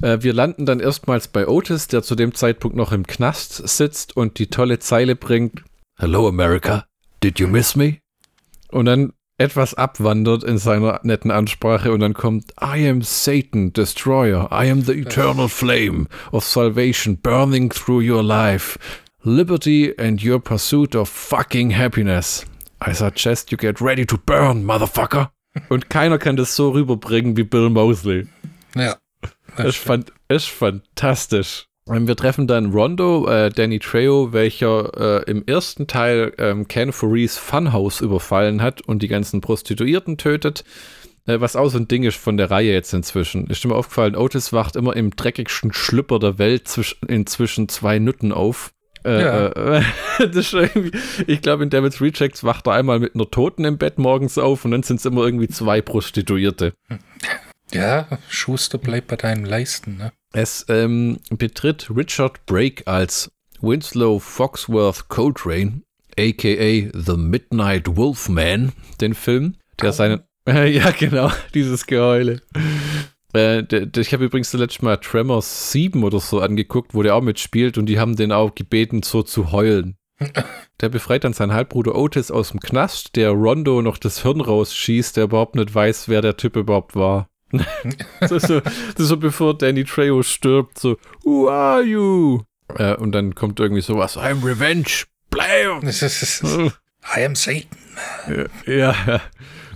Äh, 0.00 0.18
wir 0.20 0.32
landen 0.32 0.64
dann 0.64 0.78
erstmals 0.78 1.28
bei 1.28 1.48
Otis, 1.48 1.88
der 1.88 2.04
zu 2.04 2.14
dem 2.14 2.34
Zeitpunkt 2.34 2.76
noch 2.76 2.92
im 2.92 3.04
Knast 3.04 3.68
sitzt 3.68 4.16
und 4.16 4.38
die 4.38 4.46
tolle 4.46 4.78
Zeile 4.78 5.16
bringt: 5.16 5.64
Hello 5.98 6.28
America, 6.28 6.86
did 7.20 7.40
you 7.40 7.48
miss 7.48 7.74
me? 7.74 7.98
Und 8.70 8.86
dann 8.86 9.12
etwas 9.38 9.74
abwandert 9.74 10.44
in 10.44 10.58
seiner 10.58 11.00
netten 11.02 11.30
Ansprache 11.30 11.92
und 11.92 12.00
dann 12.00 12.14
kommt 12.14 12.52
I 12.60 12.88
am 12.88 13.02
Satan, 13.02 13.72
Destroyer, 13.72 14.48
I 14.52 14.70
am 14.70 14.82
the 14.82 14.92
eternal 14.92 15.48
flame 15.48 16.06
of 16.30 16.44
salvation 16.44 17.18
burning 17.18 17.68
through 17.70 18.02
your 18.02 18.22
life, 18.22 18.78
liberty 19.24 19.92
and 19.98 20.24
your 20.24 20.38
pursuit 20.38 20.94
of 20.94 21.08
fucking 21.08 21.76
happiness. 21.76 22.46
I 22.86 22.94
suggest 22.94 23.50
you 23.50 23.58
get 23.58 23.80
ready 23.80 24.06
to 24.06 24.16
burn, 24.16 24.64
motherfucker. 24.64 25.32
Und 25.68 25.90
keiner 25.90 26.18
kann 26.18 26.36
das 26.36 26.56
so 26.56 26.70
rüberbringen 26.70 27.36
wie 27.36 27.44
Bill 27.44 27.68
Mosley. 27.68 28.26
Ja. 28.76 28.96
Es 29.56 29.76
fand, 29.76 30.12
ist 30.28 30.48
fantastisch. 30.48 31.66
Wir 31.86 32.16
treffen 32.16 32.46
dann 32.46 32.70
Rondo, 32.72 33.28
äh, 33.28 33.50
Danny 33.50 33.80
Trejo, 33.80 34.32
welcher 34.32 35.24
äh, 35.26 35.30
im 35.30 35.44
ersten 35.46 35.88
Teil 35.88 36.32
ähm, 36.38 36.68
Ken 36.68 36.92
Forees 36.92 37.36
Funhouse 37.38 38.00
überfallen 38.00 38.62
hat 38.62 38.80
und 38.82 39.02
die 39.02 39.08
ganzen 39.08 39.40
Prostituierten 39.40 40.16
tötet. 40.16 40.64
Äh, 41.26 41.40
was 41.40 41.56
auch 41.56 41.68
so 41.68 41.78
ein 41.78 41.88
Ding 41.88 42.04
ist 42.04 42.16
von 42.16 42.36
der 42.36 42.50
Reihe 42.50 42.72
jetzt 42.72 42.92
inzwischen. 42.94 43.48
Ist 43.48 43.64
mir 43.66 43.74
aufgefallen, 43.74 44.16
Otis 44.16 44.52
wacht 44.52 44.76
immer 44.76 44.94
im 44.94 45.10
dreckigsten 45.14 45.72
Schlüpper 45.72 46.18
der 46.20 46.38
Welt 46.38 46.68
zwisch 46.68 46.96
inzwischen 47.08 47.68
zwei 47.68 47.98
Nutten 47.98 48.32
auf. 48.32 48.72
Äh, 49.04 49.20
Ja. 49.20 49.46
äh, 49.48 49.82
das 50.18 50.36
ist 50.36 50.54
irgendwie, 50.54 50.96
ich 51.26 51.42
glaube, 51.42 51.64
in 51.64 51.70
Devil's 51.70 52.00
Rejects 52.00 52.44
wacht 52.44 52.68
er 52.68 52.74
einmal 52.74 53.00
mit 53.00 53.16
einer 53.16 53.28
Toten 53.28 53.64
im 53.64 53.76
Bett 53.76 53.98
morgens 53.98 54.38
auf 54.38 54.64
und 54.64 54.70
dann 54.70 54.84
sind 54.84 55.00
es 55.00 55.04
immer 55.04 55.24
irgendwie 55.24 55.48
zwei 55.48 55.80
Prostituierte. 55.82 56.74
Ja, 57.74 58.06
Schuster 58.28 58.78
bleibt 58.78 59.08
bei 59.08 59.16
deinen 59.16 59.44
Leisten, 59.44 59.96
ne? 59.96 60.12
Es 60.32 60.64
ähm, 60.68 61.18
betritt 61.30 61.90
Richard 61.94 62.44
Brake 62.46 62.86
als 62.86 63.30
Winslow 63.60 64.18
Foxworth 64.18 65.08
Coltrane, 65.08 65.82
aka 66.18 66.90
The 66.92 67.16
Midnight 67.16 67.96
Wolfman, 67.96 68.72
den 69.00 69.14
Film, 69.14 69.56
der 69.80 69.92
seinen. 69.92 70.22
ja, 70.46 70.90
genau, 70.90 71.30
dieses 71.54 71.86
Geheule. 71.86 72.42
Äh, 73.32 73.62
der, 73.62 73.86
der, 73.86 74.02
ich 74.02 74.12
habe 74.12 74.24
übrigens 74.24 74.50
zuletzt 74.50 74.82
mal 74.82 74.96
Tremors 74.96 75.72
7 75.72 76.02
oder 76.02 76.20
so 76.20 76.40
angeguckt, 76.40 76.94
wo 76.94 77.02
der 77.02 77.14
auch 77.14 77.22
mitspielt 77.22 77.78
und 77.78 77.86
die 77.86 77.98
haben 77.98 78.16
den 78.16 78.32
auch 78.32 78.54
gebeten, 78.54 79.02
so 79.02 79.22
zu 79.22 79.52
heulen. 79.52 79.96
Der 80.80 80.88
befreit 80.88 81.22
dann 81.22 81.32
seinen 81.32 81.52
Halbbruder 81.52 81.94
Otis 81.94 82.30
aus 82.30 82.50
dem 82.50 82.60
Knast, 82.60 83.14
der 83.14 83.30
Rondo 83.30 83.82
noch 83.82 83.98
das 83.98 84.22
Hirn 84.22 84.40
rausschießt, 84.40 85.16
der 85.16 85.24
überhaupt 85.24 85.54
nicht 85.54 85.72
weiß, 85.72 86.08
wer 86.08 86.22
der 86.22 86.36
Typ 86.36 86.56
überhaupt 86.56 86.96
war. 86.96 87.28
so, 88.28 88.38
so, 88.38 88.60
das 88.60 88.74
ist 88.98 89.08
so 89.08 89.16
bevor 89.16 89.56
Danny 89.56 89.84
Trejo 89.84 90.22
stirbt, 90.22 90.78
so, 90.78 90.96
Who 91.24 91.48
are 91.48 91.82
you? 91.82 92.42
Äh, 92.76 92.94
und 92.96 93.12
dann 93.12 93.34
kommt 93.34 93.60
irgendwie 93.60 93.82
sowas, 93.82 94.16
I'm 94.16 94.44
Revenge, 94.44 95.04
Blam! 95.30 95.80
Das 95.82 96.02
ist, 96.02 96.22
das 96.22 96.40
ist, 96.40 96.72
I 97.16 97.24
am 97.24 97.34
Satan. 97.34 97.78
Ja, 98.66 98.94
ja. 99.06 99.20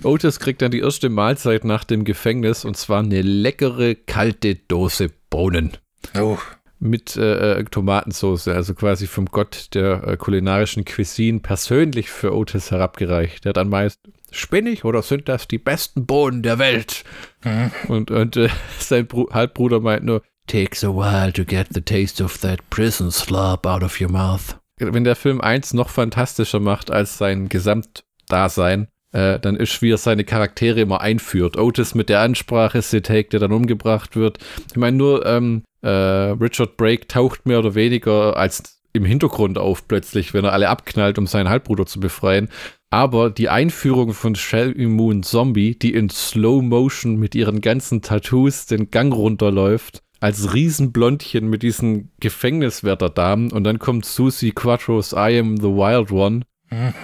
Otis 0.03 0.39
kriegt 0.39 0.63
dann 0.63 0.71
die 0.71 0.81
erste 0.81 1.09
Mahlzeit 1.09 1.65
nach 1.65 1.85
dem 1.85 2.05
Gefängnis 2.05 2.65
und 2.65 2.77
zwar 2.77 3.01
eine 3.01 3.23
leckere, 3.23 3.95
kalte 3.95 4.55
Dose 4.55 5.11
Bohnen 5.31 5.77
Oh, 6.17 6.39
mit 6.79 7.17
äh, 7.17 7.59
äh, 7.59 7.65
Tomatensauce, 7.65 8.49
also 8.49 8.75
quasi 8.75 9.07
vom 9.07 9.27
Gott 9.27 9.75
der 9.75 10.07
äh, 10.07 10.17
kulinarischen 10.17 10.85
Cuisine 10.85 11.41
persönlich 11.41 12.11
für 12.11 12.35
Otis 12.35 12.71
herabgereicht. 12.71 13.45
Der 13.45 13.53
dann 13.53 13.69
meist, 13.69 14.01
spinnig 14.39 14.85
oder 14.85 15.03
sind 15.03 15.29
das 15.29 15.49
die 15.49 15.59
besten 15.59 16.07
Bohnen 16.07 16.43
der 16.43 16.59
Welt? 16.59 17.05
Mhm. 17.45 17.71
Und, 17.89 18.11
und 18.11 18.37
äh, 18.37 18.49
sein 18.79 19.07
Bru 19.07 19.29
Halbbruder 19.31 19.81
meint 19.81 20.05
nur, 20.05 20.23
takes 20.47 20.85
a 20.85 20.89
while 20.89 21.33
to 21.33 21.45
get 21.45 21.69
the 21.71 21.81
taste 21.81 22.23
of 22.23 22.39
that 22.39 22.61
prison 22.71 23.11
slop 23.11 23.67
out 23.67 23.83
of 23.83 24.01
your 24.01 24.11
mouth. 24.11 24.57
Wenn 24.79 25.05
der 25.05 25.17
Film 25.17 25.41
eins 25.41 25.73
noch 25.73 25.89
fantastischer 25.89 26.61
macht 26.61 26.91
als 26.91 27.19
sein 27.19 27.49
Gesamtdasein, 27.49 28.89
äh, 29.13 29.39
dann 29.41 29.57
ist, 29.57 29.81
wie 29.81 29.91
er 29.91 29.99
seine 29.99 30.25
Charaktere 30.25 30.81
immer 30.81 31.01
einführt. 31.01 31.57
Otis 31.57 31.95
mit 31.95 32.11
der 32.11 32.21
Ansprache, 32.21 32.83
Take, 32.83 33.31
der 33.31 33.41
dann 33.41 33.53
umgebracht 33.53 34.17
wird. 34.17 34.39
Ich 34.71 34.77
meine, 34.77 34.97
nur 34.97 35.25
ähm, 35.25 35.63
äh, 35.81 35.89
Richard 35.89 36.77
Brake 36.77 37.09
taucht 37.09 37.47
mehr 37.47 37.61
oder 37.61 37.75
weniger 37.75 38.37
als 38.37 38.77
im 38.93 39.05
Hintergrund 39.05 39.59
auf 39.59 39.89
plötzlich, 39.89 40.35
wenn 40.35 40.45
er 40.45 40.53
alle 40.53 40.69
abknallt, 40.69 41.19
um 41.19 41.27
seinen 41.27 41.49
Halbbruder 41.49 41.87
zu 41.87 42.01
befreien. 42.01 42.49
Aber 42.91 43.31
die 43.31 43.49
Einführung 43.49 44.13
von 44.13 44.35
Shelly 44.35 44.87
Moon 44.87 45.23
Zombie, 45.23 45.79
die 45.79 45.95
in 45.95 46.09
Slow 46.09 46.63
Motion 46.63 47.17
mit 47.17 47.35
ihren 47.35 47.61
ganzen 47.61 48.03
Tattoos 48.03 48.67
den 48.67 48.91
Gang 48.91 49.13
runterläuft, 49.13 50.03
als 50.21 50.55
Riesenblondchen 50.55 51.49
mit 51.49 51.63
diesen 51.63 52.13
Gefängniswärterdamen 52.21 53.53
und 53.53 53.65
dann 53.65 53.79
kommt 53.79 54.05
Susie 54.05 54.53
Quattros 54.53 55.13
I 55.13 55.39
Am 55.39 55.57
the 55.57 55.65
Wild 55.65 56.11
One. 56.11 56.43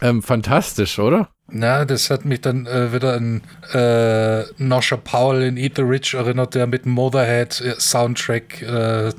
ähm, 0.00 0.22
fantastisch, 0.22 0.98
oder? 0.98 1.30
na, 1.54 1.84
das 1.84 2.10
hat 2.10 2.24
mich 2.24 2.40
dann 2.40 2.66
äh, 2.66 2.92
wieder 2.92 3.14
an 3.14 3.42
äh, 3.72 4.44
Nosha 4.58 4.96
Powell 4.96 5.42
in 5.42 5.56
Eat 5.56 5.76
the 5.76 5.82
Rich 5.82 6.14
erinnert, 6.14 6.54
der 6.54 6.66
mit 6.66 6.84
dem 6.84 6.92
Motorhead 6.92 7.60
äh, 7.60 7.74
Soundtrack 7.78 8.62
äh, 8.62 9.12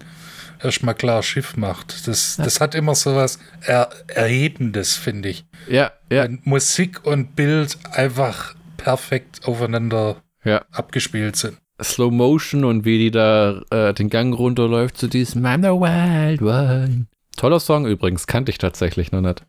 erstmal 0.65 0.95
klar 0.95 1.23
Schiff 1.23 1.56
macht. 1.56 2.08
Das, 2.08 2.38
das 2.38 2.60
hat 2.60 2.75
immer 2.75 2.95
so 2.95 3.15
was 3.15 3.39
er 3.62 3.89
Erhebendes, 4.08 4.95
finde 4.95 5.30
ich. 5.30 5.45
Ja, 5.69 5.91
ja, 6.12 6.23
Wenn 6.23 6.41
Musik 6.43 7.06
und 7.06 7.36
Bild 7.36 7.78
einfach 7.91 8.56
perfekt 8.78 9.41
aufeinander 9.45 10.17
ja. 10.43 10.63
abgespielt 10.71 11.36
sind. 11.36 11.58
Slow 11.82 12.12
Motion 12.12 12.63
und 12.63 12.86
wie 12.86 12.97
die 12.97 13.12
da 13.12 13.62
äh, 13.69 13.93
den 13.93 14.10
Gang 14.10 14.38
runterläuft 14.38 14.97
zu 14.97 15.08
diesem 15.08 15.45
I'm 15.45 15.62
the 15.62 15.69
Wild 15.69 16.41
One. 16.41 17.08
Toller 17.36 17.60
Song 17.60 17.86
übrigens, 17.86 18.28
kannte 18.28 18.51
ich 18.51 18.58
tatsächlich 18.58 19.12
noch 19.12 19.21
nicht. 19.21 19.43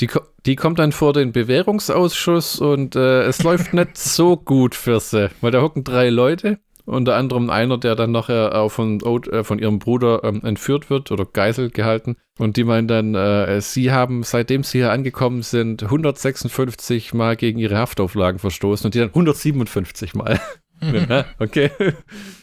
Die, 0.00 0.08
die 0.44 0.56
kommt 0.56 0.78
dann 0.78 0.92
vor 0.92 1.12
den 1.12 1.32
Bewährungsausschuss 1.32 2.58
und 2.58 2.94
äh, 2.94 3.22
es 3.22 3.42
läuft 3.42 3.72
nicht 3.72 3.96
so 3.98 4.36
gut 4.36 4.74
für 4.74 5.00
sie, 5.00 5.30
weil 5.40 5.50
da 5.50 5.62
hocken 5.62 5.84
drei 5.84 6.10
Leute, 6.10 6.58
unter 6.84 7.16
anderem 7.16 7.50
einer, 7.50 7.78
der 7.78 7.94
dann 7.94 8.10
nachher 8.10 8.54
auch 8.54 8.70
von, 8.70 9.00
äh, 9.00 9.44
von 9.44 9.58
ihrem 9.58 9.78
Bruder 9.78 10.22
ähm, 10.24 10.42
entführt 10.44 10.90
wird 10.90 11.10
oder 11.10 11.24
Geisel 11.24 11.70
gehalten. 11.70 12.16
Und 12.38 12.56
die 12.56 12.64
meinen 12.64 12.88
dann, 12.88 13.14
äh, 13.14 13.60
sie 13.60 13.92
haben, 13.92 14.22
seitdem 14.22 14.62
sie 14.62 14.78
hier 14.78 14.92
angekommen 14.92 15.42
sind, 15.42 15.82
156 15.82 17.14
Mal 17.14 17.36
gegen 17.36 17.58
ihre 17.58 17.76
Haftauflagen 17.76 18.38
verstoßen 18.38 18.86
und 18.86 18.94
die 18.94 18.98
dann 18.98 19.08
157 19.08 20.14
Mal. 20.14 20.40
ja, 21.08 21.26
okay. 21.38 21.70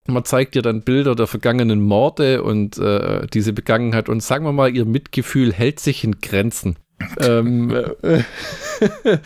Man 0.08 0.24
zeigt 0.24 0.56
dir 0.56 0.62
dann 0.62 0.84
Bilder 0.84 1.16
der 1.16 1.28
vergangenen 1.28 1.82
Morde 1.82 2.44
und 2.44 2.78
äh, 2.78 3.28
diese 3.28 3.52
Begangenheit 3.54 4.08
und 4.08 4.24
sagen 4.24 4.46
wir 4.46 4.54
mal, 4.54 4.74
ihr 4.74 4.86
Mitgefühl 4.86 5.52
hält 5.52 5.80
sich 5.80 6.04
in 6.04 6.22
Grenzen. 6.22 6.78
ähm, 7.20 7.72
äh, 8.02 8.24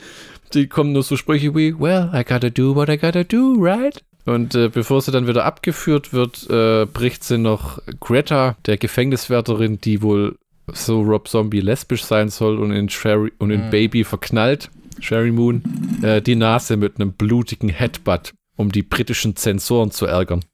die 0.54 0.68
kommen 0.68 0.94
nur 0.94 1.04
so 1.04 1.18
Sprüche 1.18 1.56
wie, 1.56 1.80
well, 1.80 2.10
I 2.14 2.24
gotta 2.24 2.50
do 2.50 2.76
what 2.76 2.90
I 2.90 2.98
gotta 2.98 3.24
do, 3.24 3.56
right? 3.58 4.04
Und 4.26 4.56
äh, 4.56 4.70
bevor 4.70 5.02
sie 5.02 5.12
dann 5.12 5.28
wieder 5.28 5.46
abgeführt 5.46 6.14
wird, 6.14 6.50
äh, 6.50 6.86
bricht 6.86 7.24
sie 7.24 7.38
noch 7.38 7.80
Greta, 8.00 8.56
der 8.66 8.78
Gefängniswärterin, 8.78 9.80
die 9.82 10.02
wohl 10.02 10.38
so 10.72 11.02
Rob 11.02 11.28
Zombie 11.28 11.60
lesbisch 11.60 12.06
sein 12.06 12.30
soll 12.30 12.58
und 12.58 12.72
in 12.72 12.88
Sherry 12.90 13.34
und 13.38 13.52
in 13.52 13.66
Mhm. 13.66 13.70
Baby 13.70 14.04
verknallt, 14.06 14.70
Sherry 15.00 15.32
Moon, 15.32 15.62
äh, 16.02 16.22
die 16.22 16.36
Nase 16.36 16.78
mit 16.78 16.96
einem 16.96 17.12
blutigen 17.12 17.70
Headbutt, 17.70 18.34
um 18.56 18.72
die 18.72 18.84
britischen 18.84 19.36
Zensoren 19.36 19.92
zu 19.92 20.06
ärgern. 20.06 20.46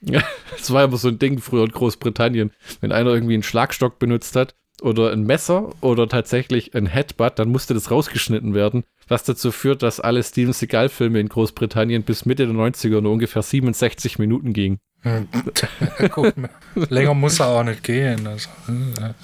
Ja, 0.00 0.22
das 0.56 0.72
war 0.72 0.84
immer 0.84 0.96
so 0.96 1.08
ein 1.08 1.18
Ding 1.18 1.38
früher 1.40 1.64
in 1.64 1.72
Großbritannien. 1.72 2.52
Wenn 2.80 2.92
einer 2.92 3.10
irgendwie 3.10 3.34
einen 3.34 3.42
Schlagstock 3.42 3.98
benutzt 3.98 4.36
hat 4.36 4.54
oder 4.82 5.12
ein 5.12 5.22
Messer 5.22 5.70
oder 5.80 6.08
tatsächlich 6.08 6.74
ein 6.74 6.86
Headbutt, 6.86 7.38
dann 7.38 7.50
musste 7.50 7.74
das 7.74 7.90
rausgeschnitten 7.90 8.54
werden, 8.54 8.84
was 9.08 9.24
dazu 9.24 9.52
führt, 9.52 9.82
dass 9.82 10.00
alle 10.00 10.22
Steven 10.22 10.52
Seagal-Filme 10.52 11.20
in 11.20 11.28
Großbritannien 11.28 12.02
bis 12.02 12.26
Mitte 12.26 12.46
der 12.46 12.54
90er 12.54 13.00
nur 13.00 13.12
ungefähr 13.12 13.42
67 13.42 14.18
Minuten 14.18 14.52
gingen. 14.52 14.78
Hm. 15.02 15.28
Guck 16.10 16.34
länger 16.74 17.14
muss 17.14 17.40
er 17.40 17.48
auch 17.48 17.64
nicht 17.64 17.82
gehen. 17.82 18.26
Also, 18.26 18.48
äh, 18.68 19.14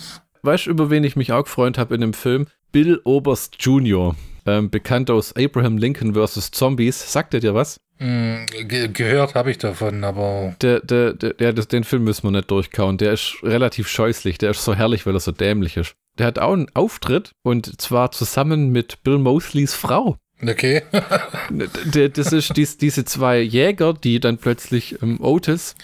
Weißt 0.43 0.67
du, 0.67 0.71
über 0.71 0.91
wen 0.91 1.05
ich 1.05 1.17
mich 1.17 1.33
auch 1.33 1.45
gefreut 1.45 1.77
habe 1.77 1.95
in 1.95 2.01
dem 2.01 2.13
Film? 2.13 2.47
Bill 2.73 3.01
Oberst 3.05 3.57
Jr., 3.61 4.15
ähm, 4.47 4.71
bekannt 4.71 5.11
aus 5.11 5.35
Abraham 5.37 5.77
Lincoln 5.79 6.15
vs. 6.15 6.51
Zombies. 6.51 7.13
Sagt 7.13 7.35
er 7.35 7.41
dir 7.41 7.55
was? 7.55 7.81
mh, 7.99 8.45
ge 8.69 8.89
gehört 8.89 9.35
habe 9.35 9.51
ich 9.51 9.59
davon, 9.59 10.05
aber 10.05 10.55
Der, 10.61 10.81
der, 10.81 11.15
der, 11.15 11.33
der, 11.33 11.53
den 11.55 11.83
Film 11.85 12.05
müssen 12.05 12.25
wir 12.25 12.31
nicht 12.31 12.51
durchkauen. 12.51 12.99
Der 12.99 13.13
ist 13.15 13.37
relativ 13.43 13.89
scheußlich. 13.89 14.37
Der 14.39 14.51
ist 14.51 14.63
so 14.65 14.75
herrlich, 14.75 15.07
weil 15.07 15.15
er 15.15 15.21
so 15.21 15.33
dämlich 15.33 15.77
ist. 15.79 15.95
Der 16.19 16.27
hat 16.27 16.39
auch 16.39 16.53
einen 16.53 16.69
Auftritt 16.75 17.33
und 17.43 17.81
zwar 17.81 18.11
zusammen 18.13 18.71
mit 18.71 19.03
Bill 19.03 19.19
Mosleys 19.19 19.75
Frau. 19.75 20.17
okay. 20.43 20.83
Das 21.91 22.33
ist 22.33 22.57
dies, 22.57 22.77
diese 22.79 23.05
zwei 23.05 23.41
Jäger, 23.41 23.95
die 23.95 24.21
dann 24.21 24.39
plötzlich 24.39 25.01
ähm, 25.03 25.19
Otis 25.23 25.75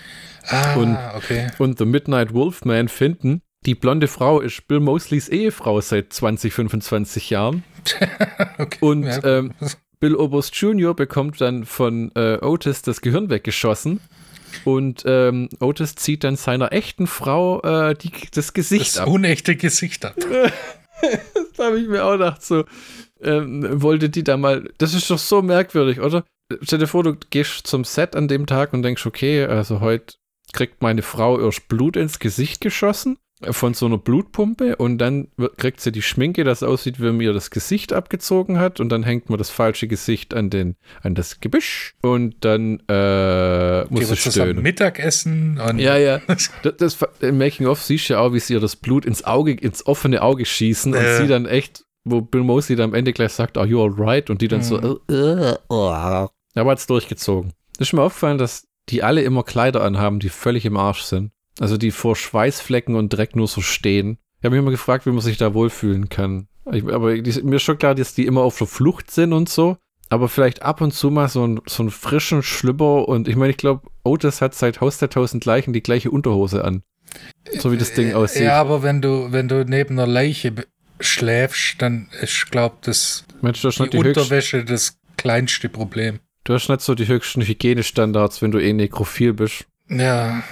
ah, 0.49 0.75
Und- 0.75 0.99
okay. 1.17 1.49
und 1.59 1.79
The 1.79 1.85
Midnight 1.87 2.35
Wolfman 2.35 2.89
finden. 2.89 3.43
Die 3.65 3.77
blonde 3.77 4.09
Frau 4.09 4.41
ist 4.41 4.67
Bill 4.67 4.81
Mosleys 4.81 5.29
Ehefrau 5.29 5.81
seit 5.81 6.13
20, 6.13 6.53
25 6.53 7.31
Jahren. 7.31 7.63
okay. 8.59 8.79
Und 8.81 9.05
ja, 9.05 9.23
ähm, 9.25 9.53
Bill 10.01 10.17
Oberst 10.17 10.57
Jr. 10.57 10.95
bekommt 10.95 11.41
dann 11.41 11.65
von 11.65 12.11
äh, 12.17 12.39
Otis 12.43 12.83
das 12.83 13.01
Gehirn 13.01 13.31
weggeschossen. 13.31 14.01
Und 14.65 15.05
ähm, 15.07 15.49
Otis 15.61 15.95
zieht 15.95 16.25
dann 16.25 16.37
seiner 16.37 16.73
echten 16.73 17.07
Frau 17.07 17.63
äh, 17.63 17.95
die, 17.95 18.11
das 18.35 18.53
Gesicht 18.53 18.97
das 18.97 18.99
ab. 18.99 19.09
unechte 19.09 19.57
Gesicht 19.57 20.05
ab. 20.05 20.17
Da 21.57 21.65
habe 21.65 21.81
ich 21.81 21.89
mir 21.89 22.05
auch 22.05 22.13
gedacht, 22.13 22.45
so, 22.45 22.65
ähm, 23.21 23.83
wollte 23.83 24.09
die 24.09 24.23
da 24.23 24.37
mal, 24.37 24.71
das 24.79 24.95
ist 24.95 25.11
doch 25.11 25.19
so 25.19 25.43
merkwürdig, 25.43 25.99
oder? 25.99 26.25
Stell 26.63 26.79
dir 26.79 26.87
vor, 26.87 27.03
du 27.03 27.17
gehst 27.31 27.67
zum 27.67 27.83
Set 27.83 28.15
an 28.15 28.29
dem 28.29 28.47
Tag 28.47 28.73
und 28.73 28.83
denkst, 28.83 29.05
okay, 29.05 29.45
also 29.45 29.81
heute 29.81 30.15
kriegt 30.53 30.81
meine 30.81 31.03
Frau 31.03 31.41
erst 31.41 31.67
Blut 31.67 31.97
ins 31.97 32.21
Gesicht 32.21 32.61
geschossen 32.61 33.19
von 33.51 33.75
so 33.75 33.87
einer 33.87 33.99
Blutpumpe 33.99 34.77
und 34.77 34.99
dann 34.99 35.29
kriegt 35.57 35.81
sie 35.81 35.93
die 35.93 36.03
Schminke, 36.03 36.45
das 36.45 36.63
aussieht, 36.63 37.01
wie 37.01 37.05
man 37.07 37.21
ihr 37.21 37.33
das 37.33 37.51
Gesicht 37.51 37.93
abgezogen 37.93 38.59
hat 38.59 38.81
und 38.81 38.89
dann 38.91 39.03
hängt 39.03 39.29
man 39.31 39.39
das 39.39 39.51
falsche 39.51 39.89
Gesicht 39.89 40.35
an, 40.35 40.51
den, 40.51 40.77
an 41.03 41.15
das 41.15 41.41
Gebüsch 41.41 41.95
und 42.03 42.37
dann 42.45 42.81
äh, 42.89 43.85
muss 43.87 44.09
sie 44.09 44.17
stöhnen. 44.17 44.63
Mittagessen 44.63 45.59
und 45.61 45.79
Ja, 45.79 45.97
ja. 45.97 46.21
Das, 46.63 46.77
das 46.79 46.99
im 47.21 47.39
Making-of 47.39 47.83
siehst 47.83 48.09
du 48.09 48.15
ja 48.15 48.21
auch, 48.21 48.33
wie 48.33 48.41
sie 48.41 48.55
ihr 48.55 48.61
das 48.61 48.77
Blut 48.77 49.05
ins 49.05 49.25
Auge, 49.25 49.53
ins 49.53 49.87
offene 49.87 50.23
Auge 50.23 50.45
schießen 50.45 50.93
und 50.95 51.01
Äh. 51.01 51.19
sie 51.19 51.27
dann 51.27 51.47
echt, 51.47 51.85
wo 52.05 52.21
Bill 52.21 52.43
Mosley 52.43 52.77
dann 52.77 52.91
am 52.91 52.95
Ende 52.95 53.13
gleich 53.13 53.33
sagt, 53.33 53.57
are 53.59 53.67
you 53.67 53.83
alright? 53.83 54.31
Und 54.31 54.41
die 54.43 54.49
dann 54.49 54.63
so, 54.63 54.79
äh, 55.09 55.55
oh. 55.69 56.29
Aber 56.55 56.71
hat's 56.71 56.87
durchgezogen. 56.87 57.53
Ist 57.79 57.93
mir 57.93 58.03
aufgefallen, 58.03 58.39
dass 58.39 58.67
die 58.89 59.03
alle 59.03 59.23
immer 59.23 59.43
Kleider 59.45 59.83
anhaben, 59.83 60.19
die 60.21 60.29
völlig 60.29 60.65
im 60.67 60.77
Arsch 60.77 61.03
sind. 61.03 61.31
Also 61.61 61.77
die 61.77 61.91
vor 61.91 62.17
Schweißflecken 62.17 62.95
und 62.95 63.11
Dreck 63.11 63.37
nur 63.37 63.49
so 63.49 63.61
stehen. 63.61 64.19
Ich 64.39 64.45
habe 64.45 64.57
mich 64.57 64.63
immer 64.63 64.71
gefragt, 64.71 65.07
wie 65.07 65.11
man 65.11 65.21
sich 65.21 65.37
da 65.37 65.55
wohlfühlen 65.55 66.09
kann. 66.09 66.49
Ich, 66.73 66.85
aber 66.85 67.17
die, 67.17 67.43
mir 67.43 67.57
ist 67.57 67.63
schon 67.63 67.79
klar, 67.79 67.95
dass 67.95 68.15
die 68.15 68.27
immer 68.27 68.43
auf 68.43 68.59
der 68.59 68.67
Flucht 68.67 69.11
sind 69.11 69.33
und 69.33 69.49
so. 69.49 69.77
Aber 70.09 70.29
vielleicht 70.29 70.63
ab 70.63 70.81
und 70.81 70.93
zu 70.93 71.11
mal 71.11 71.29
so, 71.29 71.47
ein, 71.47 71.61
so 71.67 71.83
einen 71.83 71.91
frischen 71.91 72.43
Schlüpper. 72.43 73.09
Und 73.09 73.29
ich 73.29 73.37
meine, 73.37 73.51
ich 73.51 73.57
glaube, 73.57 73.89
Otis 74.05 74.41
hat 74.41 74.55
seit 74.55 74.81
Haus 74.81 74.99
der 74.99 75.11
tausend 75.11 75.45
Leichen 75.45 75.73
die 75.73 75.83
gleiche 75.83 76.11
Unterhose 76.11 76.65
an. 76.65 76.83
So 77.59 77.73
wie 77.73 77.77
das 77.77 77.95
Ding 77.95 78.15
aussieht. 78.15 78.43
Ja, 78.43 78.61
aber 78.61 78.83
wenn 78.83 79.01
du, 79.01 79.33
wenn 79.33 79.49
du 79.49 79.65
neben 79.65 79.99
einer 79.99 80.07
Leiche 80.07 80.55
schläfst, 81.01 81.81
dann 81.81 82.09
ich 82.23 82.47
glaube, 82.51 82.77
das 82.83 83.25
Mensch, 83.41 83.63
das 83.63 83.77
die, 83.77 83.91
die 83.91 83.99
Unterwäsche 83.99 84.65
das 84.65 84.99
kleinste 85.17 85.69
Problem. 85.69 86.21
Du 86.45 86.55
hast 86.55 86.69
nicht 86.69 86.81
so 86.81 86.95
die 86.95 87.07
höchsten 87.07 87.43
Hygienestandards, 87.43 88.43
wenn 88.43 88.51
du 88.51 88.59
eh 88.59 88.73
nekrophil 88.73 89.33
bist. 89.33 89.67
Ja. 89.89 90.43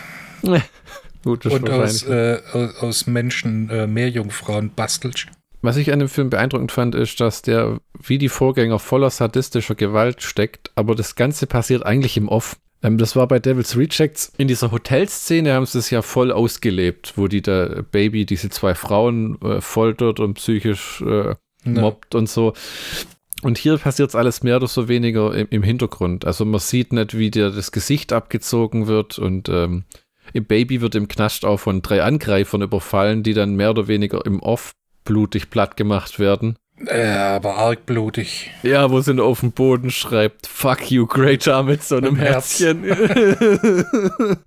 Gut, 1.24 1.44
Und 1.46 1.68
aus, 1.68 2.02
äh, 2.04 2.38
aus, 2.80 3.06
Menschen 3.06 3.68
äh, 3.68 3.86
Meerjungfrauen 3.86 4.72
bastelst. 4.74 5.26
Was 5.62 5.76
ich 5.76 5.92
an 5.92 5.98
dem 5.98 6.08
Film 6.08 6.30
beeindruckend 6.30 6.72
fand, 6.72 6.94
ist, 6.94 7.20
dass 7.20 7.42
der 7.42 7.80
wie 8.02 8.16
die 8.16 8.30
Vorgänger 8.30 8.78
voller 8.78 9.10
sadistischer 9.10 9.74
Gewalt 9.74 10.22
steckt, 10.22 10.70
aber 10.74 10.94
das 10.94 11.16
Ganze 11.16 11.46
passiert 11.46 11.84
eigentlich 11.84 12.16
im 12.16 12.28
Off. 12.28 12.56
Ähm, 12.82 12.96
das 12.96 13.16
war 13.16 13.28
bei 13.28 13.38
Devil's 13.38 13.76
Rejects. 13.76 14.32
In 14.38 14.48
dieser 14.48 14.72
Hotelszene 14.72 15.52
haben 15.52 15.66
sie 15.66 15.78
es 15.78 15.90
ja 15.90 16.00
voll 16.00 16.32
ausgelebt, 16.32 17.14
wo 17.16 17.28
die 17.28 17.42
da 17.42 17.82
Baby 17.90 18.24
diese 18.24 18.48
zwei 18.48 18.74
Frauen 18.74 19.40
äh, 19.42 19.60
foltert 19.60 20.20
und 20.20 20.34
psychisch 20.34 21.02
äh, 21.02 21.34
mobbt 21.64 22.14
und 22.14 22.28
so. 22.28 22.54
Und 23.42 23.58
hier 23.58 23.78
passiert 23.78 24.10
es 24.10 24.14
alles 24.14 24.42
mehr 24.42 24.56
oder 24.56 24.68
so 24.68 24.88
weniger 24.88 25.34
im, 25.34 25.46
im, 25.50 25.62
Hintergrund. 25.62 26.26
Also 26.26 26.44
man 26.44 26.60
sieht 26.60 26.92
nicht, 26.92 27.16
wie 27.16 27.30
dir 27.30 27.50
das 27.50 27.72
Gesicht 27.72 28.12
abgezogen 28.12 28.86
wird 28.86 29.18
und 29.18 29.48
ähm, 29.48 29.84
im 30.32 30.44
Baby 30.44 30.80
wird 30.80 30.94
im 30.94 31.08
Knast 31.08 31.44
auch 31.44 31.58
von 31.58 31.82
drei 31.82 32.02
Angreifern 32.02 32.62
überfallen, 32.62 33.22
die 33.22 33.34
dann 33.34 33.54
mehr 33.54 33.70
oder 33.70 33.88
weniger 33.88 34.24
im 34.26 34.40
Off 34.40 34.72
blutig 35.04 35.50
platt 35.50 35.76
gemacht 35.76 36.18
werden. 36.18 36.56
Ja, 36.86 37.36
aber 37.36 37.56
arg 37.56 37.84
blutig. 37.84 38.50
Ja, 38.62 38.90
wo 38.90 39.00
sie 39.00 39.20
auf 39.20 39.40
dem 39.40 39.52
Boden 39.52 39.90
schreibt, 39.90 40.46
fuck 40.46 40.90
you, 40.90 41.06
Greater 41.06 41.62
mit 41.62 41.82
so 41.82 41.96
einem 41.96 42.16
Herzchen. 42.16 42.84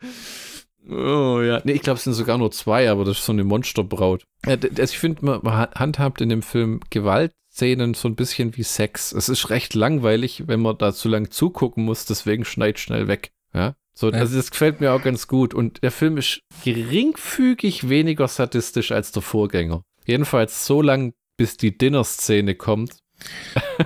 oh 0.90 1.42
ja, 1.42 1.62
nee, 1.64 1.74
ich 1.74 1.82
glaube, 1.82 1.98
es 1.98 2.06
sind 2.06 2.14
sogar 2.14 2.40
nur 2.40 2.52
zwei, 2.52 2.90
aber 2.90 3.06
das 3.06 3.20
ist 3.20 3.26
so 3.26 3.34
eine 3.34 3.44
Monsterbraut. 3.44 4.24
Ja, 4.48 4.54
also 4.54 4.82
ich 4.82 4.98
finde, 4.98 5.24
man, 5.26 5.42
man 5.44 5.68
handhabt 5.76 6.22
in 6.22 6.30
dem 6.30 6.42
Film 6.42 6.80
Gewaltszenen 6.90 7.94
so 7.94 8.08
ein 8.08 8.16
bisschen 8.16 8.58
wie 8.58 8.64
Sex. 8.64 9.12
Es 9.12 9.30
ist 9.30 9.52
recht 9.52 9.76
langweilig, 9.76 10.48
wenn 10.48 10.62
man 10.62 10.78
da 10.80 10.92
zu 10.92 11.10
lang 11.10 11.30
zugucken 11.30 11.86
muss, 11.86 12.06
deswegen 12.06 12.46
schneid 12.46 12.80
schnell 12.80 13.08
weg. 13.08 13.32
Ja, 13.54 13.76
so, 13.94 14.10
ja. 14.10 14.18
also 14.18 14.36
das 14.36 14.52
gefällt 14.52 14.82
mir 14.82 14.94
auch 14.94 15.02
ganz 15.02 15.28
gut. 15.28 15.54
Und 15.54 15.84
der 15.84 15.92
Film 15.92 16.18
ist 16.18 16.42
geringfügig 16.64 17.90
weniger 17.90 18.28
sadistisch 18.28 18.92
als 18.92 19.12
der 19.12 19.22
Vorgänger. 19.22 19.84
Jedenfalls 20.06 20.66
so 20.66 20.82
lang, 20.82 21.14
bis 21.38 21.58
die 21.58 21.78
Dinner-Szene 21.78 22.56
kommt. 22.56 22.98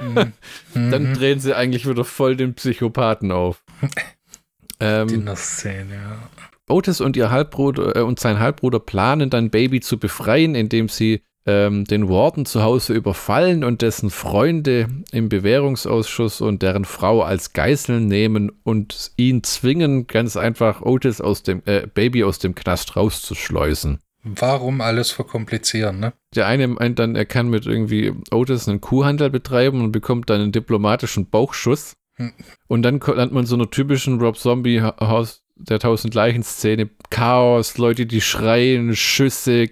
Mhm. 0.02 0.34
Dann 0.74 1.14
drehen 1.14 1.40
sie 1.40 1.56
eigentlich 1.56 1.88
wieder 1.88 2.06
voll 2.06 2.36
den 2.36 2.56
Psychopathen 2.56 3.32
auf. 3.32 3.64
ähm, 4.80 5.08
Dinner-Szene, 5.08 5.94
ja. 5.94 6.30
Otis 6.70 7.00
und 7.00 7.16
ihr 7.16 7.32
Halbbruder 7.32 7.96
äh, 7.96 8.02
und 8.02 8.20
sein 8.20 8.40
Halbbruder 8.40 8.80
planen 8.80 9.30
dann 9.30 9.50
Baby 9.50 9.80
zu 9.80 9.98
befreien, 9.98 10.54
indem 10.54 10.90
sie 10.90 11.22
ähm, 11.48 11.86
den 11.86 12.10
Warden 12.10 12.46
zu 12.46 12.62
Hause 12.62 12.94
überfallen 12.94 13.64
und 13.64 13.82
dessen 13.82 14.10
Freunde 14.10 14.88
im 15.12 15.30
Bewährungsausschuss 15.30 16.42
und 16.42 16.62
deren 16.62 16.86
Frau 16.86 17.24
als 17.24 17.54
Geiseln 17.54 18.08
nehmen 18.08 18.52
und 18.64 19.12
ihn 19.16 19.44
zwingen, 19.44 20.06
ganz 20.08 20.36
einfach 20.36 20.82
Otis 20.82 21.22
aus 21.22 21.44
dem 21.44 21.64
äh, 21.66 21.88
Baby 21.88 22.26
aus 22.26 22.38
dem 22.40 22.54
Knast 22.54 22.98
rauszuschleusen. 22.98 24.00
Warum 24.24 24.82
alles 24.82 25.12
verkomplizieren, 25.12 26.00
ne? 26.02 26.14
Der 26.36 26.48
eine 26.48 26.68
meint 26.68 27.00
dann, 27.00 27.16
er 27.16 27.26
kann 27.26 27.50
mit 27.50 27.66
irgendwie 27.66 28.14
Otis 28.32 28.68
einen 28.68 28.82
Kuhhandel 28.82 29.30
betreiben 29.30 29.82
und 29.82 29.94
bekommt 29.94 30.30
dann 30.30 30.42
einen 30.42 30.52
diplomatischen 30.52 31.30
Bauchschuss. 31.30 31.94
Hm. 32.16 32.34
Und 32.68 32.82
dann 32.82 33.00
lernt 33.00 33.32
man 33.32 33.46
so 33.46 33.56
einer 33.56 33.70
typischen 33.70 34.20
Rob 34.20 34.38
Zombie 34.38 34.82
Haus 34.82 35.44
der 35.60 35.80
tausend 35.80 36.14
Leichen-Szene. 36.14 36.90
Chaos, 37.10 37.78
Leute, 37.78 38.06
die 38.06 38.22
schreien, 38.22 38.96
Schüsse, 38.96 39.68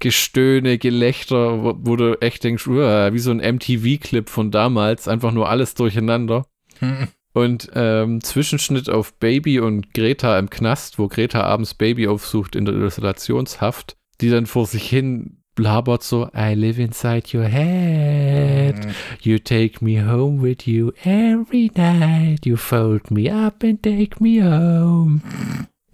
Gestöhne, 0.00 0.78
Gelächter, 0.78 1.62
wo, 1.62 1.74
wo 1.78 1.96
du 1.96 2.20
echt 2.20 2.44
denkst, 2.44 2.66
wie 2.66 3.18
so 3.18 3.30
ein 3.30 3.56
MTV-Clip 3.56 4.28
von 4.28 4.50
damals, 4.50 5.08
einfach 5.08 5.32
nur 5.32 5.48
alles 5.48 5.74
durcheinander. 5.74 6.46
Hm. 6.78 7.08
Und 7.34 7.70
ähm, 7.74 8.22
Zwischenschnitt 8.22 8.90
auf 8.90 9.14
Baby 9.14 9.58
und 9.58 9.94
Greta 9.94 10.38
im 10.38 10.50
Knast, 10.50 10.98
wo 10.98 11.08
Greta 11.08 11.42
abends 11.42 11.72
Baby 11.72 12.06
aufsucht 12.06 12.54
in 12.54 12.66
der 12.66 12.74
Isolationshaft, 12.74 13.96
die 14.20 14.28
dann 14.28 14.44
vor 14.44 14.66
sich 14.66 14.86
hin 14.86 15.41
blabert 15.54 16.02
so, 16.02 16.28
I 16.34 16.54
live 16.54 16.78
inside 16.78 17.36
your 17.36 17.44
head. 17.44 18.76
Mhm. 18.76 18.94
You 19.20 19.38
take 19.38 19.84
me 19.84 20.02
home 20.02 20.42
with 20.42 20.66
you 20.66 20.92
every 21.04 21.70
night. 21.74 22.44
You 22.44 22.56
fold 22.56 23.10
me 23.10 23.30
up 23.30 23.62
and 23.62 23.82
take 23.82 24.20
me 24.20 24.42
home. 24.42 25.20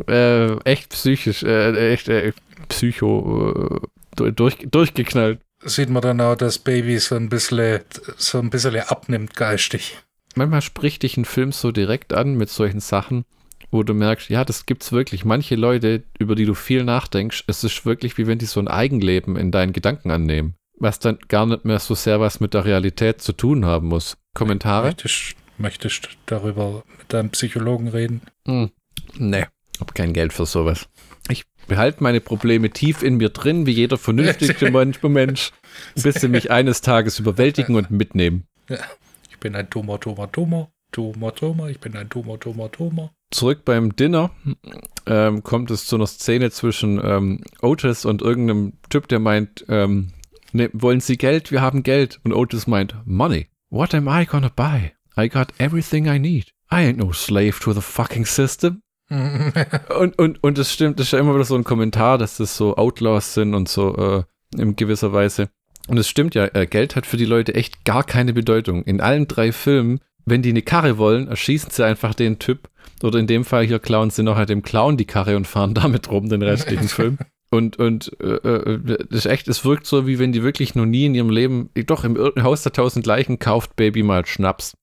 Äh, 0.07 0.57
echt 0.65 0.91
psychisch, 0.91 1.43
äh, 1.43 1.93
echt 1.93 2.09
äh, 2.09 2.33
psycho 2.69 3.81
äh, 4.21 4.33
durch, 4.33 4.59
durchgeknallt. 4.71 5.41
Sieht 5.65 5.91
man 5.91 6.03
dann 6.03 6.21
auch, 6.21 6.37
dass 6.37 6.59
Baby 6.59 6.99
so 6.99 7.17
ein 7.17 7.29
bisschen, 7.29 7.81
so 8.17 8.39
ein 8.39 8.51
bisschen 8.51 8.77
abnimmt 8.77 9.35
geistig 9.35 9.97
manchmal 10.39 10.63
spricht 10.63 11.03
dich 11.03 11.19
ein 11.19 11.27
Film 11.27 11.53
so 11.53 11.71
direkt 11.71 12.15
an 12.15 12.37
mit 12.37 12.49
solchen 12.49 12.81
Sachen, 12.81 13.25
wo 13.71 13.83
du 13.83 13.95
merkst, 13.95 14.31
ja, 14.31 14.45
das 14.45 14.67
gibt's 14.67 14.93
wirklich. 14.93 15.25
Manche 15.25 15.55
Leute, 15.55 16.05
über 16.19 16.35
die 16.35 16.45
du 16.45 16.55
viel 16.55 16.85
nachdenkst, 16.85 17.45
es 17.47 17.65
ist 17.65 17.85
wirklich 17.85 18.19
wie 18.19 18.27
wenn 18.27 18.39
die 18.39 18.47
so 18.47 18.61
ein 18.61 18.69
Eigenleben 18.69 19.37
in 19.37 19.51
deinen 19.51 19.73
Gedanken 19.73 20.11
annehmen, 20.11 20.55
was 20.79 20.99
dann 20.99 21.19
gar 21.29 21.47
nicht 21.47 21.65
mehr 21.65 21.79
so 21.79 21.95
sehr 21.95 22.21
was 22.21 22.41
mit 22.41 22.55
der 22.55 22.65
Realität 22.65 23.21
zu 23.21 23.33
tun 23.33 23.65
haben 23.65 23.89
muss. 23.89 24.17
Kommentare? 24.35 24.87
Möchtest, 24.87 25.35
möchtest 25.59 26.07
du 26.07 26.09
darüber 26.27 26.85
mit 26.99 27.13
deinem 27.13 27.31
Psychologen 27.31 27.89
reden? 27.89 28.23
Hm. 28.47 28.71
Nee, 29.17 29.47
hab 29.81 29.95
kein 29.95 30.13
Geld 30.13 30.33
für 30.33 30.47
sowas. 30.47 30.89
Ich 31.29 31.45
behalte 31.67 32.03
meine 32.03 32.21
Probleme 32.21 32.71
tief 32.71 33.03
in 33.03 33.17
mir 33.17 33.29
drin, 33.29 33.67
wie 33.67 33.73
jeder 33.73 33.99
vernünftige 33.99 34.71
Mensch, 35.03 35.53
bis 35.95 36.17
sie 36.17 36.29
mich 36.29 36.51
eines 36.51 36.81
Tages 36.81 37.19
überwältigen 37.19 37.77
und 37.77 37.91
mitnehmen. 37.91 38.45
Ich 39.31 39.39
bin 39.39 39.55
ein 39.55 39.71
Tumor, 39.71 40.01
Tumor, 40.01 40.33
Tumor. 40.33 40.71
Tumor, 40.91 41.35
Tumor, 41.35 41.69
ich 41.69 41.81
bin 41.81 41.97
ein 41.97 42.09
Tumor, 42.09 42.41
Tumor, 42.41 42.73
Tumor. 42.73 43.13
Zurück 43.31 43.65
beim 43.65 43.95
Dinner 43.95 44.31
ähm, 45.07 45.43
kommt 45.43 45.71
es 45.71 45.87
zu 45.87 45.97
einer 45.97 46.07
Szene 46.07 46.51
zwischen 46.51 47.01
ähm, 47.03 47.41
Otis 47.61 48.05
und 48.05 48.23
irgendeinem 48.23 48.75
Typ, 48.89 49.09
der 49.09 49.19
meint, 49.19 49.67
ähm, 49.69 50.13
ne, 50.53 50.71
wollen 50.73 51.01
Sie 51.01 51.19
Geld? 51.19 51.53
Wir 51.53 51.61
haben 51.61 51.83
Geld. 51.83 52.21
Und 52.25 52.33
Otis 52.33 52.67
meint, 52.67 52.95
Money. 53.05 53.49
What 53.71 53.95
am 53.95 54.09
I 54.09 54.25
gonna 54.25 54.51
buy? 54.55 54.93
I 55.19 55.29
got 55.29 55.49
everything 55.59 56.07
I 56.07 56.19
need. 56.19 56.53
I 56.71 56.87
ain't 56.87 56.97
no 56.97 57.13
slave 57.13 57.61
to 57.61 57.73
the 57.73 57.81
fucking 57.81 58.25
system. 58.25 58.83
und, 59.11 60.19
und, 60.19 60.43
und 60.43 60.59
das 60.59 60.73
stimmt, 60.73 60.99
das 60.99 61.07
ist 61.09 61.13
ja 61.13 61.19
immer 61.19 61.35
wieder 61.35 61.45
so 61.45 61.55
ein 61.55 61.65
Kommentar, 61.65 62.19
dass 62.19 62.37
das 62.37 62.57
so 62.57 62.77
Outlaws 62.77 63.35
sind 63.35 63.55
und 63.55 63.69
so 63.69 63.97
äh, 63.97 64.61
in 64.61 64.77
gewisser 64.77 65.13
Weise. 65.13 65.49
Und 65.89 65.97
es 65.97 66.09
stimmt 66.09 66.35
ja, 66.35 66.47
äh, 66.55 66.67
Geld 66.67 66.95
hat 66.97 67.07
für 67.07 67.17
die 67.17 67.25
Leute 67.25 67.55
echt 67.55 67.85
gar 67.85 68.05
keine 68.05 68.35
Bedeutung. 68.35 68.85
In 68.85 69.01
allen 69.01 69.27
drei 69.27 69.53
Filmen, 69.53 70.01
wenn 70.31 70.43
die 70.43 70.51
eine 70.51 70.63
Karre 70.63 70.99
wollen, 70.99 71.29
erschießen 71.29 71.71
sie 71.71 71.85
einfach 71.85 72.15
den 72.15 72.39
Typ. 72.39 72.69
Oder 73.03 73.19
in 73.19 73.27
dem 73.27 73.45
Fall 73.45 73.65
hier 73.65 73.79
klauen 73.79 74.11
sie 74.11 74.23
noch 74.23 74.37
halt 74.37 74.49
dem 74.49 74.63
Clown 74.63 74.97
die 74.97 75.05
Karre 75.05 75.37
und 75.37 75.47
fahren 75.47 75.75
damit 75.75 76.11
rum 76.11 76.29
den 76.29 76.43
restlichen 76.43 76.89
Film. 76.89 77.19
Und, 77.51 77.79
und 77.79 78.13
äh, 78.21 78.35
äh, 78.35 78.99
das 79.09 79.25
ist 79.25 79.27
echt, 79.27 79.49
es 79.49 79.65
wirkt 79.65 79.87
so, 79.87 80.07
wie 80.07 80.19
wenn 80.19 80.33
die 80.33 80.43
wirklich 80.43 80.75
noch 80.75 80.85
nie 80.85 81.07
in 81.07 81.15
ihrem 81.15 81.31
Leben, 81.31 81.71
doch 81.87 82.05
im 82.05 82.17
Haus 82.43 82.63
der 82.63 82.73
tausend 82.73 83.07
Leichen 83.07 83.39
kauft 83.39 83.75
Baby 83.77 84.03
mal 84.03 84.27
Schnaps. 84.27 84.77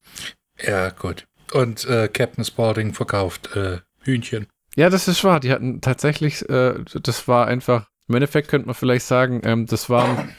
Ja, 0.63 0.89
gut. 0.89 1.27
Und 1.53 1.85
äh, 1.85 2.07
Captain 2.07 2.43
Spaulding 2.43 2.93
verkauft 2.93 3.55
äh, 3.55 3.79
Hühnchen. 4.01 4.47
Ja, 4.75 4.89
das 4.89 5.07
ist 5.07 5.23
wahr. 5.23 5.39
Die 5.39 5.51
hatten 5.51 5.79
tatsächlich, 5.81 6.47
äh, 6.49 6.73
das 7.01 7.27
war 7.27 7.47
einfach, 7.47 7.87
im 8.07 8.15
Endeffekt 8.15 8.47
könnte 8.47 8.67
man 8.67 8.75
vielleicht 8.75 9.05
sagen, 9.05 9.41
ähm, 9.43 9.67
das 9.67 9.89
waren 9.89 10.29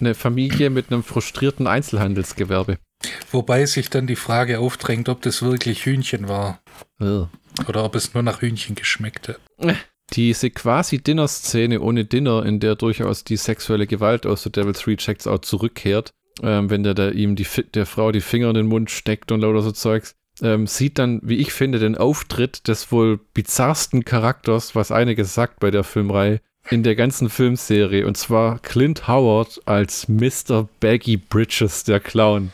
eine 0.00 0.14
Familie 0.14 0.70
mit 0.70 0.90
einem 0.90 1.02
frustrierten 1.02 1.66
Einzelhandelsgewerbe. 1.66 2.78
Wobei 3.30 3.66
sich 3.66 3.90
dann 3.90 4.06
die 4.06 4.16
Frage 4.16 4.58
aufdrängt, 4.58 5.08
ob 5.08 5.22
das 5.22 5.42
wirklich 5.42 5.84
Hühnchen 5.86 6.28
war. 6.28 6.60
Ja. 7.00 7.28
Oder 7.68 7.84
ob 7.84 7.94
es 7.94 8.14
nur 8.14 8.22
nach 8.22 8.42
Hühnchen 8.42 8.74
geschmeckte. 8.74 9.36
Diese 10.12 10.50
quasi 10.50 10.98
Dinner-Szene 10.98 11.80
ohne 11.80 12.04
Dinner, 12.04 12.44
in 12.44 12.60
der 12.60 12.74
durchaus 12.76 13.24
die 13.24 13.36
sexuelle 13.36 13.86
Gewalt 13.86 14.26
aus 14.26 14.42
The 14.42 14.50
Devil's 14.50 14.86
Rejects 14.86 15.26
auch 15.26 15.38
zurückkehrt, 15.38 16.10
ähm, 16.42 16.68
wenn 16.70 16.82
der 16.82 16.94
da 16.94 17.10
ihm 17.10 17.36
die, 17.36 17.46
der 17.74 17.86
Frau 17.86 18.12
die 18.12 18.20
Finger 18.20 18.48
in 18.48 18.54
den 18.54 18.66
Mund 18.66 18.90
steckt 18.90 19.32
und 19.32 19.40
lauter 19.40 19.62
so 19.62 19.72
Zeugs, 19.72 20.14
ähm, 20.42 20.66
sieht 20.66 20.98
dann, 20.98 21.20
wie 21.22 21.36
ich 21.36 21.52
finde, 21.52 21.78
den 21.78 21.96
Auftritt 21.96 22.66
des 22.68 22.90
wohl 22.90 23.18
bizarrsten 23.34 24.04
Charakters, 24.04 24.74
was 24.74 24.90
einiges 24.90 25.34
sagt 25.34 25.60
bei 25.60 25.70
der 25.70 25.84
Filmreihe, 25.84 26.40
in 26.70 26.82
der 26.82 26.96
ganzen 26.96 27.30
Filmserie. 27.30 28.06
Und 28.06 28.16
zwar 28.16 28.58
Clint 28.58 29.06
Howard 29.06 29.60
als 29.66 30.08
Mr. 30.08 30.68
Baggy 30.80 31.16
Bridges, 31.16 31.84
der 31.84 32.00
Clown. 32.00 32.52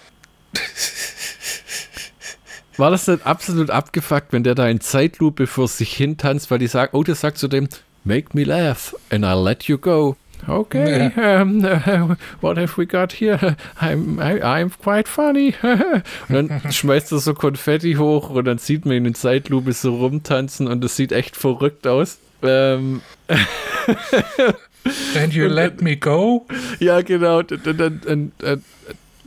War 2.76 2.90
das 2.90 3.04
denn 3.04 3.20
absolut 3.22 3.70
abgefuckt, 3.70 4.32
wenn 4.32 4.42
der 4.42 4.54
da 4.54 4.66
in 4.68 4.80
Zeitlupe 4.80 5.46
vor 5.46 5.68
sich 5.68 5.92
hin 5.92 6.16
tanzt, 6.16 6.50
weil 6.50 6.58
die 6.58 6.66
sagen, 6.66 6.96
oh, 6.96 7.02
der 7.02 7.14
sagt 7.14 7.36
zu 7.38 7.46
dem, 7.46 7.68
make 8.04 8.30
me 8.32 8.44
laugh 8.44 8.96
and 9.10 9.24
I'll 9.24 9.42
let 9.42 9.64
you 9.64 9.76
go. 9.76 10.16
okay, 10.48 11.10
um, 11.16 11.62
uh, 11.62 12.14
what 12.40 12.56
have 12.56 12.78
we 12.78 12.86
got 12.86 13.12
here? 13.12 13.56
I'm, 13.78 14.18
I, 14.18 14.40
I'm 14.40 14.70
quite 14.82 15.06
funny. 15.06 15.54
und 16.30 16.48
dann 16.48 16.72
schmeißt 16.72 17.12
er 17.12 17.18
so 17.18 17.34
Konfetti 17.34 17.94
hoch 17.94 18.30
und 18.30 18.46
dann 18.46 18.56
sieht 18.56 18.86
man 18.86 18.96
ihn 18.96 19.04
in 19.04 19.14
Zeitlupe 19.14 19.74
so 19.74 19.96
rumtanzen 19.96 20.66
und 20.66 20.82
das 20.82 20.96
sieht 20.96 21.12
echt 21.12 21.36
verrückt 21.36 21.86
aus. 21.86 22.18
Ähm, 22.42 23.02
And 25.14 25.34
you 25.34 25.46
let 25.46 25.82
me 25.82 25.96
go? 25.96 26.46
Ja, 26.78 27.02
genau. 27.02 27.40
Und, 27.40 27.66
und, 27.66 28.06
und 28.06 28.32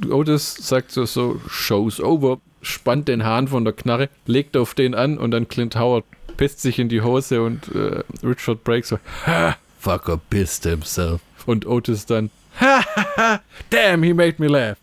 Otis 0.09 0.55
sagt 0.55 0.91
so, 0.91 1.05
so, 1.05 1.39
show's 1.49 1.99
over, 1.99 2.39
spannt 2.61 3.07
den 3.07 3.23
Hahn 3.23 3.47
von 3.47 3.63
der 3.63 3.73
Knarre, 3.73 4.09
legt 4.25 4.57
auf 4.57 4.73
den 4.73 4.95
an 4.95 5.17
und 5.17 5.31
dann 5.31 5.47
Clint 5.47 5.75
Howard 5.75 6.05
pisst 6.37 6.61
sich 6.61 6.79
in 6.79 6.89
die 6.89 7.01
Hose 7.01 7.41
und 7.41 7.67
äh, 7.75 8.03
Richard 8.23 8.63
Brake 8.63 8.85
so, 8.85 8.99
ha, 9.25 9.57
fucker 9.79 10.19
pissed 10.29 10.63
himself. 10.63 11.21
Und 11.45 11.65
Otis 11.65 12.05
dann, 12.05 12.31
ha, 12.59 12.83
ha, 12.95 13.05
ha, 13.17 13.41
damn, 13.69 14.03
he 14.03 14.13
made 14.13 14.35
me 14.39 14.47
laugh. 14.47 14.77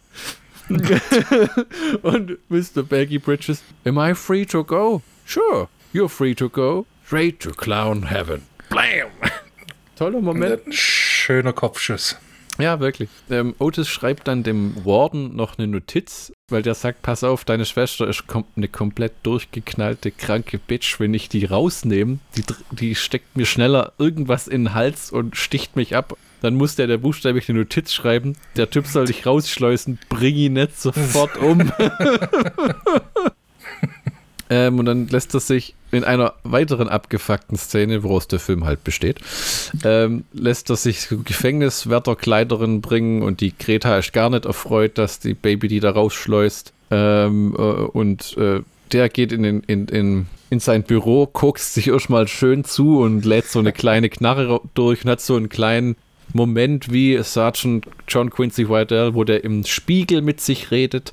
und 2.03 2.38
Mr. 2.49 2.85
Baggy 2.85 3.18
Bridges, 3.18 3.62
am 3.85 3.99
I 3.99 4.14
free 4.14 4.46
to 4.46 4.62
go? 4.62 5.03
Sure, 5.25 5.68
you're 5.92 6.09
free 6.09 6.35
to 6.37 6.49
go. 6.49 6.87
Straight 7.05 7.40
to 7.40 7.51
clown 7.51 8.05
heaven. 8.05 8.42
Blam! 8.68 9.09
Toller 9.96 10.20
Moment. 10.20 10.73
Schöner 10.73 11.53
Kopfschuss. 11.53 12.16
Ja, 12.62 12.81
wirklich. 12.81 13.09
Ähm, 13.31 13.55
Otis 13.59 13.88
schreibt 13.88 14.29
dann 14.29 14.42
dem 14.42 14.85
Warden 14.85 15.37
noch 15.37 15.59
eine 15.59 15.66
Notiz, 15.66 16.33
weil 16.49 16.62
der 16.62 16.75
sagt, 16.75 17.03
pass 17.03 17.25
auf, 17.25 17.44
deine 17.44 17.64
Schwester 17.64 18.09
ist 18.09 18.27
kom 18.27 18.44
eine 18.57 18.68
komplett 18.68 19.12
durchgeknallte, 19.23 20.11
kranke 20.11 20.59
Bitch. 20.59 21.01
Wenn 21.01 21.14
ich 21.14 21.29
die 21.29 21.44
rausnehme, 21.44 22.18
die, 22.37 22.44
die 22.73 22.94
steckt 22.94 23.37
mir 23.37 23.46
schneller 23.46 23.92
irgendwas 23.99 24.49
in 24.49 24.64
den 24.64 24.75
Hals 24.75 25.11
und 25.11 25.37
sticht 25.37 25.77
mich 25.77 25.96
ab. 25.96 26.16
Dann 26.42 26.55
muss 26.55 26.75
der, 26.75 26.87
der 26.87 26.99
buchstäblich 26.99 27.49
eine 27.49 27.59
Notiz 27.59 27.92
schreiben. 27.92 28.37
Der 28.57 28.70
Typ 28.70 28.87
soll 28.87 29.07
dich 29.07 29.27
rausschleusen, 29.27 29.99
bring 30.09 30.37
ihn 30.37 30.55
nicht 30.55 30.81
sofort 30.81 31.37
um. 31.37 31.70
ähm, 34.51 34.81
und 34.81 34.85
dann 34.85 35.07
lässt 35.09 35.33
er 35.33 35.41
sich 35.41 35.75
in 35.93 36.05
einer 36.05 36.35
weiteren 36.43 36.89
abgefuckten 36.89 37.57
Szene, 37.57 38.03
woraus 38.03 38.29
der 38.29 38.41
Film 38.41 38.65
halt 38.65 38.85
besteht, 38.85 39.21
ähm, 39.85 40.25
lässt 40.33 40.71
er 40.71 40.77
sich 40.77 41.09
Gefängniswärterkleiderin 41.25 42.81
bringen 42.81 43.23
und 43.23 43.41
die 43.41 43.57
Greta 43.57 43.97
ist 43.99 44.13
gar 44.13 44.29
nicht 44.29 44.45
erfreut, 44.45 44.99
dass 44.99 45.21
die 45.21 45.35
Baby 45.35 45.69
die 45.69 45.81
da 45.81 45.93
rausschleust. 45.93 46.73
Ähm, 46.91 47.55
äh, 47.57 47.61
und 47.61 48.37
äh, 48.37 48.61
der 48.93 49.09
geht 49.09 49.33
in, 49.33 49.45
in, 49.45 49.87
in, 49.87 50.27
in 50.51 50.61
sein 50.61 50.83
Büro, 50.83 51.27
guckt 51.27 51.61
sich 51.61 51.89
erstmal 51.89 52.27
schön 52.27 52.65
zu 52.65 52.99
und 53.01 53.25
lädt 53.25 53.47
so 53.47 53.61
eine 53.61 53.73
kleine 53.73 54.09
Knarre 54.09 54.61
durch 54.75 55.05
und 55.05 55.11
hat 55.11 55.21
so 55.21 55.37
einen 55.37 55.49
kleinen 55.49 55.95
Moment 56.33 56.93
wie 56.93 57.21
Sergeant 57.23 57.87
John 58.09 58.31
Quincy 58.31 58.69
Whitell, 58.69 59.15
wo 59.15 59.25
der 59.25 59.45
im 59.45 59.65
Spiegel 59.65 60.23
mit 60.23 60.41
sich 60.41 60.71
redet 60.71 61.13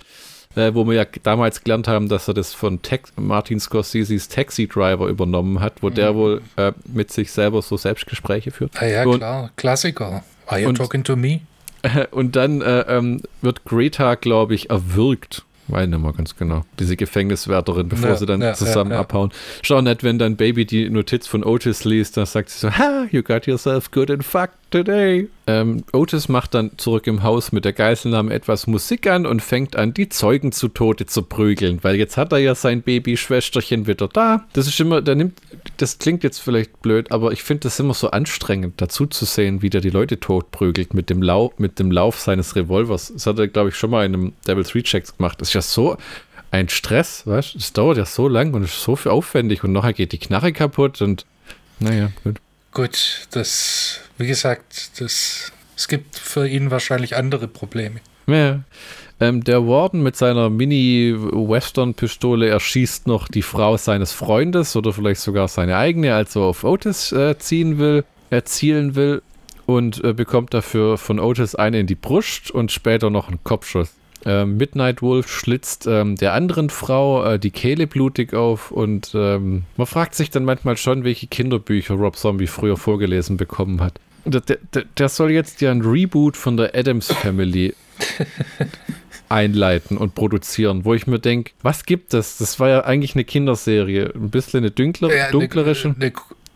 äh, 0.58 0.74
wo 0.74 0.86
wir 0.86 0.93
ja 0.96 1.06
damals 1.24 1.63
gelernt 1.63 1.88
haben, 1.88 2.10
dass 2.10 2.28
er 2.28 2.34
das 2.34 2.54
von 2.54 2.82
Tex 2.82 3.12
Martin 3.15 3.60
Scorseses 3.60 4.28
Taxi 4.28 4.67
Driver 4.67 5.08
übernommen 5.08 5.60
hat, 5.60 5.82
wo 5.82 5.89
mhm. 5.89 5.93
der 5.93 6.15
wohl 6.15 6.41
äh, 6.56 6.74
mit 6.91 7.12
sich 7.12 7.32
selber 7.32 7.62
so 7.62 7.78
Selbstgespräche 7.78 8.52
führt. 8.52 8.74
Ja, 8.82 8.88
ja 8.88 9.06
und, 9.06 9.20
klar, 9.20 9.52
Klassiker. 9.56 10.24
Are 10.48 10.62
you 10.62 10.70
und, 10.70 10.76
talking 10.76 11.04
to 11.04 11.15
me? 11.15 11.41
und 12.12 12.36
dann 12.36 12.62
äh, 12.62 12.82
ähm, 12.82 13.22
wird 13.41 13.65
Greta, 13.65 14.15
glaube 14.15 14.56
ich, 14.56 14.70
erwürgt 14.70 15.43
Weiß 15.70 15.88
nicht 15.88 16.00
mal 16.00 16.13
ganz 16.13 16.36
genau. 16.36 16.63
Diese 16.80 16.96
Gefängniswärterin, 16.96 17.89
bevor 17.89 18.10
ja, 18.10 18.15
sie 18.15 18.26
dann 18.26 18.41
ja, 18.41 18.54
zusammen 18.54 18.91
ja, 18.91 19.00
abhauen. 19.02 19.32
Schau 19.63 19.82
nett, 19.82 20.02
wenn 20.02 20.17
dann 20.17 20.38
Baby 20.38 20.65
die 20.65 20.89
Notiz 20.89 21.28
von 21.28 21.43
Otis 21.43 21.84
liest, 21.84 22.15
dann 22.15 22.26
sagt 22.26 22.50
sie 22.50 22.60
so, 22.60 22.72
ha, 22.72 23.06
you 23.12 23.22
got 23.22 23.48
yourself 23.48 23.91
good 23.91 24.10
and 24.10 24.24
fucked 24.24 24.56
today. 24.69 25.30
Ähm, 25.47 25.84
Otis 25.93 26.27
macht 26.30 26.53
dann 26.53 26.71
zurück 26.77 27.08
im 27.08 27.23
Haus 27.23 27.51
mit 27.51 27.65
der 27.65 27.73
Geiselnahme 27.73 28.34
etwas 28.34 28.67
Musik 28.67 29.08
an 29.08 29.25
und 29.25 29.41
fängt 29.41 29.75
an, 29.75 29.93
die 29.93 30.10
Zeugen 30.10 30.51
zu 30.51 30.67
Tode 30.67 31.06
zu 31.06 31.23
prügeln, 31.23 31.80
weil 31.84 31.95
jetzt 31.95 32.17
hat 32.17 32.32
er 32.32 32.39
ja 32.39 32.56
sein 32.56 32.82
Baby-Schwesterchen 32.82 33.88
wieder 33.88 34.08
da. 34.08 34.45
Das 34.53 34.67
ist 34.67 34.80
immer, 34.80 35.01
der 35.01 35.15
nimmt, 35.15 35.39
das 35.77 35.99
klingt 35.99 36.23
jetzt 36.23 36.39
vielleicht 36.39 36.82
blöd, 36.82 37.12
aber 37.12 37.32
ich 37.32 37.43
finde 37.43 37.62
das 37.62 37.80
immer 37.80 37.93
so 37.93 38.12
anstrengend, 38.12 38.82
dazu 38.82 39.06
zu 39.06 39.25
sehen, 39.25 39.62
wie 39.62 39.69
der 39.69 39.82
die 39.82 39.89
Leute 39.89 40.19
totprügelt 40.19 40.93
mit 40.93 41.10
dem, 41.10 41.21
Lau 41.21 41.53
mit 41.58 41.80
dem 41.80 41.91
Lauf 41.91 42.19
seines 42.19 42.56
Revolvers. 42.56 43.12
Das 43.13 43.25
hat 43.25 43.39
er, 43.39 43.47
glaube 43.47 43.69
ich, 43.69 43.75
schon 43.75 43.89
mal 43.89 44.06
in 44.06 44.13
einem 44.13 44.34
Devil's 44.47 44.75
Rejects 44.75 45.15
gemacht. 45.17 45.39
Das 45.41 45.49
ist 45.49 45.53
ja 45.53 45.62
so 45.62 45.97
ein 46.51 46.69
Stress, 46.69 47.25
weißt 47.25 47.53
du? 47.53 47.58
Es 47.58 47.73
dauert 47.73 47.97
ja 47.97 48.06
so 48.06 48.27
lang 48.27 48.53
und 48.53 48.63
ist 48.63 48.82
so 48.82 48.95
viel 48.95 49.12
aufwendig 49.12 49.63
und 49.63 49.71
nachher 49.71 49.93
geht 49.93 50.12
die 50.12 50.17
Knarre 50.17 50.53
kaputt 50.53 51.01
und 51.01 51.25
naja, 51.80 52.12
gut. 52.23 52.38
Gut, 52.73 53.27
das, 53.32 54.01
wie 54.17 54.27
gesagt, 54.27 54.99
das, 54.99 55.51
es 55.75 55.88
gibt 55.88 56.17
für 56.17 56.47
ihn 56.47 56.71
wahrscheinlich 56.71 57.15
andere 57.15 57.47
Probleme. 57.47 58.01
Ja. 58.27 58.62
Ähm, 59.19 59.43
der 59.43 59.67
Warden 59.67 60.03
mit 60.03 60.15
seiner 60.15 60.49
Mini-Western-Pistole 60.49 62.47
erschießt 62.49 63.08
noch 63.08 63.27
die 63.27 63.41
Frau 63.41 63.75
seines 63.77 64.12
Freundes 64.12 64.75
oder 64.75 64.93
vielleicht 64.93 65.21
sogar 65.21 65.47
seine 65.47 65.77
eigene, 65.77 66.13
also 66.13 66.43
auf 66.43 66.63
Otis 66.63 67.12
äh, 67.13 67.36
ziehen 67.39 67.80
will, 67.80 68.03
erzielen 68.30 68.93
will 68.93 69.23
und 69.65 70.03
äh, 70.03 70.13
bekommt 70.13 70.53
dafür 70.53 70.99
von 70.99 71.19
Otis 71.19 71.56
eine 71.56 71.80
in 71.80 71.88
die 71.88 71.95
Brust 71.95 72.51
und 72.51 72.71
später 72.71 73.10
noch 73.10 73.27
einen 73.27 73.43
Kopfschuss. 73.43 73.91
Ähm, 74.25 74.58
Midnight 74.58 75.01
Wolf 75.01 75.30
schlitzt 75.30 75.88
ähm, 75.88 76.15
der 76.15 76.34
anderen 76.34 76.69
Frau 76.69 77.23
äh, 77.23 77.39
die 77.39 77.51
Kehle 77.51 77.88
blutig 77.88 78.34
auf 78.34 78.71
und 78.71 79.12
ähm, 79.13 79.63
man 79.77 79.88
fragt 79.88 80.15
sich 80.15 80.30
dann 80.30 80.43
manchmal 80.43 80.77
schon, 80.77 81.03
welche 81.03 81.27
Kinderbücher 81.27 81.93
Rob 81.93 82.15
Zombie 82.17 82.47
früher 82.47 82.77
vorgelesen 82.77 83.38
bekommen 83.38 83.82
hat. 83.82 83.99
Der, 84.25 84.41
der, 84.41 84.86
der 84.97 85.10
soll 85.10 85.32
jetzt 85.32 85.62
ja 85.62 85.71
ein 85.71 85.82
Reboot 85.82 86.36
von 86.36 86.58
der 86.58 86.75
Adams 86.75 87.08
Family 87.08 87.73
einleiten 89.30 89.97
und 89.97 90.15
produzieren, 90.15 90.84
wo 90.86 90.93
ich 90.93 91.08
mir 91.08 91.19
denke, 91.19 91.51
was 91.62 91.86
gibt 91.86 92.13
es? 92.13 92.38
Das 92.38 92.60
war 92.60 92.69
ja 92.69 92.84
eigentlich 92.84 93.15
eine 93.15 93.23
Kinderserie, 93.23 94.12
ein 94.13 94.30
bisschen 94.30 94.60
eine 94.60 94.71
dunkler, 94.71 95.15
ja, 95.15 95.32
dunklere. 95.32 95.75
Eine, 95.84 95.95
eine, 95.95 96.13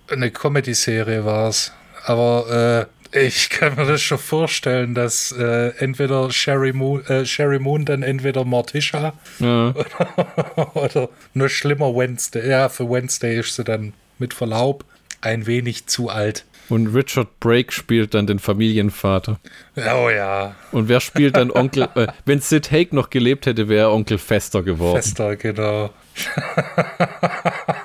eine 0.09 0.31
Comedy-Serie 0.31 1.25
war 1.25 1.49
es. 1.49 1.71
Aber 2.05 2.87
äh, 2.89 3.00
ich 3.13 3.49
kann 3.49 3.75
mir 3.75 3.85
das 3.85 4.01
schon 4.01 4.17
vorstellen, 4.17 4.93
dass 4.95 5.31
äh, 5.31 5.69
entweder 5.77 6.31
Sherry 6.31 6.73
Moon, 6.73 7.05
äh, 7.05 7.25
Sherry 7.25 7.59
Moon 7.59 7.85
dann 7.85 8.03
entweder 8.03 8.45
Morticia 8.45 9.13
ja. 9.39 9.73
oder, 9.75 10.75
oder 10.75 11.09
nur 11.33 11.49
schlimmer 11.49 11.95
Wednesday. 11.95 12.49
Ja, 12.49 12.69
für 12.69 12.89
Wednesday 12.89 13.39
ist 13.39 13.55
sie 13.55 13.63
dann 13.63 13.93
mit 14.19 14.33
Verlaub 14.33 14.85
ein 15.21 15.45
wenig 15.45 15.87
zu 15.87 16.09
alt. 16.09 16.45
Und 16.69 16.87
Richard 16.95 17.39
Brake 17.41 17.73
spielt 17.73 18.13
dann 18.13 18.27
den 18.27 18.39
Familienvater. 18.39 19.39
Oh 19.75 20.09
ja. 20.09 20.55
Und 20.71 20.87
wer 20.87 21.01
spielt 21.01 21.35
dann 21.35 21.51
Onkel? 21.51 21.89
äh, 21.95 22.07
wenn 22.25 22.39
Sid 22.39 22.71
Haig 22.71 22.93
noch 22.93 23.09
gelebt 23.09 23.45
hätte, 23.45 23.67
wäre 23.67 23.89
er 23.89 23.91
Onkel 23.91 24.17
Fester 24.17 24.63
geworden. 24.63 25.01
Fester, 25.01 25.35
genau. 25.35 25.89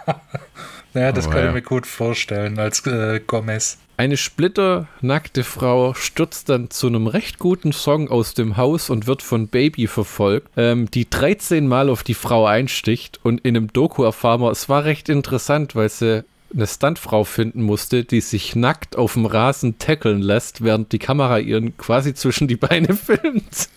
naja, 0.96 1.12
das 1.12 1.26
oh, 1.26 1.30
kann 1.30 1.42
ja. 1.42 1.48
ich 1.48 1.54
mir 1.54 1.62
gut 1.62 1.86
vorstellen 1.86 2.58
als 2.58 2.84
äh, 2.86 3.20
Gomez. 3.26 3.76
Eine 3.98 4.16
splitternackte 4.16 5.44
Frau 5.44 5.92
stürzt 5.92 6.48
dann 6.48 6.70
zu 6.70 6.86
einem 6.86 7.06
recht 7.06 7.38
guten 7.38 7.72
Song 7.72 8.08
aus 8.08 8.32
dem 8.32 8.56
Haus 8.56 8.88
und 8.88 9.06
wird 9.06 9.22
von 9.22 9.48
Baby 9.48 9.88
verfolgt, 9.88 10.48
ähm, 10.56 10.90
die 10.90 11.08
13 11.08 11.68
Mal 11.68 11.90
auf 11.90 12.02
die 12.02 12.14
Frau 12.14 12.46
einsticht. 12.46 13.20
Und 13.22 13.42
in 13.44 13.58
einem 13.58 13.70
Doku 13.74 14.04
erfahren 14.04 14.40
wir, 14.40 14.50
es 14.50 14.70
war 14.70 14.84
recht 14.84 15.10
interessant, 15.10 15.76
weil 15.76 15.90
sie 15.90 16.24
eine 16.54 16.66
Stuntfrau 16.66 17.24
finden 17.24 17.62
musste, 17.62 18.04
die 18.04 18.22
sich 18.22 18.56
nackt 18.56 18.96
auf 18.96 19.12
dem 19.12 19.26
Rasen 19.26 19.78
tackeln 19.78 20.22
lässt, 20.22 20.64
während 20.64 20.92
die 20.92 20.98
Kamera 20.98 21.38
ihren 21.38 21.76
quasi 21.76 22.14
zwischen 22.14 22.48
die 22.48 22.56
Beine 22.56 22.96
filmt. 22.96 23.68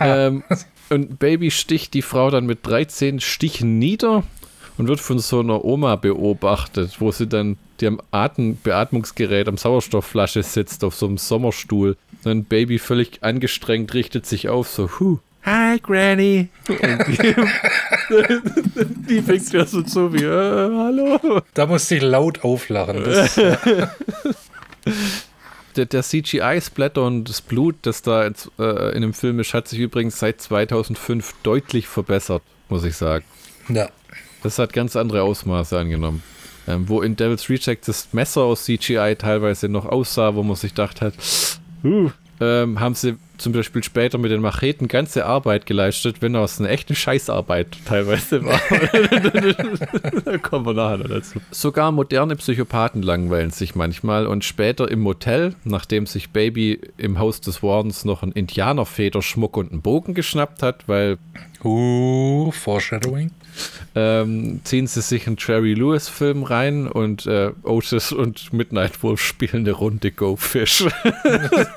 ähm, 0.00 0.42
und 0.90 1.20
Baby 1.20 1.52
sticht 1.52 1.94
die 1.94 2.02
Frau 2.02 2.30
dann 2.30 2.46
mit 2.46 2.66
13 2.66 3.20
Stichen 3.20 3.78
nieder 3.78 4.24
und 4.76 4.88
wird 4.88 5.00
von 5.00 5.18
so 5.18 5.40
einer 5.40 5.64
Oma 5.64 5.96
beobachtet, 5.96 7.00
wo 7.00 7.12
sie 7.12 7.26
dann 7.26 7.56
die 7.80 7.86
am 7.86 8.00
Atem 8.10 8.56
Beatmungsgerät 8.56 9.48
am 9.48 9.56
Sauerstoffflasche 9.56 10.42
sitzt 10.42 10.84
auf 10.84 10.94
so 10.94 11.06
einem 11.06 11.18
Sommerstuhl. 11.18 11.96
Dann 12.22 12.44
Baby 12.44 12.78
völlig 12.78 13.22
angestrengt 13.22 13.94
richtet 13.94 14.26
sich 14.26 14.48
auf, 14.48 14.68
so, 14.68 14.88
huh, 14.98 15.18
Hi, 15.44 15.78
Granny. 15.78 16.48
Und 16.68 16.80
die, 17.06 17.18
die 19.08 19.20
fängt 19.20 19.52
ja 19.52 19.66
so 19.66 19.82
zu 19.82 20.14
wie, 20.14 20.24
äh, 20.24 20.30
hallo. 20.30 21.42
Da 21.52 21.66
musste 21.66 21.96
ich 21.96 22.02
laut 22.02 22.44
auflachen. 22.44 23.04
der, 25.76 25.84
der 25.84 26.02
CGI-Splatter 26.02 27.02
und 27.02 27.28
das 27.28 27.42
Blut, 27.42 27.76
das 27.82 28.00
da 28.00 28.24
jetzt, 28.24 28.50
äh, 28.58 28.96
in 28.96 29.02
dem 29.02 29.12
Film 29.12 29.38
ist, 29.38 29.52
hat 29.52 29.68
sich 29.68 29.80
übrigens 29.80 30.18
seit 30.18 30.40
2005 30.40 31.34
deutlich 31.42 31.88
verbessert, 31.88 32.42
muss 32.70 32.84
ich 32.84 32.96
sagen. 32.96 33.26
Ja. 33.68 33.90
Das 34.44 34.58
hat 34.58 34.74
ganz 34.74 34.94
andere 34.94 35.22
Ausmaße 35.22 35.76
angenommen. 35.76 36.22
Ähm, 36.68 36.88
wo 36.88 37.00
in 37.00 37.16
Devil's 37.16 37.48
Reject 37.48 37.88
das 37.88 38.12
Messer 38.12 38.42
aus 38.42 38.64
CGI 38.64 39.16
teilweise 39.18 39.68
noch 39.68 39.86
aussah, 39.86 40.34
wo 40.34 40.42
man 40.42 40.54
sich 40.54 40.72
gedacht 40.72 41.00
hat, 41.00 41.14
uh, 41.82 42.10
ähm, 42.40 42.78
haben 42.78 42.94
sie 42.94 43.16
zum 43.38 43.52
Beispiel 43.52 43.82
später 43.82 44.18
mit 44.18 44.30
den 44.30 44.40
Macheten 44.40 44.86
ganze 44.86 45.24
Arbeit 45.26 45.66
geleistet, 45.66 46.16
wenn 46.20 46.36
aus 46.36 46.60
einer 46.60 46.70
echten 46.70 46.94
Scheißarbeit 46.94 47.68
teilweise 47.86 48.44
war. 48.44 48.60
da 50.24 50.38
kommen 50.38 50.66
wir 50.66 50.74
nachher 50.74 50.98
dazu. 51.08 51.40
Sogar 51.50 51.90
moderne 51.90 52.36
Psychopathen 52.36 53.02
langweilen 53.02 53.50
sich 53.50 53.74
manchmal 53.74 54.26
und 54.26 54.44
später 54.44 54.90
im 54.90 55.00
Motel, 55.00 55.54
nachdem 55.64 56.06
sich 56.06 56.30
Baby 56.30 56.80
im 56.96 57.18
Haus 57.18 57.40
des 57.40 57.62
Wardens 57.62 58.04
noch 58.04 58.22
einen 58.22 58.32
Indianerfederschmuck 58.32 59.56
und 59.56 59.72
einen 59.72 59.82
Bogen 59.82 60.12
geschnappt 60.14 60.62
hat, 60.62 60.86
weil 60.86 61.18
Uh, 61.64 62.50
Foreshadowing. 62.52 63.30
Ähm, 63.94 64.60
ziehen 64.64 64.86
sie 64.86 65.00
sich 65.00 65.26
einen 65.26 65.36
Jerry 65.38 65.74
Lewis 65.74 66.08
Film 66.08 66.42
rein 66.42 66.86
und 66.88 67.26
äh, 67.26 67.52
Otis 67.62 68.12
und 68.12 68.52
Midnight 68.52 69.02
Wolf 69.02 69.22
spielen 69.22 69.66
eine 69.66 69.72
Runde 69.72 70.10
Go 70.10 70.36
Fish. 70.36 70.84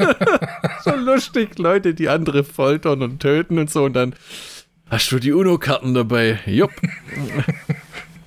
so 0.84 0.95
lustig, 0.95 1.57
Leute, 1.59 1.93
die 1.93 2.09
andere 2.09 2.43
foltern 2.43 3.01
und 3.01 3.19
töten 3.19 3.59
und 3.59 3.69
so 3.69 3.86
und 3.86 3.93
dann 3.93 4.15
hast 4.89 5.11
du 5.11 5.19
die 5.19 5.34
Uno-Karten 5.34 5.93
dabei. 5.93 6.39
Jupp. 6.45 6.71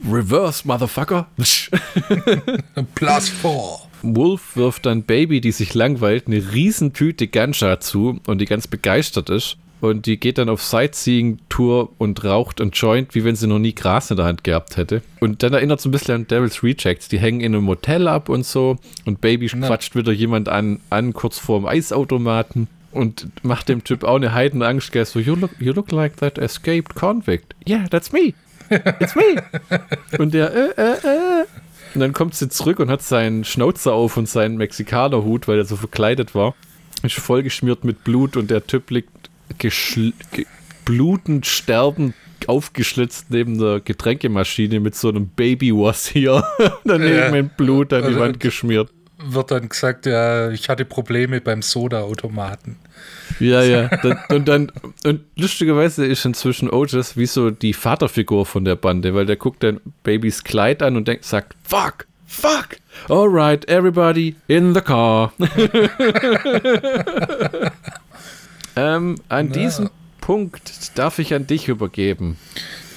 Reverse, 0.09 0.66
Motherfucker. 0.66 1.28
Plus 2.94 3.28
four. 3.28 3.86
Wolf 4.03 4.57
wirft 4.57 4.86
dann 4.86 5.03
Baby, 5.03 5.40
die 5.42 5.53
sich 5.53 5.74
langweilt, 5.74 6.26
eine 6.26 6.53
Riesentüte 6.53 7.28
Ganja 7.28 7.80
zu 7.80 8.20
und 8.26 8.38
die 8.38 8.46
ganz 8.46 8.66
begeistert 8.66 9.28
ist. 9.28 9.59
Und 9.81 10.07
die 10.07 10.18
geht 10.18 10.39
dann 10.39 10.49
auf 10.49 10.62
Sightseeing-Tour 10.62 11.91
und 11.99 12.24
raucht 12.24 12.61
und 12.61 12.76
Joint, 12.76 13.14
wie 13.14 13.24
wenn 13.24 13.37
sie 13.37 13.47
noch 13.47 13.59
nie 13.59 13.74
Gras 13.74 14.11
in 14.11 14.16
der 14.16 14.26
Hand 14.26 14.45
gehabt 14.45 14.76
hätte. 14.76 15.03
Und 15.20 15.43
dann 15.43 15.55
erinnert 15.55 15.81
es 15.81 15.87
ein 15.87 15.91
bisschen 15.91 16.14
an 16.14 16.26
Devil's 16.26 16.62
Rejects. 16.62 17.09
Die 17.09 17.18
hängen 17.18 17.41
in 17.41 17.55
einem 17.55 17.64
Motel 17.64 18.07
ab 18.09 18.28
und 18.28 18.45
so. 18.45 18.76
Und 19.07 19.20
Baby 19.20 19.51
Na. 19.55 19.66
quatscht 19.66 19.97
wieder 19.97 20.12
jemand 20.12 20.49
an, 20.49 20.81
an 20.91 21.12
kurz 21.12 21.39
vorm 21.39 21.66
Eisautomaten. 21.66 22.68
Und 22.93 23.28
macht 23.43 23.68
dem 23.68 23.85
Typ 23.85 24.05
auch 24.05 24.16
eine 24.16 24.35
Heidenangst. 24.35 24.93
Gell? 24.93 25.05
So, 25.05 25.20
you 25.20 25.35
look, 25.35 25.53
you 25.61 25.72
look 25.72 25.93
like 25.93 26.16
that 26.18 26.39
escaped 26.39 26.95
convict. 26.95 27.55
Yeah, 27.66 27.87
that's 27.89 28.12
me. 28.12 28.35
It's 29.01 29.14
me. 29.14 29.43
und 30.18 30.35
der, 30.35 30.55
äh, 30.55 30.70
äh, 30.76 30.93
äh. 30.93 31.47
Und 31.95 32.01
dann 32.01 32.12
kommt 32.12 32.35
sie 32.35 32.49
zurück 32.49 32.78
und 32.81 32.91
hat 32.91 33.03
seinen 33.03 33.45
Schnauzer 33.45 33.93
auf 33.93 34.16
und 34.16 34.28
seinen 34.28 34.57
Mexikanerhut, 34.57 35.49
weil 35.49 35.59
er 35.59 35.64
so 35.64 35.76
verkleidet 35.76 36.35
war. 36.35 36.55
Ist 37.03 37.16
vollgeschmiert 37.16 37.85
mit 37.85 38.05
Blut 38.05 38.37
und 38.37 38.51
der 38.51 38.66
Typ 38.66 38.91
liegt 38.91 39.30
blutend, 40.84 41.46
sterbend, 41.46 42.14
aufgeschlitzt 42.46 43.26
neben 43.30 43.59
der 43.59 43.80
Getränkemaschine 43.80 44.80
mit 44.80 44.94
so 44.94 45.09
einem 45.11 45.28
Baby-Was 45.28 46.07
hier. 46.09 46.42
Daneben 46.84 47.14
Ja. 47.16 47.30
mit 47.30 47.57
Blut 47.57 47.92
an 47.92 48.03
die 48.03 48.09
Also- 48.09 48.20
Wand 48.20 48.40
geschmiert. 48.40 48.90
Wird 49.22 49.51
dann 49.51 49.68
gesagt, 49.68 50.07
ja, 50.07 50.51
ich 50.51 50.70
hatte 50.70 50.86
Probleme 50.86 51.42
beim 51.42 51.61
Soda-Automaten. 51.61 52.76
Ja, 53.38 53.62
ja. 53.62 53.88
Dann, 54.03 54.18
und 54.30 54.48
dann, 54.48 54.72
und 55.05 55.20
lustigerweise 55.36 56.07
ist 56.07 56.24
inzwischen 56.24 56.70
Otis 56.70 57.18
wie 57.18 57.26
so 57.26 57.51
die 57.51 57.74
Vaterfigur 57.74 58.46
von 58.46 58.64
der 58.64 58.76
Bande, 58.76 59.14
weil 59.14 59.26
der 59.26 59.36
guckt 59.36 59.62
dann 59.62 59.78
Babys 60.05 60.42
Kleid 60.42 60.82
an 60.82 60.96
und 60.96 61.07
denkt, 61.07 61.26
sagt, 61.26 61.55
fuck, 61.64 62.07
fuck, 62.26 62.68
alright, 63.11 63.68
everybody 63.68 64.36
in 64.48 64.72
the 64.74 64.80
car. 64.80 65.34
ähm, 68.77 69.16
an 69.29 69.47
Na. 69.49 69.55
diesem 69.55 69.91
Punkt 70.21 70.97
darf 70.99 71.18
ich 71.18 71.35
an 71.35 71.47
dich 71.47 71.68
übergeben, 71.68 72.37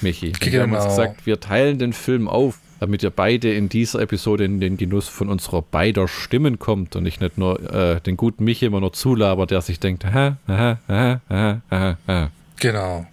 Michi. 0.00 0.32
Wir 0.40 0.62
haben 0.62 0.72
uns 0.72 0.82
Genau. 0.84 0.96
gesagt, 0.96 1.26
wir 1.26 1.40
teilen 1.40 1.78
den 1.78 1.92
Film 1.92 2.28
auf, 2.28 2.58
damit 2.80 3.02
ihr 3.02 3.10
beide 3.10 3.52
in 3.54 3.68
dieser 3.68 4.00
Episode 4.00 4.44
in 4.44 4.60
den 4.60 4.76
Genuss 4.76 5.08
von 5.08 5.28
unserer 5.30 5.62
beider 5.62 6.06
Stimmen 6.06 6.58
kommt 6.58 6.96
und 6.96 7.06
ich 7.06 7.20
nicht 7.20 7.38
nur 7.38 7.72
äh, 7.72 8.00
den 8.00 8.16
guten 8.16 8.44
Michi 8.44 8.66
immer 8.66 8.80
noch 8.80 8.92
zulabert, 8.92 9.50
der 9.50 9.62
sich 9.62 9.80
denkt, 9.80 10.04
aha, 10.04 10.36
aha, 10.46 10.78
aha, 10.88 11.20
aha, 11.70 11.96
aha. 12.06 12.30
Genau. 12.60 13.06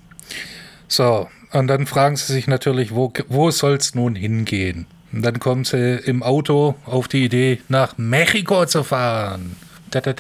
So, 0.88 1.30
und 1.54 1.68
dann 1.68 1.86
fragen 1.86 2.18
sie 2.18 2.34
sich 2.34 2.48
natürlich, 2.48 2.94
wo, 2.94 3.14
wo 3.30 3.50
soll 3.52 3.76
es 3.76 3.96
nun 3.96 4.16
hingehen? 4.16 4.88
Und 5.14 5.24
dann 5.24 5.40
kommen 5.40 5.64
sie 5.64 5.96
im 6.06 6.24
Auto 6.24 6.76
auf 6.86 7.08
die 7.08 7.24
Idee, 7.26 7.60
nach 7.70 7.98
Mexiko 7.98 8.66
zu 8.66 8.84
fahren. 8.84 9.56
Der, 9.94 10.02
der 10.02 10.14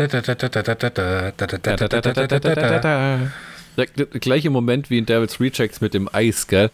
gl- 3.88 4.20
gleiche 4.20 4.50
Moment 4.50 4.90
wie 4.90 4.98
in 4.98 5.06
Devil's 5.06 5.40
Rejects 5.40 5.82
mit 5.82 5.94
dem 5.94 6.10
Eis, 6.14 6.48
gell? 6.48 6.70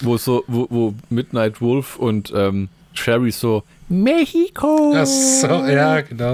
Wo 0.00 0.16
so, 0.16 0.44
wo, 0.46 0.66
wo 0.70 0.94
Midnight 1.10 1.60
Wolf 1.60 1.96
und 1.96 2.32
ähm, 2.34 2.68
Sherry 2.94 3.30
so 3.30 3.62
Mexiko. 3.88 4.94
Ach 4.96 5.06
so, 5.06 5.46
ja, 5.66 6.00
genau. 6.00 6.32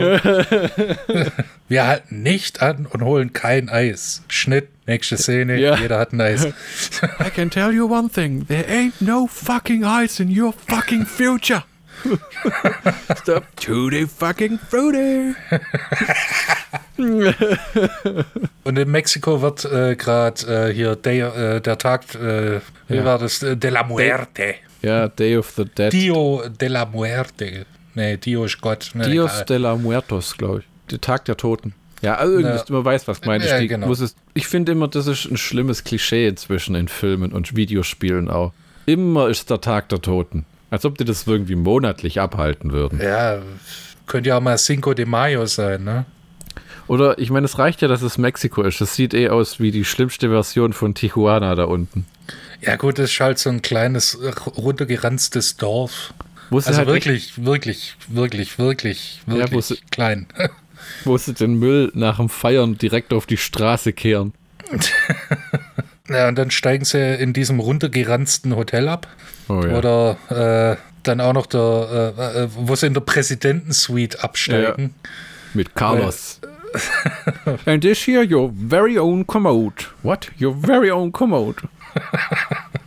Wir 1.69 1.87
halten 1.87 2.23
nicht 2.23 2.63
an 2.63 2.87
und 2.87 3.03
holen 3.03 3.33
kein 3.33 3.69
Eis. 3.69 4.23
Schnitt, 4.29 4.69
nächste 4.87 5.17
Szene, 5.19 5.59
Ja. 5.61 5.77
jeder 5.77 5.99
hat 5.99 6.13
ein 6.13 6.21
Eis. 6.21 6.45
I 6.47 7.31
can 7.35 7.51
tell 7.51 7.73
you 7.73 7.93
one 7.93 8.09
thing, 8.09 8.47
there 8.47 8.65
ain't 8.71 8.95
no 9.01 9.27
fucking 9.27 9.85
ice 9.85 10.21
in 10.23 10.29
your 10.41 10.55
fucking 10.69 11.05
future. 11.05 11.65
Stop 13.23 13.45
tutti 13.57 14.07
fucking 14.07 14.59
fruity. 14.59 15.35
Und 18.65 18.79
in 18.79 18.91
Mexiko 18.91 19.41
wird 19.43 19.65
äh, 19.65 19.95
gerade 19.97 20.69
äh, 20.71 20.73
hier 20.75 20.97
der, 20.97 21.35
äh, 21.37 21.61
der 21.61 21.79
Tag, 21.79 22.15
äh, 22.15 22.61
wie 22.89 22.97
Ja. 22.97 23.05
war 23.05 23.19
das? 23.19 23.43
Äh, 23.43 23.57
De 23.57 23.71
la 23.71 23.83
Muerte. 23.85 24.55
Ja, 24.83 25.09
Day 25.09 25.37
of 25.37 25.51
the 25.57 25.65
Dead. 25.65 25.93
Dio 25.93 26.43
de 26.49 26.69
la 26.69 26.85
Muerte. 26.87 27.67
Nee, 27.95 28.17
Dio 28.17 28.45
ist 28.45 28.61
Gott. 28.61 28.91
Nee, 28.95 29.11
Dios 29.11 29.33
egal. 29.33 29.45
de 29.47 29.57
la 29.59 29.77
Muertos, 29.77 30.37
glaube 30.37 30.61
ich. 30.61 30.65
Der 30.91 31.01
Tag 31.01 31.25
der 31.25 31.37
Toten. 31.37 31.75
Ja, 32.01 32.15
also 32.15 32.39
irgendwie, 32.39 32.57
Ja. 32.57 32.65
man 32.69 32.85
weiß, 32.85 33.09
was 33.09 33.21
gemeint 33.21 33.45
ist. 33.45 33.51
Ja, 33.51 33.65
genau. 33.67 33.89
muss 33.89 34.01
es, 34.01 34.15
ich 34.35 34.47
finde 34.47 34.71
immer, 34.73 34.87
das 34.87 35.07
ist 35.09 35.25
ein 35.31 35.37
schlimmes 35.37 35.83
Klischee 35.83 36.29
inzwischen 36.29 36.77
in 36.77 36.87
Filmen 36.89 37.33
und 37.33 37.57
Videospielen 37.57 38.31
auch. 38.31 38.53
Immer 38.87 39.29
ist 39.29 39.51
der 39.51 39.61
Tag 39.61 39.89
der 39.89 40.01
Toten. 40.01 40.47
Als 40.71 40.85
ob 40.85 40.99
die 40.99 41.05
das 41.05 41.27
irgendwie 41.27 41.55
monatlich 41.57 42.21
abhalten 42.21 42.73
würden. 42.73 43.01
Ja, 43.03 43.41
könnte 44.07 44.29
ja 44.31 44.37
auch 44.39 44.43
mal 44.43 44.57
Cinco 44.59 44.95
de 44.95 45.07
Mayo 45.07 45.47
sein, 45.47 45.85
ne? 45.85 46.05
Oder 46.87 47.19
ich 47.19 47.31
meine, 47.31 47.45
es 47.45 47.59
reicht 47.59 47.83
ja, 47.83 47.89
dass 47.89 48.01
es 48.03 48.17
Mexiko 48.19 48.63
ist. 48.63 48.81
Das 48.81 48.95
sieht 48.95 49.13
eh 49.15 49.29
aus 49.29 49.61
wie 49.61 49.71
die 49.71 49.85
schlimmste 49.85 50.29
Version 50.31 50.73
von 50.73 50.95
Tijuana 50.95 51.55
da 51.55 51.65
unten. 51.65 52.07
Ja, 52.63 52.77
gut, 52.77 52.99
das 52.99 53.11
ist 53.13 53.21
halt 53.21 53.39
so 53.39 53.51
ein 53.51 53.61
kleines, 53.63 54.19
runtergeranztes 54.57 55.57
Dorf. 55.59 56.15
Wo 56.51 56.57
Also 56.57 56.73
halt 56.75 56.89
wirklich, 56.89 57.45
wirklich, 57.45 57.97
wirklich, 58.09 58.59
wirklich, 58.59 59.21
Ja, 59.27 59.35
wirklich 59.35 59.65
sie- 59.67 59.79
klein. 59.91 60.27
Wo 61.05 61.19
sie 61.19 61.35
den 61.35 61.59
Müll 61.59 61.91
nach 61.95 62.17
dem 62.17 62.31
Feiern 62.31 62.79
direkt 62.79 63.13
auf 63.13 63.27
die 63.27 63.37
Straße 63.37 63.93
kehren. 63.93 64.33
Ja, 66.09 66.29
und 66.29 66.39
dann 66.39 66.51
steigen 66.51 66.85
sie 66.85 67.15
in 67.15 67.33
diesem 67.33 67.61
runtergeranzten 67.61 68.57
Hotel 68.57 68.89
ab. 68.89 69.07
Oh 69.49 69.63
ja. 69.63 69.77
Oder 69.77 70.77
äh, 70.77 70.77
dann 71.03 71.21
auch 71.21 71.33
noch 71.33 71.47
der, 71.47 72.15
äh, 72.19 72.43
äh, 72.45 72.49
wo 72.55 72.75
sie 72.75 72.87
in 72.87 72.95
der 72.95 73.01
Präsidentensuite 73.01 74.23
absteigen. 74.23 74.95
Mit 75.55 75.75
Carlos. 75.75 76.41
And 77.65 77.83
this 77.83 78.07
here 78.07 78.25
your 78.25 78.53
very 78.53 78.99
own 78.99 79.27
commode. 79.27 79.87
What? 80.03 80.31
Your 80.41 80.55
very 80.55 80.91
own 80.91 81.13
commode. 81.13 81.63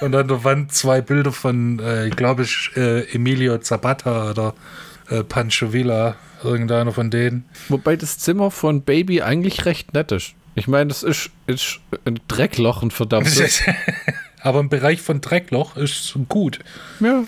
Und 0.00 0.14
an 0.14 0.28
der 0.28 0.44
Wand 0.44 0.72
zwei 0.72 1.00
Bilder 1.00 1.32
von, 1.32 1.78
äh, 1.80 2.06
ich 2.06 2.16
glaube, 2.16 2.42
ich, 2.42 2.70
äh, 2.76 3.02
Emilio 3.14 3.58
Zapata 3.58 4.30
oder 4.30 4.54
äh, 5.10 5.24
Pancho 5.24 5.72
Villa, 5.72 6.16
irgendeiner 6.42 6.92
von 6.92 7.10
denen. 7.10 7.44
Wobei 7.68 7.96
das 7.96 8.18
Zimmer 8.18 8.50
von 8.50 8.82
Baby 8.82 9.22
eigentlich 9.22 9.64
recht 9.64 9.92
nett 9.94 10.12
ist. 10.12 10.34
Ich 10.58 10.66
meine, 10.66 10.88
das 10.88 11.02
ist, 11.04 11.30
ist 11.46 11.78
ein 12.04 12.18
Dreckloch, 12.26 12.82
ein 12.82 12.90
verdammtes. 12.90 13.62
aber 14.40 14.60
im 14.60 14.68
Bereich 14.68 15.00
von 15.00 15.20
Dreckloch 15.20 15.76
ist 15.76 16.16
es 16.16 16.18
gut. 16.28 16.58
ja. 17.00 17.24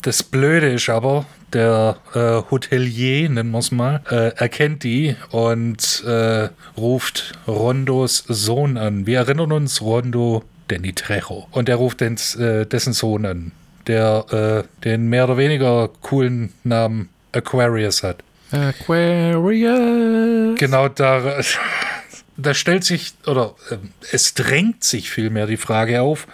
Das 0.00 0.22
Blöde 0.22 0.72
ist 0.72 0.88
aber, 0.88 1.26
der 1.52 1.98
äh, 2.14 2.50
Hotelier, 2.50 3.28
nennen 3.28 3.50
wir 3.50 3.58
es 3.58 3.70
mal, 3.70 4.00
äh, 4.10 4.34
erkennt 4.36 4.82
die 4.82 5.14
und 5.30 6.02
äh, 6.06 6.48
ruft 6.76 7.38
Rondos 7.46 8.24
Sohn 8.26 8.78
an. 8.78 9.06
Wir 9.06 9.18
erinnern 9.18 9.52
uns, 9.52 9.82
Rondo 9.82 10.42
Danny 10.68 10.94
Trejo. 10.94 11.48
Und 11.50 11.68
er 11.68 11.76
ruft 11.76 12.00
den, 12.00 12.16
äh, 12.38 12.64
dessen 12.66 12.94
Sohn 12.94 13.26
an, 13.26 13.52
der 13.86 14.64
äh, 14.64 14.82
den 14.84 15.08
mehr 15.08 15.24
oder 15.24 15.36
weniger 15.36 15.90
coolen 16.00 16.54
Namen 16.64 17.10
Aquarius 17.32 18.02
hat. 18.02 18.22
Aquarius. 18.50 19.68
Genau 20.58 20.88
da, 20.88 21.40
da 22.36 22.54
stellt 22.54 22.84
sich, 22.84 23.14
oder 23.26 23.54
äh, 23.70 23.78
es 24.12 24.34
drängt 24.34 24.84
sich 24.84 25.10
vielmehr 25.10 25.46
die 25.46 25.56
Frage 25.56 26.02
auf, 26.02 26.26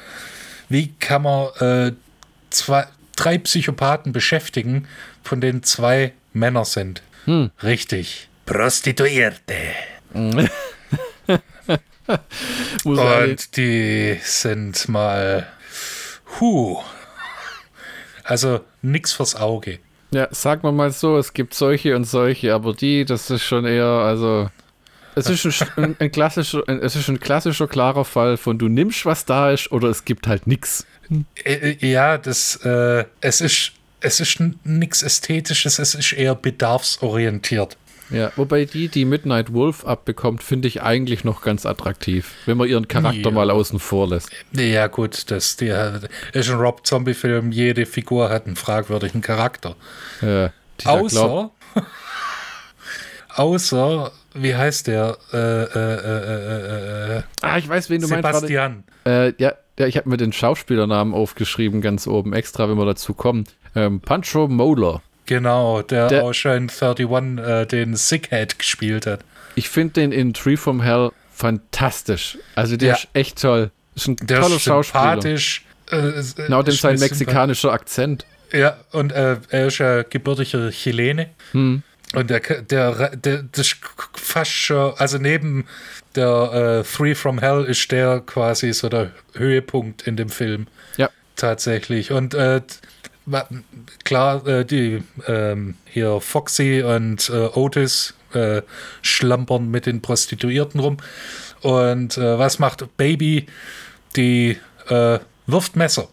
wie 0.68 0.92
kann 0.98 1.22
man 1.22 1.48
äh, 1.60 1.92
zwei, 2.50 2.86
drei 3.16 3.38
Psychopathen 3.38 4.12
beschäftigen, 4.12 4.86
von 5.22 5.40
denen 5.40 5.62
zwei 5.62 6.12
Männer 6.32 6.64
sind? 6.64 7.02
Hm. 7.24 7.50
Richtig. 7.62 8.28
Prostituierte. 8.46 9.54
Und 12.84 13.56
die 13.56 14.18
sind 14.22 14.88
mal, 14.88 15.46
huh. 16.40 16.78
Also 18.24 18.60
nix 18.82 19.12
fürs 19.12 19.36
Auge. 19.36 19.78
Ja, 20.12 20.26
sagen 20.32 20.64
wir 20.64 20.72
mal 20.72 20.90
so, 20.90 21.18
es 21.18 21.32
gibt 21.32 21.54
solche 21.54 21.94
und 21.94 22.04
solche, 22.04 22.52
aber 22.52 22.74
die, 22.74 23.04
das 23.04 23.30
ist 23.30 23.44
schon 23.44 23.64
eher, 23.64 23.84
also, 23.84 24.50
es 25.14 25.28
ist 25.44 25.66
ein, 25.76 25.96
ein, 25.98 26.10
klassischer, 26.10 26.62
es 26.68 26.96
ist 26.96 27.08
ein 27.08 27.20
klassischer, 27.20 27.66
klarer 27.66 28.04
Fall 28.04 28.36
von 28.36 28.58
du 28.58 28.68
nimmst, 28.68 29.04
was 29.06 29.24
da 29.24 29.50
ist, 29.50 29.72
oder 29.72 29.88
es 29.88 30.04
gibt 30.04 30.26
halt 30.26 30.46
nichts. 30.46 30.86
Äh, 31.44 31.72
äh, 31.72 31.90
ja, 31.90 32.18
das, 32.18 32.56
äh, 32.64 33.04
es 33.20 33.40
ist, 33.40 33.72
es 34.00 34.20
ist 34.20 34.40
nichts 34.64 35.02
Ästhetisches, 35.02 35.78
es 35.78 35.94
ist 35.94 36.12
eher 36.12 36.34
bedarfsorientiert. 36.34 37.76
Ja, 38.10 38.32
wobei 38.34 38.64
die, 38.64 38.88
die 38.88 39.04
Midnight 39.04 39.52
Wolf 39.52 39.84
abbekommt, 39.84 40.42
finde 40.42 40.66
ich 40.66 40.82
eigentlich 40.82 41.22
noch 41.22 41.42
ganz 41.42 41.64
attraktiv, 41.64 42.32
wenn 42.44 42.56
man 42.56 42.68
ihren 42.68 42.88
Charakter 42.88 43.20
ja. 43.20 43.30
mal 43.30 43.50
außen 43.50 43.78
vor 43.78 44.08
lässt. 44.08 44.30
Ja, 44.52 44.88
gut, 44.88 45.30
das 45.30 45.56
die, 45.56 45.72
ist 46.32 46.50
ein 46.50 46.56
Rob 46.56 46.84
Zombie-Film, 46.86 47.52
jede 47.52 47.86
Figur 47.86 48.28
hat 48.28 48.46
einen 48.46 48.56
fragwürdigen 48.56 49.20
Charakter. 49.20 49.76
Ja, 50.22 50.52
außer, 50.84 51.52
außer, 53.36 54.12
wie 54.34 54.54
heißt 54.54 54.86
der? 54.86 55.16
Äh, 55.32 55.36
äh, 55.36 55.66
äh, 55.74 57.18
äh, 57.18 57.22
ah, 57.42 57.58
ich 57.58 57.68
weiß, 57.68 57.90
wen 57.90 58.00
du 58.00 58.06
Sebastian. 58.06 58.84
meinst. 58.84 58.88
Sebastian. 59.04 59.36
Äh, 59.38 59.42
ja, 59.42 59.54
ja, 59.78 59.86
ich 59.86 59.96
habe 59.96 60.08
mir 60.08 60.16
den 60.16 60.32
Schauspielernamen 60.32 61.14
aufgeschrieben, 61.14 61.80
ganz 61.80 62.06
oben, 62.06 62.32
extra, 62.32 62.68
wenn 62.68 62.76
wir 62.76 62.84
dazu 62.84 63.14
kommen. 63.14 63.44
Ähm, 63.74 64.00
Pancho 64.00 64.46
Moller. 64.48 65.02
Genau, 65.26 65.82
der, 65.82 66.08
der 66.08 66.24
auch 66.24 66.32
schon 66.32 66.70
31 66.70 67.08
äh, 67.38 67.66
den 67.66 67.96
Sickhead 67.96 68.58
gespielt 68.58 69.06
hat. 69.06 69.20
Ich 69.54 69.68
finde 69.68 69.94
den 69.94 70.12
in 70.12 70.34
Tree 70.34 70.56
from 70.56 70.82
Hell 70.82 71.12
fantastisch. 71.32 72.36
Also 72.54 72.76
der 72.76 72.88
ja. 72.88 72.94
ist 72.94 73.08
echt 73.14 73.40
toll. 73.40 73.70
Ist 73.94 74.08
ein 74.08 74.16
der 74.16 74.40
toller 74.40 74.56
ist 74.56 74.64
sympathisch. 74.64 75.64
Schauspieler. 75.90 76.18
Äh, 76.18 76.22
genau, 76.46 76.62
denn 76.62 76.74
sein 76.74 76.98
mexikanischer 76.98 77.72
Akzent. 77.72 78.26
Ja, 78.52 78.76
und 78.92 79.12
äh, 79.12 79.36
er 79.50 79.66
ist 79.66 79.78
ja 79.78 80.02
gebürtiger 80.02 80.70
Chilene. 80.70 81.30
Hm. 81.52 81.82
Und 82.14 82.28
der, 82.28 82.40
der, 82.40 83.16
der, 83.16 83.44
das 83.52 83.68
ist 83.68 83.76
fast 84.14 84.50
schon, 84.50 84.94
also 84.96 85.18
neben 85.18 85.66
der 86.16 86.82
äh, 86.82 86.96
Three 86.96 87.14
from 87.14 87.38
Hell 87.38 87.64
ist 87.64 87.92
der 87.92 88.20
quasi 88.20 88.72
so 88.72 88.88
der 88.88 89.12
Höhepunkt 89.34 90.06
in 90.06 90.16
dem 90.16 90.28
Film. 90.28 90.66
Ja. 90.96 91.08
Tatsächlich. 91.36 92.10
Und 92.10 92.34
äh, 92.34 92.62
klar, 94.04 94.46
äh, 94.46 94.64
die 94.64 95.02
ähm, 95.26 95.76
hier 95.84 96.20
Foxy 96.20 96.82
und 96.82 97.28
äh, 97.30 97.46
Otis 97.54 98.14
äh, 98.32 98.62
schlampern 99.02 99.70
mit 99.70 99.86
den 99.86 100.02
Prostituierten 100.02 100.80
rum. 100.80 100.96
Und 101.62 102.18
äh, 102.18 102.38
was 102.38 102.58
macht 102.58 102.96
Baby? 102.96 103.46
Die 104.16 104.58
äh, 104.88 105.18
wirft 105.46 105.76
Messer 105.76 106.08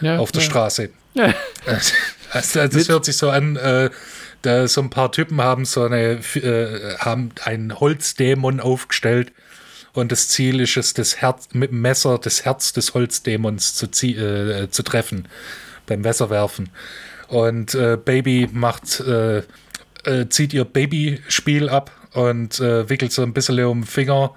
ja, 0.00 0.18
auf 0.18 0.32
der 0.32 0.42
ja. 0.42 0.48
Straße. 0.48 0.90
Ja. 1.14 1.34
Also, 2.34 2.66
das 2.66 2.88
hört 2.88 3.04
sich 3.04 3.18
so 3.18 3.28
an, 3.28 3.56
äh, 3.56 3.90
da 4.42 4.68
so 4.68 4.80
ein 4.80 4.90
paar 4.90 5.12
Typen 5.12 5.40
haben 5.40 5.64
so 5.64 5.84
eine, 5.84 6.20
haben 6.98 7.30
einen 7.44 7.78
Holzdämon 7.78 8.60
aufgestellt 8.60 9.32
und 9.92 10.10
das 10.10 10.28
Ziel 10.28 10.60
ist 10.60 10.76
es, 10.76 10.94
das 10.94 11.18
Herz 11.18 11.48
mit 11.52 11.70
dem 11.70 11.80
Messer 11.82 12.18
das 12.18 12.44
Herz 12.44 12.72
des 12.72 12.94
Holzdämons 12.94 13.74
zu, 13.74 13.86
äh, 13.86 14.70
zu 14.70 14.82
treffen 14.82 15.28
beim 15.86 16.04
Wässerwerfen. 16.04 16.70
Und 17.28 17.74
äh, 17.74 17.98
Baby 18.02 18.48
macht, 18.52 19.00
äh, 19.00 19.38
äh, 20.04 20.28
zieht 20.28 20.54
ihr 20.54 20.64
Babyspiel 20.64 21.68
ab 21.68 21.90
und 22.12 22.60
äh, 22.60 22.88
wickelt 22.88 23.12
so 23.12 23.22
ein 23.22 23.32
bisschen 23.32 23.62
um 23.64 23.82
den 23.82 23.86
Finger 23.86 24.34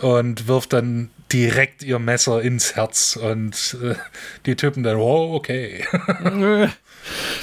und 0.00 0.46
wirft 0.46 0.72
dann 0.72 1.10
direkt 1.32 1.82
ihr 1.82 1.98
Messer 1.98 2.42
ins 2.42 2.76
Herz 2.76 3.16
und 3.16 3.76
äh, 3.82 3.94
die 4.46 4.56
Typen 4.56 4.82
dann, 4.84 4.98
wow, 4.98 5.34
okay. 5.34 5.84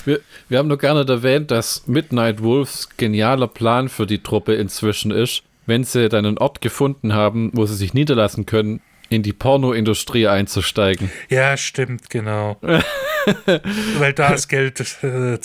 wir, 0.06 0.20
wir 0.50 0.58
haben 0.58 0.68
nur 0.68 0.78
gerne 0.78 1.06
erwähnt, 1.08 1.52
dass 1.52 1.88
Midnight 1.88 2.42
Wolves 2.42 2.90
genialer 2.98 3.48
Plan 3.48 3.90
für 3.90 4.06
die 4.06 4.24
Truppe 4.24 4.54
inzwischen 4.54 5.12
ist, 5.12 5.44
wenn 5.66 5.84
sie 5.84 6.10
dann 6.10 6.26
einen 6.26 6.38
Ort 6.38 6.62
gefunden 6.62 7.14
haben, 7.14 7.52
wo 7.54 7.66
sie 7.66 7.76
sich 7.76 7.94
niederlassen 7.94 8.46
können, 8.46 8.82
in 9.10 9.24
die 9.24 9.34
Pornoindustrie 9.34 10.28
einzusteigen. 10.28 11.12
Ja, 11.30 11.58
stimmt, 11.58 12.10
genau. 12.10 12.58
Weil 13.98 14.14
da 14.14 14.30
ist 14.34 14.48
Geld 14.48 14.80
äh, 15.04 15.38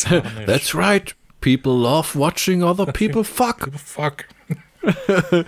That's 0.46 0.74
right. 0.74 1.14
People 1.40 1.72
love 1.72 2.18
watching 2.18 2.62
other 2.62 2.86
people 2.86 3.24
fuck. 3.24 3.68
fuck. 3.76 4.24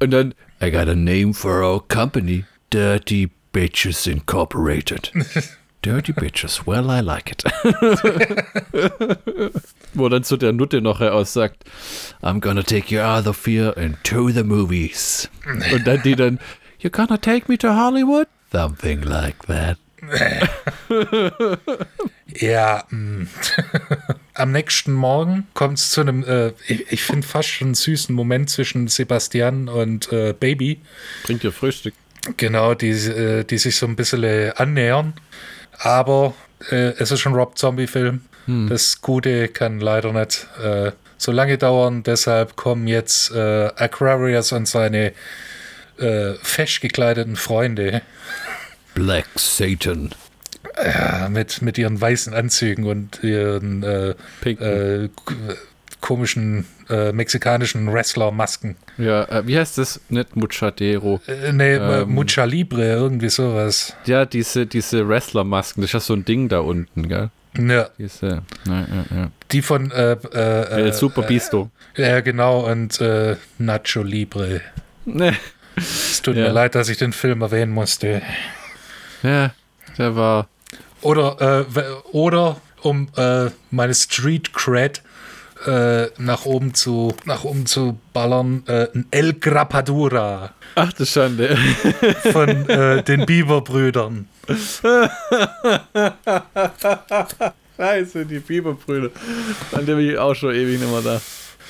Und 0.00 0.10
dann, 0.10 0.34
I 0.60 0.70
got 0.70 0.88
a 0.88 0.94
name 0.94 1.32
for 1.32 1.62
our 1.62 1.80
company. 1.86 2.44
Dirty 2.70 3.30
Bitches 3.52 4.06
Incorporated. 4.06 5.12
Dirty 5.86 6.12
Bitches, 6.12 6.66
well, 6.66 6.90
I 6.90 6.98
like 6.98 7.30
it. 7.30 7.44
Wo 9.94 10.08
dann 10.08 10.24
zu 10.24 10.36
der 10.36 10.52
Nutte 10.52 10.80
noch 10.80 11.00
aussagt, 11.00 11.62
I'm 12.20 12.40
gonna 12.40 12.64
take 12.64 12.92
you 12.92 13.00
out 13.00 13.28
of 13.28 13.46
here 13.46 13.72
and 13.76 13.94
to 14.02 14.30
the 14.30 14.42
movies. 14.42 15.30
Und 15.44 15.86
dann 15.86 16.02
die 16.02 16.16
dann, 16.16 16.40
You're 16.80 16.90
gonna 16.90 17.18
take 17.18 17.44
me 17.46 17.56
to 17.58 17.68
Hollywood? 17.68 18.26
Something 18.50 19.02
like 19.02 19.46
that. 19.46 19.78
ja, 22.40 22.82
mm. 22.90 23.28
am 24.34 24.50
nächsten 24.50 24.92
Morgen 24.92 25.46
kommt 25.54 25.78
es 25.78 25.90
zu 25.90 26.00
einem, 26.00 26.24
äh, 26.24 26.48
ich, 26.66 26.90
ich 26.90 27.04
finde 27.04 27.24
fast 27.24 27.50
schon 27.50 27.68
einen 27.68 27.74
süßen 27.74 28.12
Moment 28.12 28.50
zwischen 28.50 28.88
Sebastian 28.88 29.68
und 29.68 30.12
äh, 30.12 30.32
Baby. 30.32 30.80
Bringt 31.22 31.44
ihr 31.44 31.52
Frühstück. 31.52 31.94
Genau, 32.36 32.74
die, 32.74 32.90
äh, 32.90 33.44
die 33.44 33.58
sich 33.58 33.76
so 33.76 33.86
ein 33.86 33.94
bisschen 33.94 34.24
äh, 34.24 34.52
annähern. 34.56 35.14
Aber 35.78 36.34
äh, 36.70 36.92
es 36.98 37.10
ist 37.10 37.20
schon 37.20 37.34
Rob 37.34 37.58
Zombie-Film. 37.58 38.22
Hm. 38.46 38.68
Das 38.68 39.00
Gute 39.00 39.48
kann 39.48 39.80
leider 39.80 40.12
nicht 40.12 40.46
äh, 40.62 40.92
so 41.18 41.32
lange 41.32 41.58
dauern. 41.58 42.02
Deshalb 42.02 42.56
kommen 42.56 42.86
jetzt 42.86 43.32
Aquarius 43.34 44.52
und 44.52 44.68
seine 44.68 45.12
fesch 46.42 46.82
gekleideten 46.82 47.36
Freunde 47.36 48.02
Black 48.96 49.26
Satan. 49.36 50.10
Ja, 50.82 51.28
mit, 51.30 51.60
mit 51.62 51.78
ihren 51.78 52.00
weißen 52.00 52.34
Anzügen 52.34 52.84
und 52.84 53.22
ihren 53.22 53.82
äh, 53.82 54.14
äh, 54.44 55.08
komischen 56.00 56.66
äh, 56.88 57.12
mexikanischen 57.12 57.92
Wrestler-Masken. 57.92 58.76
Ja, 58.98 59.24
äh, 59.24 59.46
wie 59.46 59.58
heißt 59.58 59.78
das? 59.78 60.00
Nicht 60.08 60.36
Muchadero. 60.36 61.20
Äh, 61.26 61.52
nee, 61.52 61.74
ähm, 61.74 62.10
Mucha 62.10 62.44
Libre, 62.44 62.84
irgendwie 62.84 63.28
sowas. 63.28 63.96
Ja, 64.04 64.24
diese, 64.24 64.66
diese 64.66 65.08
Wrestler-Masken, 65.08 65.80
das 65.80 65.90
ist 65.90 65.94
ja 65.94 66.00
so 66.00 66.14
ein 66.14 66.24
Ding 66.24 66.48
da 66.48 66.60
unten, 66.60 67.08
gell? 67.08 67.30
Ja. 67.58 67.88
Diese, 67.98 68.42
ja, 68.66 68.80
ja, 68.80 69.16
ja. 69.16 69.30
Die 69.50 69.62
von 69.62 69.90
äh, 69.90 70.12
äh, 70.12 70.82
El 70.82 70.92
Super 70.92 71.22
Bisto. 71.22 71.70
ja, 71.96 72.20
genau, 72.20 72.70
und 72.70 73.00
Nacho 73.58 74.02
Libre. 74.02 74.60
Nee. 75.06 75.32
Es 75.76 76.22
tut 76.22 76.36
mir 76.36 76.52
leid, 76.52 76.74
dass 76.74 76.88
ich 76.88 76.96
den 76.98 77.12
Film 77.12 77.42
erwähnen 77.42 77.72
musste. 77.72 78.22
Ja, 79.22 79.52
der 79.98 80.16
war. 80.16 80.48
Oder, 81.02 81.66
äh, 81.74 81.82
oder 82.12 82.60
um 82.82 83.08
äh, 83.16 83.50
meine 83.70 83.94
Street 83.94 84.52
Cred 84.54 85.02
äh, 85.64 86.06
nach 86.18 86.44
oben 86.44 86.74
zu 86.74 87.14
nach 87.24 87.44
oben 87.44 87.66
zu 87.66 87.98
ballern, 88.12 88.62
äh, 88.66 88.88
ein 88.94 89.06
El 89.10 89.34
Grappadura. 89.34 90.52
Ach 90.74 90.92
du 90.92 91.06
Schande. 91.06 91.56
Von 92.32 92.68
äh, 92.68 93.02
den 93.02 93.24
Biberbrüdern. 93.26 94.28
Scheiße, 97.76 98.26
die 98.26 98.38
Biberbrüder. 98.40 99.10
An 99.72 99.86
dem 99.86 99.96
bin 99.96 100.10
ich 100.10 100.18
auch 100.18 100.34
schon 100.34 100.54
ewig 100.54 100.80
nicht 100.80 100.90
mehr 100.90 101.02
da. 101.02 101.20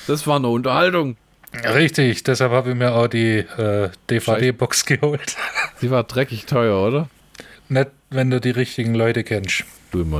Das 0.07 0.27
war 0.27 0.37
eine 0.37 0.47
Unterhaltung. 0.47 1.17
Richtig, 1.63 2.23
deshalb 2.23 2.51
habe 2.51 2.71
ich 2.71 2.75
mir 2.75 2.93
auch 2.93 3.07
die 3.07 3.37
äh, 3.37 3.89
DVD-Box 4.09 4.85
geholt. 4.85 5.35
Sie 5.79 5.89
war 5.91 6.03
dreckig 6.03 6.45
teuer, 6.45 6.85
oder? 6.85 7.09
Nicht, 7.69 7.89
wenn 8.09 8.29
du 8.29 8.39
die 8.39 8.51
richtigen 8.51 8.95
Leute 8.95 9.23
kennst. 9.23 9.65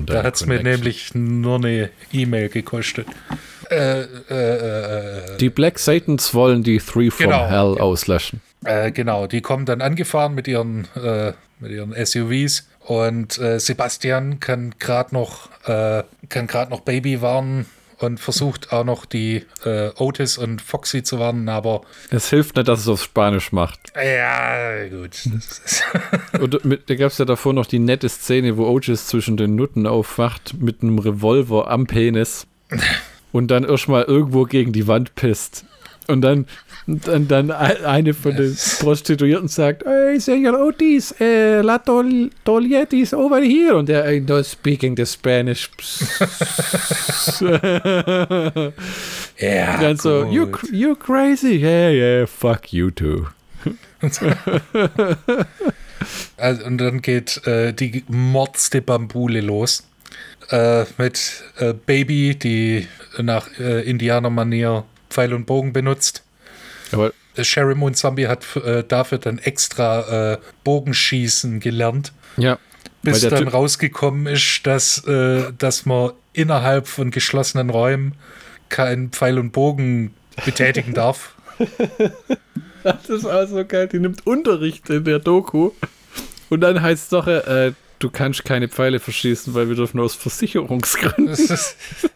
Da 0.06 0.24
hat 0.24 0.36
es 0.36 0.46
mir 0.46 0.64
nämlich 0.64 1.14
nur 1.14 1.58
eine 1.58 1.90
E-Mail 2.14 2.50
gekostet. 2.50 3.08
Äh, 3.70 4.02
äh, 4.02 5.34
äh, 5.34 5.38
die 5.38 5.50
Black 5.50 5.78
Satans 5.78 6.34
wollen 6.34 6.64
die 6.64 6.78
Three 6.80 7.12
from 7.12 7.32
genau. 7.32 7.48
Hell 7.48 7.82
auslöschen. 7.82 8.42
Äh, 8.64 8.92
genau, 8.92 9.28
die 9.28 9.42
kommen 9.42 9.66
dann 9.66 9.82
angefahren 9.82 10.36
mit 10.36 10.48
ihren, 10.48 10.88
äh, 10.96 11.34
mit 11.60 11.72
ihren 11.72 11.94
SUVs 11.94 12.68
und 12.80 13.38
äh, 13.40 13.60
Sebastian 13.60 14.40
kann 14.40 14.76
gerade 14.80 15.14
noch, 15.14 15.50
kann 15.64 16.48
gerade 16.48 16.72
noch 16.72 16.80
Baby 16.82 17.22
warnen 17.22 17.66
und 18.00 18.20
versucht 18.20 18.72
auch 18.72 18.84
noch 18.84 19.06
die 19.06 19.45
äh, 19.66 19.89
Otis 19.98 20.38
und 20.38 20.62
Foxy 20.62 21.04
zu 21.04 21.20
warnen, 21.20 21.50
aber. 21.50 21.82
Es 22.10 22.30
hilft 22.30 22.56
nicht, 22.56 22.68
dass 22.68 22.82
es 22.82 22.88
auf 22.88 23.04
Spanisch 23.04 23.52
macht. 23.52 23.80
Ja, 23.95 24.88
gut. 24.88 25.18
und 26.39 26.66
mit, 26.66 26.89
da 26.89 26.95
gab 26.95 27.12
es 27.12 27.18
ja 27.18 27.26
davor 27.26 27.54
noch 27.54 27.66
die 27.66 27.80
nette 27.80 28.10
Szene, 28.10 28.58
wo 28.58 28.68
Otis 28.68 29.08
zwischen 29.08 29.38
den 29.38 29.56
Nutten 29.56 29.88
aufwacht 29.88 30.56
mit 30.60 30.82
einem 30.82 31.00
Revolver 31.00 31.70
am 31.70 31.88
Penis 31.88 32.48
und 33.32 33.50
dann 33.50 33.64
erstmal 33.64 34.04
irgendwo 34.04 34.43
gegen 34.43 34.74
die 34.74 34.88
Wand 34.88 35.16
pisst. 35.16 35.66
Und 36.08 36.22
dann, 36.22 36.45
dann, 36.88 37.28
dann 37.28 37.51
eine 37.51 38.14
von 38.14 38.36
den 38.36 38.55
Prostituierten 38.80 39.47
sagt, 39.47 39.86
hey, 39.86 40.20
Senor 40.20 40.60
Otis, 40.60 41.14
eh, 41.20 41.62
la 41.62 41.78
tol 41.80 42.30
Toliet 42.45 42.93
is 42.93 43.14
over 43.14 43.41
here. 43.41 43.76
Und 43.76 43.89
er, 43.89 44.10
I 44.12 44.22
know 44.22 44.41
speaking 44.41 44.95
the 44.95 45.05
Spanish. 45.05 45.70
Ja, 49.39 49.80
dann 49.80 49.97
so, 49.97 50.26
you, 50.26 50.47
you 50.72 50.95
crazy. 50.95 51.58
Yeah, 51.58 51.91
yeah, 51.91 52.26
fuck 52.26 52.74
you 52.74 52.89
too. 52.89 53.28
Also, 56.38 56.66
und 56.66 56.78
dann 56.78 57.01
geht 57.01 57.45
äh, 57.47 57.74
die 57.74 58.03
mordste 58.08 58.82
Bambule 58.82 59.41
los. 59.41 59.84
Äh, 60.49 60.86
mit 60.97 61.43
äh, 61.58 61.74
Baby, 61.74 62.36
die 62.36 62.88
nach 63.18 63.47
äh, 63.60 63.82
Indianermanier 63.82 64.86
Pfeil 65.18 65.34
und 65.34 65.45
Bogen 65.47 65.74
benutzt. 65.74 66.24
Aber 66.91 67.11
Äh, 67.36 67.43
Sherry 67.43 67.74
Moon 67.74 67.95
Zombie 67.95 68.28
hat 68.28 68.45
äh, 68.55 68.84
dafür 68.88 69.18
dann 69.18 69.39
extra 69.39 70.34
äh, 70.34 70.38
Bogenschießen 70.63 71.59
gelernt, 71.59 72.13
ja, 72.38 72.59
bis 73.01 73.22
dann 73.22 73.45
Typ- 73.45 73.51
rausgekommen 73.53 74.28
ist, 74.28 74.61
dass, 74.68 75.03
äh, 75.07 75.51
dass 75.57 75.86
man 75.88 76.11
innerhalb 76.34 76.88
von 76.88 77.09
geschlossenen 77.09 77.72
Räumen 77.72 78.13
kein 78.70 79.09
Pfeil 79.09 79.39
und 79.39 79.51
Bogen 79.53 80.13
betätigen 80.45 80.93
darf. 81.01 81.34
Das 82.84 83.09
ist 83.09 83.26
auch 83.26 83.47
so 83.47 83.65
geil. 83.65 83.88
Die 83.88 83.99
nimmt 83.99 84.26
Unterricht 84.28 84.88
in 84.91 85.03
der 85.03 85.18
Doku. 85.20 85.72
Und 86.49 86.61
dann 86.61 86.82
heißt 86.82 87.03
es 87.05 87.09
doch, 87.09 87.28
äh, 87.28 87.74
du 87.99 88.09
kannst 88.09 88.45
keine 88.45 88.68
Pfeile 88.70 88.99
verschießen, 88.99 89.53
weil 89.53 89.68
wir 89.68 89.76
dürfen 89.76 89.99
aus 89.99 90.15
Versicherungsgründen. 90.15 91.36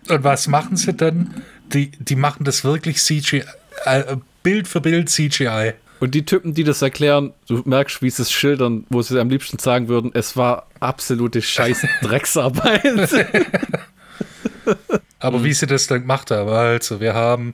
Und 0.10 0.24
was 0.24 0.48
machen 0.48 0.78
sie 0.78 0.94
dann? 0.94 1.44
Die, 1.74 1.92
die 1.92 2.16
machen 2.16 2.44
das 2.44 2.64
wirklich 2.64 2.98
CGI, 2.98 3.44
äh, 3.86 4.18
Bild 4.44 4.68
für 4.68 4.82
Bild 4.82 5.10
CGI. 5.10 5.74
Und 6.00 6.16
die 6.16 6.26
Typen, 6.26 6.56
die 6.56 6.64
das 6.64 6.82
erklären, 6.82 7.32
du 7.48 7.62
merkst, 7.64 8.02
wie 8.02 8.10
sie 8.10 8.24
es 8.24 8.32
schildern, 8.32 8.86
wo 8.90 9.04
sie 9.04 9.20
am 9.20 9.30
liebsten 9.30 9.60
sagen 9.60 9.88
würden, 9.88 10.12
es 10.16 10.36
war 10.36 10.68
absolute 10.80 11.44
scheiß 11.44 11.86
Drecksarbeit. 12.02 13.28
Aber 15.20 15.44
wie 15.44 15.54
sie 15.54 15.68
das 15.68 15.86
dann 15.86 16.02
gemacht 16.02 16.32
haben, 16.32 16.50
also 16.50 17.00
wir 17.00 17.14
haben 17.14 17.54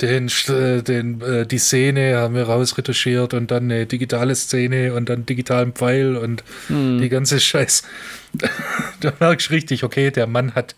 den, 0.00 0.28
äh, 0.48 0.82
den, 0.82 1.20
äh, 1.20 1.46
die 1.46 1.58
Szene 1.58 2.16
haben 2.16 2.34
wir 2.34 2.44
rausretuschiert 2.44 3.34
und 3.34 3.50
dann 3.50 3.64
eine 3.64 3.86
digitale 3.86 4.34
Szene 4.34 4.94
und 4.94 5.08
dann 5.08 5.26
digitalen 5.26 5.72
Pfeil 5.72 6.16
und 6.16 6.42
die 6.68 7.08
ganze 7.08 7.40
Scheiß. 7.40 7.82
da 9.00 9.12
merkst 9.20 9.48
du 9.50 9.54
richtig, 9.54 9.84
okay, 9.84 10.10
der 10.10 10.26
Mann 10.26 10.54
hat 10.54 10.74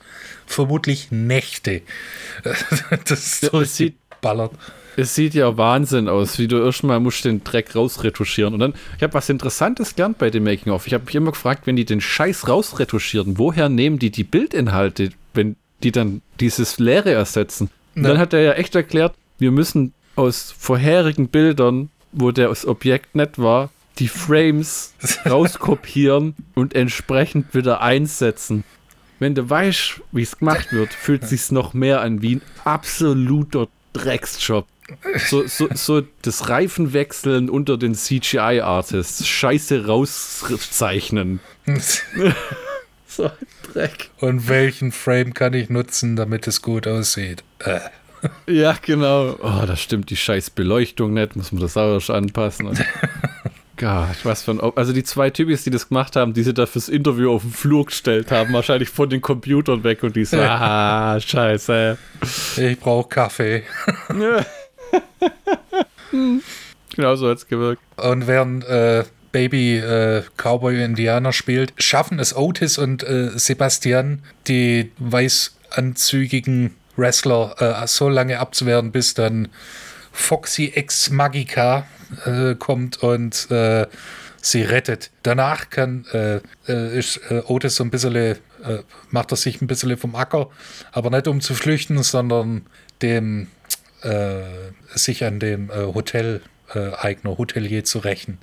vermutlich 0.47 1.11
Nächte. 1.11 1.83
das 3.07 3.41
Ja, 3.43 3.61
es 3.61 3.77
sieht- 3.77 3.95
durchgeballert. 4.11 4.53
es 4.97 5.15
sieht 5.15 5.35
ja 5.35 5.57
Wahnsinn 5.57 6.09
aus, 6.09 6.39
wie 6.39 6.49
du 6.49 6.59
erstmal 6.63 7.01
musst 7.01 7.25
den 7.25 7.43
Dreck 7.45 7.75
rausretuschieren. 7.75 8.55
Und 8.55 8.61
dann, 8.61 8.75
ich 8.97 9.03
habe 9.03 9.15
was 9.15 9.29
Interessantes 9.29 9.95
gelernt 9.95 10.19
bei 10.19 10.31
dem 10.31 10.45
Making-of. 10.45 10.87
Ich 10.87 10.95
habe 10.95 11.05
mich 11.05 11.15
immer 11.15 11.33
gefragt, 11.33 11.67
wenn 11.67 11.77
die 11.77 11.85
den 11.85 12.01
Scheiß 12.01 12.49
rausretuschieren, 12.49 13.39
woher 13.39 13.69
nehmen 13.69 13.99
die 13.99 14.11
die 14.11 14.25
Bildinhalte, 14.25 15.11
wenn 15.35 15.57
die 15.83 15.93
dann 15.93 16.21
dieses 16.41 16.79
Leere 16.79 17.13
ersetzen? 17.13 17.71
Und 17.95 18.03
Ja. 18.05 18.11
dann 18.11 18.19
hat 18.19 18.33
er 18.33 18.41
ja 18.41 18.53
echt 18.53 18.75
erklärt, 18.75 19.15
wir 19.39 19.51
müssen 19.51 19.95
aus 20.17 20.55
vorherigen 20.57 21.29
Bildern, 21.29 21.91
wo 22.13 22.31
der 22.31 22.49
das 22.49 22.67
Objekt 22.67 23.15
nicht 23.15 23.39
war, 23.39 23.71
die 23.99 24.09
Frames 24.09 24.95
rauskopieren 25.27 26.35
und 26.55 26.75
entsprechend 26.75 27.55
wieder 27.55 27.81
einsetzen. 27.81 28.65
Wenn 29.19 29.35
du 29.35 29.49
weißt, 29.49 30.01
wie 30.13 30.23
es 30.23 30.39
gemacht 30.39 30.73
wird, 30.73 30.95
fühlt 30.95 31.27
sich's 31.29 31.51
noch 31.51 31.75
mehr 31.75 32.01
an 32.01 32.23
wie 32.23 32.37
ein 32.37 32.43
absoluter 32.65 33.69
Drecksjob. 33.93 34.67
So, 35.29 35.47
so, 35.47 35.69
so 35.75 36.03
das 36.23 36.49
Reifenwechseln 36.49 37.49
unter 37.51 37.77
den 37.79 37.95
CGI-Artists. 37.95 39.27
Scheiße 39.29 39.87
rauszeichnen. 39.87 41.41
So 43.07 43.25
ein 43.25 43.33
Dreck. 43.73 44.11
Und 44.21 44.49
welchen 44.49 44.93
Frame 44.93 45.35
kann 45.35 45.53
ich 45.53 45.69
nutzen, 45.69 46.15
damit 46.15 46.47
es 46.47 46.63
gut 46.63 46.87
aussieht? 46.87 47.43
Äh. 47.65 47.81
Ja, 48.47 48.77
genau. 48.83 49.37
Oh, 49.43 49.65
das 49.67 49.81
stimmt, 49.81 50.11
die 50.11 50.17
scheiß 50.17 50.51
Beleuchtung 50.51 51.15
nicht. 51.15 51.37
Muss 51.37 51.53
man 51.53 51.63
das 51.63 51.77
erst 51.77 52.11
anpassen. 52.11 52.67
Und 52.67 52.79
Gott, 53.79 54.17
was 54.25 54.43
für 54.43 54.51
ein. 54.51 54.61
Au- 54.61 54.75
Also 54.77 54.93
die 54.93 55.05
zwei 55.05 55.31
Typis, 55.31 55.65
die 55.65 55.71
das 55.71 55.89
gemacht 55.89 56.17
haben, 56.17 56.35
die 56.35 56.43
sie 56.43 56.53
da 56.53 56.67
fürs 56.67 56.91
Interview 56.91 57.33
auf 57.33 57.41
den 57.43 57.51
Flur 57.53 57.87
gestellt 57.87 58.31
haben, 58.31 58.53
wahrscheinlich 58.53 58.91
von 58.91 59.09
den 59.09 59.23
Computern 59.23 59.85
weg 59.85 60.03
und 60.03 60.17
die 60.17 60.27
so, 60.27 60.37
ah, 60.39 61.19
scheiße. 61.19 61.97
Ich 62.59 62.79
brauche 62.79 63.09
Kaffee. 63.09 63.63
Genau 66.97 67.15
so 67.15 67.29
hat's 67.31 67.47
gewirkt. 67.47 67.81
Und 67.97 68.27
während 68.27 68.65
äh, 68.65 69.05
Baby 69.33 69.77
äh, 69.79 70.23
Cowboy 70.37 70.83
Indianer 70.83 71.33
spielt, 71.33 71.73
schaffen 71.79 72.19
es 72.19 72.35
Otis 72.37 72.79
und 72.79 73.03
äh, 73.05 73.31
Sebastian, 73.37 74.23
die 74.49 74.91
weißanzügigen 74.99 76.75
Wrestler, 77.01 77.55
äh, 77.59 77.87
so 77.87 78.09
lange 78.09 78.39
abzuwehren, 78.39 78.93
bis 78.93 79.15
dann 79.15 79.49
Foxy 80.13 80.73
Ex 80.75 81.11
Magica 81.11 81.87
äh, 82.25 82.55
kommt 82.55 83.03
und 83.03 83.51
äh, 83.51 83.87
sie 84.41 84.63
rettet. 84.63 85.11
Danach 85.23 85.71
kann 85.71 86.05
äh, 86.13 86.41
äh, 86.69 86.99
ist 86.99 87.21
äh, 87.31 87.43
Otis 87.47 87.77
so 87.77 87.85
ein 87.85 87.91
bisschen, 87.91 88.37
macht 89.11 89.33
er 89.33 89.37
sich 89.37 89.63
ein 89.63 89.67
bisschen 89.67 89.97
vom 89.97 90.15
Acker, 90.15 90.51
aber 90.93 91.11
nicht 91.11 91.29
um 91.29 91.41
zu 91.41 91.55
flüchten, 91.55 92.03
sondern 92.03 92.67
dem 93.01 93.49
sich 94.95 95.25
an 95.25 95.41
dem 95.41 95.71
Hotel 95.71 96.41
äh, 96.75 96.91
Eigner 96.99 97.37
Hotelier 97.39 97.85
zu 97.85 97.99
rächen. 97.99 98.39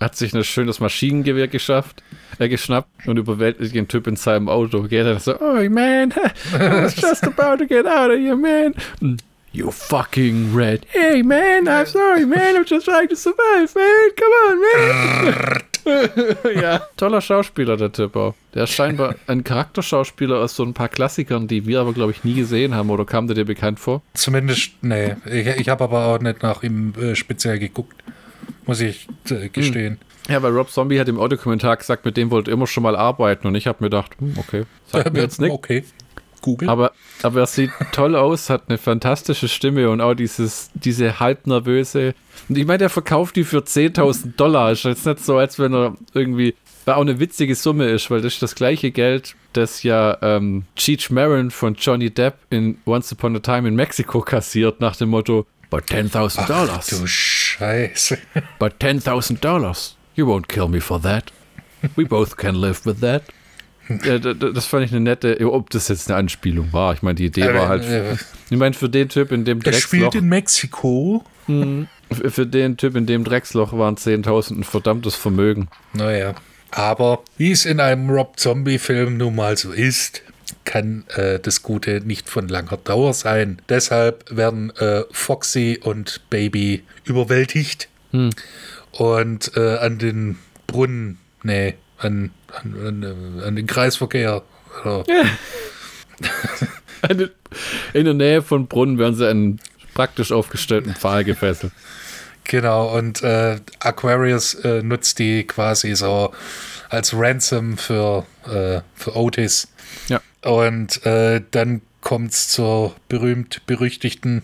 Hat 0.00 0.16
sich 0.16 0.34
ein 0.34 0.42
schönes 0.44 0.80
Maschinengewehr 0.80 1.48
geschafft, 1.48 2.02
äh, 2.38 2.48
geschnappt 2.48 3.06
und 3.06 3.16
überwältigt 3.18 3.74
den 3.74 3.88
Typ 3.88 4.06
in 4.06 4.16
seinem 4.16 4.48
Auto. 4.48 4.82
Geht 4.82 5.06
er 5.06 5.18
so, 5.20 5.38
oh 5.40 5.68
man, 5.70 6.10
I 6.54 6.82
was 6.82 6.96
just 7.00 7.24
about 7.24 7.58
to 7.58 7.66
get 7.66 7.86
out 7.86 8.10
of 8.10 8.18
here, 8.18 8.36
man. 8.36 8.74
Mm, 9.00 9.18
You 9.54 9.70
fucking 9.70 10.54
red. 10.54 10.86
Hey 10.88 11.22
man, 11.22 11.68
I'm 11.68 11.84
sorry, 11.86 12.24
man, 12.24 12.56
I'm 12.56 12.64
just 12.64 12.86
trying 12.86 13.08
to 13.08 13.16
survive, 13.16 13.74
man. 13.74 14.10
Come 14.16 14.32
on, 14.48 14.60
man. 14.60 15.62
ja, 16.54 16.82
toller 16.96 17.20
Schauspieler, 17.20 17.76
der 17.76 17.92
Typ 17.92 18.16
auch. 18.16 18.34
Der 18.54 18.64
ist 18.64 18.70
scheinbar 18.70 19.16
ein 19.26 19.44
Charakterschauspieler 19.44 20.38
aus 20.38 20.56
so 20.56 20.62
ein 20.62 20.74
paar 20.74 20.88
Klassikern, 20.88 21.48
die 21.48 21.66
wir 21.66 21.80
aber, 21.80 21.92
glaube 21.92 22.12
ich, 22.12 22.24
nie 22.24 22.34
gesehen 22.34 22.74
haben. 22.74 22.90
Oder 22.90 23.04
kam 23.04 23.26
der 23.26 23.34
dir 23.34 23.44
bekannt 23.44 23.80
vor? 23.80 24.02
Zumindest, 24.14 24.72
nee, 24.82 25.16
ich, 25.26 25.46
ich 25.46 25.68
habe 25.68 25.84
aber 25.84 26.06
auch 26.06 26.18
nicht 26.18 26.42
nach 26.42 26.62
ihm 26.62 26.94
äh, 27.00 27.14
speziell 27.14 27.58
geguckt, 27.58 28.02
muss 28.66 28.80
ich 28.80 29.08
äh, 29.30 29.48
gestehen. 29.48 29.98
Ja, 30.28 30.42
weil 30.42 30.52
Rob 30.52 30.70
Zombie 30.70 31.00
hat 31.00 31.08
im 31.08 31.18
Audiokommentar 31.18 31.76
gesagt, 31.76 32.04
mit 32.04 32.16
dem 32.16 32.30
wollte 32.30 32.50
er 32.50 32.54
immer 32.54 32.66
schon 32.66 32.84
mal 32.84 32.94
arbeiten. 32.94 33.46
Und 33.46 33.54
ich 33.56 33.66
habe 33.66 33.78
mir 33.80 33.90
gedacht, 33.90 34.12
hm, 34.18 34.34
okay, 34.38 34.64
sagt 34.86 35.12
mir 35.12 35.20
jetzt 35.20 35.40
nichts. 35.40 35.54
Okay, 35.54 35.84
Google. 36.42 36.68
Aber, 36.68 36.92
aber 37.22 37.40
er 37.40 37.46
sieht 37.46 37.70
toll 37.92 38.14
aus, 38.14 38.50
hat 38.50 38.64
eine 38.68 38.76
fantastische 38.76 39.48
Stimme 39.48 39.88
und 39.88 40.00
auch 40.02 40.14
dieses, 40.14 40.70
diese 40.74 41.18
halbnervöse. 41.20 42.14
Und 42.48 42.58
ich 42.58 42.66
meine, 42.66 42.78
der 42.78 42.90
verkauft 42.90 43.36
die 43.36 43.44
für 43.44 43.60
10.000 43.60 44.36
Dollar. 44.36 44.72
Ist 44.72 44.84
jetzt 44.84 45.06
nicht 45.06 45.24
so, 45.24 45.38
als 45.38 45.58
wenn 45.58 45.72
er 45.72 45.96
irgendwie, 46.12 46.54
war 46.84 46.96
auch 46.98 47.02
eine 47.02 47.18
witzige 47.20 47.54
Summe 47.54 47.88
ist, 47.88 48.10
weil 48.10 48.20
das 48.20 48.34
ist 48.34 48.42
das 48.42 48.54
gleiche 48.54 48.90
Geld, 48.90 49.34
das 49.54 49.82
ja 49.82 50.18
ähm, 50.20 50.64
Cheech 50.76 51.10
Marin 51.10 51.50
von 51.50 51.74
Johnny 51.74 52.10
Depp 52.10 52.34
in 52.50 52.78
Once 52.84 53.12
Upon 53.12 53.36
a 53.36 53.38
Time 53.38 53.68
in 53.68 53.76
Mexico 53.76 54.20
kassiert, 54.20 54.80
nach 54.80 54.96
dem 54.96 55.10
Motto, 55.10 55.46
but 55.70 55.84
10.000 55.84 56.34
Ach, 56.38 56.46
Dollars. 56.46 56.86
du 56.88 57.06
Scheiße. 57.06 58.18
But 58.58 58.74
10,000 58.80 59.42
dollars. 59.42 59.96
You 60.14 60.26
won't 60.26 60.48
kill 60.48 60.68
me 60.68 60.80
for 60.80 61.00
that. 61.02 61.32
We 61.96 62.04
both 62.04 62.36
can 62.36 62.54
live 62.56 62.84
with 62.84 63.00
that. 63.00 63.22
Das 64.54 64.66
fand 64.66 64.84
ich 64.84 64.92
eine 64.92 65.00
nette, 65.00 65.38
ob 65.50 65.70
das 65.70 65.88
jetzt 65.88 66.10
eine 66.10 66.18
Anspielung 66.18 66.72
war. 66.72 66.94
Ich 66.94 67.02
meine, 67.02 67.14
die 67.14 67.26
Idee 67.26 67.52
war 67.52 67.68
halt, 67.68 67.84
ich 68.50 68.56
meine, 68.56 68.74
für 68.74 68.88
den 68.88 69.08
Typ 69.08 69.32
in 69.32 69.44
dem 69.44 69.60
er 69.62 69.72
spielt 69.72 70.02
Drecksloch, 70.02 70.20
in 70.20 70.28
Mexiko. 70.28 71.24
für 71.46 72.30
für 72.30 72.46
den 72.46 72.76
Typ 72.76 72.96
in 72.96 73.06
dem 73.06 73.24
Drecksloch 73.24 73.72
waren 73.72 73.96
10.000 73.96 74.58
ein 74.58 74.64
verdammtes 74.64 75.14
Vermögen. 75.14 75.68
Naja. 75.94 76.34
Aber 76.70 77.22
wie 77.36 77.52
es 77.52 77.66
in 77.66 77.80
einem 77.80 78.08
Rob 78.10 78.38
Zombie-Film 78.38 79.18
nun 79.18 79.34
mal 79.34 79.56
so 79.56 79.72
ist, 79.72 80.22
kann 80.64 81.04
äh, 81.16 81.38
das 81.38 81.62
Gute 81.62 82.00
nicht 82.00 82.28
von 82.28 82.48
langer 82.48 82.78
Dauer 82.78 83.12
sein. 83.14 83.60
Deshalb 83.68 84.24
werden 84.34 84.70
äh, 84.76 85.02
Foxy 85.10 85.80
und 85.82 86.22
Baby 86.30 86.82
überwältigt 87.04 87.88
und 88.92 89.56
äh, 89.56 89.76
an 89.78 89.98
den 89.98 90.38
Brunnen, 90.66 91.18
nee, 91.42 91.74
an, 91.98 92.30
an, 92.54 93.04
an, 93.04 93.42
an 93.44 93.56
den 93.56 93.66
Kreisverkehr. 93.66 94.42
Eine- 97.02 97.30
In 97.92 98.04
der 98.04 98.14
Nähe 98.14 98.42
von 98.42 98.66
Brunnen 98.66 98.98
werden 98.98 99.14
sie 99.14 99.28
einen 99.28 99.60
praktisch 99.94 100.32
aufgestellten 100.32 100.94
Pfahl 100.94 101.24
gefesselt. 101.24 101.72
Genau, 102.44 102.96
und 102.96 103.22
äh, 103.22 103.60
Aquarius 103.80 104.54
äh, 104.54 104.82
nutzt 104.82 105.18
die 105.18 105.44
quasi 105.44 105.94
so 105.94 106.32
als 106.88 107.14
Ransom 107.14 107.76
für, 107.78 108.26
äh, 108.46 108.80
für 108.94 109.16
Otis. 109.16 109.68
Ja. 110.08 110.20
Und 110.42 111.04
äh, 111.06 111.40
dann 111.50 111.82
kommt 112.00 112.32
es 112.32 112.48
zur 112.48 112.94
berühmt-berüchtigten 113.08 114.42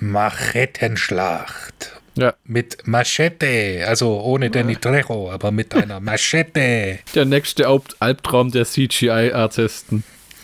Machettenschlacht. 0.00 1.95
Ja. 2.16 2.34
Mit 2.44 2.86
Machete, 2.86 3.84
also 3.86 4.20
ohne 4.20 4.50
Danny 4.50 4.76
Trejo, 4.76 5.30
aber 5.30 5.50
mit 5.50 5.74
einer 5.74 6.00
Machete. 6.00 6.98
Der 7.14 7.24
nächste 7.24 7.66
Alb 7.68 7.84
Albtraum 8.00 8.50
der 8.50 8.64
CGI-Artisten. 8.64 10.02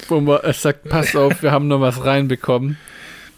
Wo 0.09 0.21
man 0.21 0.41
sagt, 0.53 0.89
pass 0.89 1.17
auf, 1.17 1.43
wir 1.43 1.51
haben 1.51 1.69
noch 1.69 1.81
was 1.81 2.05
reinbekommen. 2.05 2.77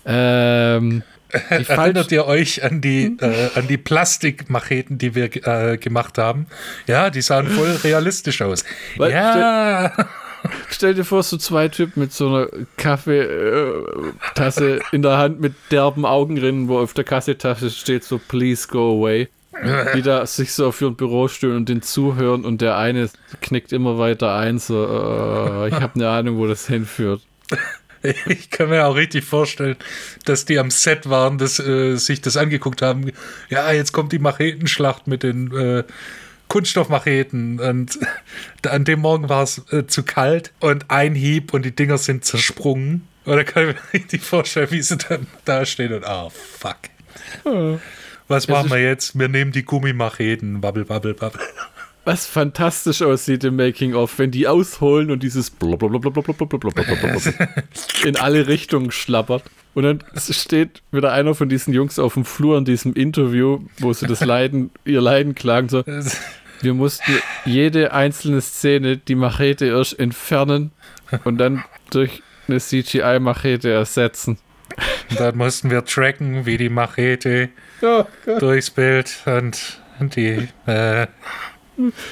Ähm, 0.07 1.03
Erinnert 1.49 2.13
ihr 2.13 2.27
euch 2.27 2.63
an 2.63 2.81
die, 2.81 3.17
äh, 3.21 3.51
an 3.57 3.67
die 3.67 3.77
Plastikmacheten, 3.77 4.99
die 4.99 5.15
wir 5.17 5.25
äh, 5.47 5.79
gemacht 5.79 6.17
haben? 6.19 6.47
Ja, 6.87 7.11
die 7.11 7.23
sahen 7.23 7.49
voll 7.49 7.71
realistisch 7.83 8.41
aus. 8.43 8.65
Weil- 8.97 9.11
ja, 9.13 9.93
Stell 10.69 10.95
dir 10.95 11.05
vor, 11.05 11.23
so 11.23 11.37
zwei 11.37 11.69
Typen 11.69 12.01
mit 12.01 12.13
so 12.13 12.29
einer 12.29 12.49
Kaffeetasse 12.77 14.81
in 14.93 15.03
der 15.03 15.19
Hand 15.19 15.41
mit 15.41 15.55
derben 15.71 16.05
Augenrinnen, 16.05 16.69
wo 16.69 16.79
auf 16.79 16.95
der 16.95 17.05
Kassetasse 17.05 17.71
steht 17.71 18.05
so 18.05 18.19
Please 18.19 18.69
go 18.69 18.99
away. 18.99 19.29
Die 19.95 20.03
da 20.03 20.27
sich 20.27 20.53
so 20.53 20.67
auf 20.67 20.81
ihren 20.81 20.97
Bürostuhl 20.97 21.55
und 21.55 21.69
den 21.69 21.81
zuhören 21.81 22.45
und 22.45 22.61
der 22.61 22.77
eine 22.77 23.09
knickt 23.41 23.73
immer 23.73 23.99
weiter 23.99 24.35
ein, 24.35 24.59
so 24.59 24.85
äh, 24.85 25.69
ich 25.69 25.75
habe 25.75 25.95
eine 25.95 26.09
Ahnung, 26.09 26.39
wo 26.39 26.49
das 26.49 26.67
hinführt. 26.67 27.23
ich 28.27 28.51
kann 28.51 28.69
mir 28.69 28.87
auch 28.87 28.97
richtig 28.97 29.25
vorstellen, 29.25 29.77
dass 30.25 30.45
die 30.45 30.59
am 30.59 30.71
Set 30.71 31.09
waren, 31.09 31.39
dass 31.39 31.59
äh, 31.59 31.97
sich 31.97 32.21
das 32.21 32.37
angeguckt 32.37 32.83
haben. 32.83 33.13
Ja, 33.49 33.73
jetzt 33.73 33.93
kommt 33.93 34.13
die 34.13 34.19
Machetenschlacht 34.19 35.07
mit 35.07 35.23
den 35.23 35.55
äh, 35.57 35.85
Kunststoffmacheten 36.55 37.59
und 37.59 37.99
an 38.69 38.85
dem 38.85 39.01
Morgen 39.01 39.29
war 39.29 39.43
es 39.43 39.61
äh, 39.73 39.89
zu 39.89 40.05
kalt 40.05 40.53
und 40.61 40.89
ein 40.89 41.17
Hieb 41.17 41.53
und 41.53 41.65
die 41.65 41.75
Dinger 41.75 41.99
sind 41.99 42.25
zersprungen. 42.25 43.09
Und 43.25 43.35
da 43.35 43.43
kann 43.43 43.71
ich 43.71 43.75
mir 43.75 43.81
richtig 43.93 44.23
vorstellen, 44.23 44.71
wie 44.71 44.81
sie 44.81 44.97
dann 44.97 45.27
da 45.45 45.67
stehen 45.67 45.93
und 45.93 46.05
ah, 46.07 46.31
fuck. 46.31 46.77
Was 48.29 48.47
machen 48.47 48.71
wir 48.71 48.81
jetzt? 48.81 49.19
Wir 49.19 49.27
nehmen 49.27 49.51
die 49.51 49.65
Gummimacheten. 49.65 50.63
Wabbel, 50.63 50.89
wabbel, 50.89 51.21
wabbel. 51.21 51.41
Was 52.05 52.25
fantastisch 52.25 53.03
aussieht 53.03 53.43
im 53.43 53.57
Making-of, 53.57 54.17
wenn 54.21 54.31
die 54.31 54.47
ausholen 54.47 55.11
und 55.11 55.25
dieses 55.25 55.51
in 58.05 58.17
alle 58.17 58.47
Richtungen 58.47 58.93
schlappert. 58.93 59.43
Und 59.75 59.83
dann 59.83 60.05
steht 60.17 60.83
wieder 60.93 61.13
einer 61.13 61.35
von 61.35 61.49
diesen 61.49 61.75
Jungs 61.75 61.99
auf 61.99 62.15
dem 62.15 62.25
Flur 62.25 62.59
in 62.59 62.65
diesem 62.65 62.93
Interview, 62.93 63.61
wo 63.79 63.93
sie 63.93 64.07
das 64.07 64.25
Leiden, 64.25 64.71
ihr 64.85 65.01
Leiden 65.01 65.35
klagen, 65.35 65.69
so, 65.69 65.83
wir 66.61 66.75
mussten 66.75 67.13
jede 67.45 67.93
einzelne 67.93 68.41
Szene 68.41 68.97
die 68.97 69.15
Machete 69.15 69.67
erst 69.67 69.99
entfernen 69.99 70.73
und 71.25 71.39
dann 71.39 71.65
durch 71.91 72.23
eine 72.49 72.59
CGI-Machete 72.59 73.71
ersetzen. 73.71 74.39
Und 75.11 75.21
dann 75.21 75.37
mussten 75.37 75.71
wir 75.71 75.85
tracken, 75.85 76.47
wie 76.47 76.57
die 76.57 76.69
Machete 76.69 77.51
Ja, 77.81 78.07
durchs 78.39 78.71
Bild 78.71 79.15
und 79.27 79.79
die 80.17 80.49
äh, 80.67 81.07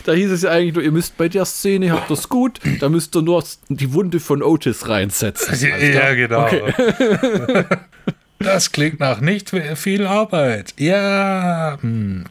Da 0.04 0.12
hieß 0.12 0.30
es 0.30 0.42
ja 0.42 0.50
eigentlich 0.50 0.74
nur, 0.74 0.84
ihr 0.84 0.92
müsst 0.92 1.16
bei 1.16 1.28
der 1.28 1.44
Szene, 1.44 1.92
habt 1.92 2.10
das 2.10 2.28
gut, 2.28 2.60
da 2.80 2.88
müsst 2.88 3.16
ihr 3.16 3.22
nur 3.22 3.44
die 3.68 3.92
Wunde 3.92 4.20
von 4.20 4.42
Otis 4.42 4.88
reinsetzen. 4.88 5.54
Ja, 5.92 6.14
genau. 6.14 6.46
Okay. 6.46 7.64
Das 8.38 8.72
klingt 8.72 8.98
nach 8.98 9.20
nicht 9.20 9.52
viel 9.76 10.06
Arbeit. 10.06 10.74
Ja, 10.78 11.78
hm. 11.80 12.24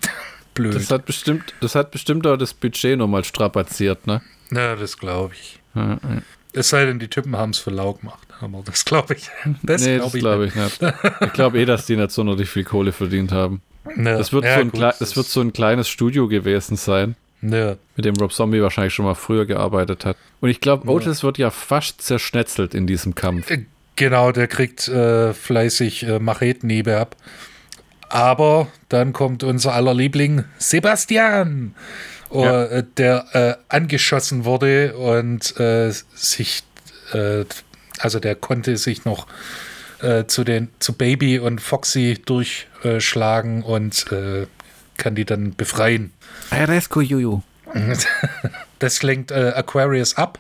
Blöd. 0.70 0.76
Das 0.76 0.92
hat 0.92 1.06
bestimmt, 1.06 1.54
das 1.62 1.76
hat 1.76 1.92
bestimmt 1.92 2.26
auch 2.28 2.38
das 2.38 2.54
Budget 2.54 2.98
nochmal 2.98 3.24
strapaziert, 3.24 4.08
ne? 4.08 4.22
ja, 4.52 4.76
das 4.76 4.98
glaube 4.98 5.34
ich. 5.40 5.60
Ja, 5.76 5.92
ja. 5.92 6.22
Es 6.54 6.70
sei 6.70 6.86
denn, 6.86 7.00
die 7.00 7.08
Typen 7.08 7.36
haben 7.38 7.52
es 7.52 7.60
für 7.60 7.70
lau 7.72 7.94
gemacht. 7.94 8.28
Aber 8.42 8.62
das 8.66 8.84
glaube 8.86 9.14
ich. 9.16 9.30
Das 9.64 9.82
nee, 9.86 9.98
glaube 9.98 10.04
das 10.06 10.16
ich. 10.16 10.20
glaube 10.22 10.46
ich 10.48 10.56
nicht. 10.56 10.82
Ich 11.28 11.34
glaube 11.34 11.60
eh, 11.60 11.66
dass 11.66 11.86
die 11.86 11.96
nicht 11.96 12.12
sonderlich 12.12 12.50
viel 12.50 12.64
Kohle 12.66 12.92
verdient 12.92 13.32
haben. 13.32 13.62
Ja, 13.98 14.18
Das 14.18 14.34
wird, 14.34 14.44
ja, 14.46 14.56
so, 14.56 14.62
ein 14.62 14.72
gut, 14.72 14.82
das 14.82 15.16
wird 15.16 15.28
so 15.28 15.40
ein 15.42 15.54
kleines 15.54 15.88
Studio 15.88 16.28
gewesen 16.28 16.76
sein, 16.76 17.16
Ja, 17.42 17.76
mit 17.96 18.06
dem 18.06 18.16
Rob 18.16 18.34
Zombie 18.34 18.62
wahrscheinlich 18.62 18.94
schon 18.94 19.06
mal 19.06 19.16
früher 19.16 19.46
gearbeitet 19.46 20.04
hat. 20.06 20.18
Und 20.42 20.50
ich 20.50 20.60
glaube, 20.60 20.90
Otis 20.90 21.24
wird 21.24 21.38
ja 21.38 21.50
fast 21.52 22.02
zerschnetzelt 22.02 22.74
in 22.76 22.86
diesem 22.86 23.16
Kampf. 23.16 23.50
Äh, 23.50 23.66
genau, 23.96 24.32
der 24.32 24.48
kriegt 24.48 24.88
äh, 24.90 25.34
fleißig 25.34 26.04
äh, 26.04 26.20
Machetenhiebe 26.20 26.98
ab. 26.98 27.16
Aber 28.12 28.68
dann 28.90 29.14
kommt 29.14 29.42
unser 29.44 29.74
aller 29.74 29.94
Liebling 29.94 30.44
Sebastian, 30.58 31.74
Ja. 32.34 32.64
äh, 32.66 32.84
der 32.98 33.26
äh, 33.34 33.56
angeschossen 33.74 34.44
wurde 34.44 34.98
und 34.98 35.58
äh, 35.60 35.92
sich, 36.14 36.64
äh, 37.14 37.46
also 38.00 38.20
der 38.20 38.36
konnte 38.36 38.76
sich 38.76 39.06
noch 39.06 39.28
äh, 40.02 40.26
zu 40.26 40.44
den 40.44 40.68
zu 40.80 40.92
Baby 40.94 41.40
und 41.40 41.62
Foxy 41.62 42.22
durchschlagen 42.26 43.64
und 43.64 44.06
kann 44.98 45.16
die 45.16 45.26
dann 45.26 45.56
befreien. 45.56 46.12
Rescue 46.52 47.04
Juju. 47.04 47.42
Das 48.80 49.04
lenkt 49.04 49.32
Aquarius 49.32 50.18
ab, 50.18 50.40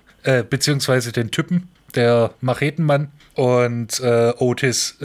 beziehungsweise 0.50 1.12
den 1.12 1.30
Typen, 1.30 1.70
der 1.94 2.32
Machetenmann. 2.42 3.12
Und 3.36 4.02
Otis 4.02 4.98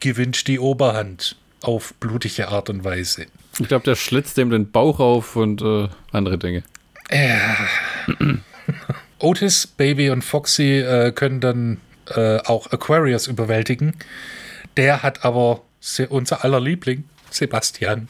gewinnt 0.00 0.48
die 0.48 0.58
Oberhand 0.58 1.36
auf 1.62 1.94
blutige 1.94 2.48
Art 2.48 2.70
und 2.70 2.84
Weise. 2.84 3.26
Ich 3.58 3.68
glaube, 3.68 3.84
der 3.84 3.96
schlitzt 3.96 4.36
dem 4.36 4.50
den 4.50 4.70
Bauch 4.70 5.00
auf 5.00 5.36
und 5.36 5.62
äh, 5.62 5.88
andere 6.12 6.38
Dinge. 6.38 6.62
Otis, 9.18 9.66
Baby 9.66 10.10
und 10.10 10.22
Foxy 10.22 10.78
äh, 10.80 11.12
können 11.12 11.40
dann 11.40 11.80
äh, 12.14 12.38
auch 12.38 12.70
Aquarius 12.70 13.26
überwältigen. 13.26 13.94
Der 14.76 15.02
hat 15.02 15.24
aber 15.24 15.62
se 15.80 16.08
unser 16.08 16.44
aller 16.44 16.60
Liebling, 16.60 17.04
Sebastian, 17.30 18.08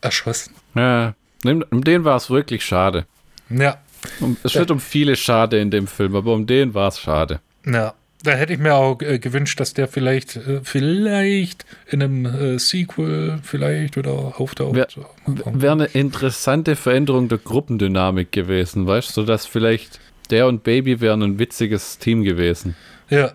erschossen. 0.00 0.54
Ja, 0.74 1.14
um 1.44 1.64
um 1.70 1.84
den 1.84 2.04
war 2.04 2.16
es 2.16 2.30
wirklich 2.30 2.64
schade. 2.64 3.06
Ja, 3.50 3.78
Um, 4.20 4.36
es 4.42 4.54
wird 4.54 4.70
um 4.70 4.80
viele 4.80 5.14
schade 5.16 5.60
in 5.60 5.70
dem 5.70 5.86
Film, 5.86 6.16
aber 6.16 6.32
um 6.32 6.46
den 6.46 6.74
war 6.74 6.88
es 6.88 6.98
schade. 6.98 7.40
ja. 7.64 7.94
Da 8.24 8.32
hätte 8.32 8.52
ich 8.52 8.58
mir 8.60 8.74
auch 8.74 9.00
äh, 9.02 9.18
gewünscht, 9.18 9.58
dass 9.58 9.74
der 9.74 9.88
vielleicht, 9.88 10.36
äh, 10.36 10.60
vielleicht 10.62 11.64
in 11.90 12.02
einem 12.02 12.26
äh, 12.26 12.58
Sequel 12.58 13.38
vielleicht 13.42 13.96
wieder 13.96 14.12
auftaucht. 14.38 14.76
Wär- 14.76 14.86
Wäre 15.26 15.72
eine 15.72 15.84
interessante 15.86 16.76
Veränderung 16.76 17.28
der 17.28 17.38
Gruppendynamik 17.38 18.30
gewesen, 18.30 18.86
weißt 18.86 19.08
du, 19.10 19.12
sodass 19.22 19.46
vielleicht 19.46 19.98
der 20.30 20.46
und 20.46 20.62
Baby 20.62 21.00
wären 21.00 21.22
ein 21.22 21.38
witziges 21.38 21.98
Team 21.98 22.22
gewesen. 22.22 22.76
Ja. 23.10 23.32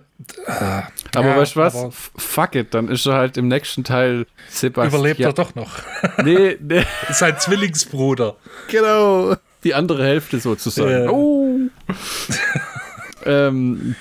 Ah, 0.47 0.83
Aber 1.13 1.27
ja, 1.27 1.37
weißt 1.37 1.55
du 1.55 1.59
was? 1.59 1.85
Fuck 2.15 2.55
it, 2.55 2.73
dann 2.73 2.87
ist 2.87 3.05
er 3.05 3.13
halt 3.13 3.37
im 3.37 3.47
nächsten 3.49 3.83
Teil 3.83 4.25
Sebastian. 4.49 4.99
Überlebt 5.01 5.19
er 5.19 5.33
doch 5.33 5.53
noch. 5.53 5.79
Nee, 6.23 6.57
nee, 6.59 6.83
Sein 7.11 7.35
Zwillingsbruder. 7.37 8.35
genau. 8.69 9.35
Die 9.63 9.73
andere 9.75 10.03
Hälfte 10.05 10.39
sozusagen. 10.39 10.89
Ja. 10.89 11.09
Oh. 11.11 11.59
ähm, 13.25 13.95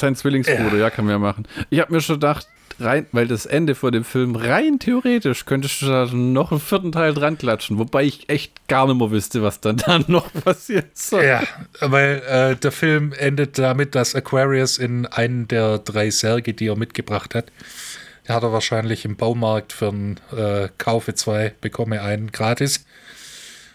sein 0.00 0.16
Zwillingsbruder, 0.16 0.76
ja. 0.76 0.90
kann 0.90 1.04
man 1.04 1.12
ja 1.12 1.18
machen. 1.18 1.46
Ich 1.70 1.80
habe 1.80 1.92
mir 1.92 2.00
schon 2.00 2.16
gedacht, 2.16 2.46
rein, 2.80 3.06
weil 3.12 3.28
das 3.28 3.46
Ende 3.46 3.74
vor 3.74 3.90
dem 3.90 4.04
Film 4.04 4.34
rein 4.36 4.78
theoretisch 4.78 5.44
könntest 5.44 5.82
du 5.82 5.86
da 5.86 6.06
noch 6.06 6.50
einen 6.50 6.60
vierten 6.60 6.92
Teil 6.92 7.14
dran 7.14 7.38
klatschen, 7.38 7.78
wobei 7.78 8.04
ich 8.04 8.28
echt 8.28 8.66
gar 8.68 8.86
nicht 8.86 8.96
mehr 8.96 9.10
wüsste, 9.10 9.42
was 9.42 9.60
dann, 9.60 9.76
dann 9.76 10.04
noch 10.08 10.32
passiert 10.32 10.96
soll. 10.96 11.24
Ja, 11.24 11.42
weil 11.80 12.22
äh, 12.28 12.56
der 12.56 12.72
Film 12.72 13.12
endet 13.12 13.58
damit, 13.58 13.94
dass 13.94 14.14
Aquarius 14.14 14.78
in 14.78 15.06
einen 15.06 15.46
der 15.48 15.78
drei 15.78 16.10
Särge, 16.10 16.54
die 16.54 16.68
er 16.68 16.76
mitgebracht 16.76 17.34
hat, 17.34 17.52
den 18.26 18.34
hat 18.34 18.42
er 18.42 18.52
wahrscheinlich 18.52 19.04
im 19.04 19.16
Baumarkt 19.16 19.72
für 19.72 19.88
einen 19.88 20.20
äh, 20.36 20.68
Kaufe 20.78 21.14
zwei, 21.14 21.52
bekomme 21.60 22.02
einen 22.02 22.32
gratis 22.32 22.84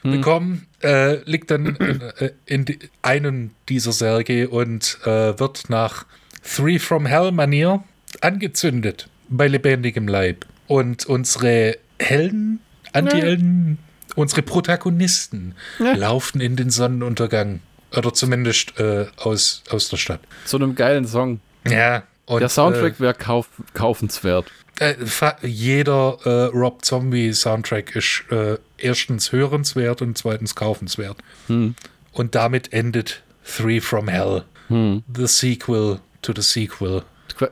bekommen, 0.04 0.68
äh, 0.86 1.16
liegt 1.30 1.52
dann 1.52 1.76
in, 1.76 2.02
äh, 2.02 2.32
in 2.46 2.66
die, 2.66 2.80
einem 3.02 3.52
dieser 3.68 3.92
Särge 3.92 4.48
und 4.50 5.00
äh, 5.04 5.38
wird 5.40 5.70
nach 5.70 6.06
Three 6.44 6.80
from 6.80 7.06
Hell 7.06 7.32
Manier 7.32 7.84
angezündet 8.22 9.10
bei 9.30 9.48
lebendigem 9.48 10.08
Leib. 10.08 10.46
Und 10.68 11.06
unsere 11.06 11.78
Helden, 12.00 12.60
Anti-Helden, 12.94 13.78
unsere 14.16 14.42
Protagonisten 14.42 15.56
Ja. 15.80 15.94
laufen 15.94 16.42
in 16.42 16.56
den 16.56 16.70
Sonnenuntergang. 16.70 17.60
Oder 17.96 18.14
zumindest 18.14 18.80
äh, 18.80 19.06
aus, 19.18 19.64
aus 19.70 19.90
der 19.90 19.98
Stadt. 19.98 20.22
Zu 20.46 20.58
einem 20.58 20.76
geilen 20.76 21.06
Song. 21.08 21.40
Ja. 21.68 22.04
Und, 22.26 22.40
Der 22.40 22.50
Soundtrack 22.50 23.00
wäre 23.00 23.14
kauf, 23.14 23.48
kaufenswert. 23.74 24.46
Äh, 24.80 24.94
äh, 24.94 25.48
jeder 25.48 26.18
äh, 26.26 26.30
Rob 26.58 26.84
Zombie 26.84 27.34
Soundtrack 27.34 27.96
ist 27.96 28.24
äh, 28.32 28.58
erstens 28.78 29.32
hörenswert 29.32 30.02
und 30.02 30.18
zweitens 30.18 30.56
kaufenswert. 30.56 31.18
Hm. 31.48 31.76
Und 32.12 32.36
damit 32.36 32.74
endet 32.74 33.24
Three 33.46 33.80
from 33.80 34.08
Hell. 34.08 34.44
The 34.70 35.28
sequel 35.28 36.00
to 36.24 36.34
the 36.36 36.42
sequel. 36.42 37.04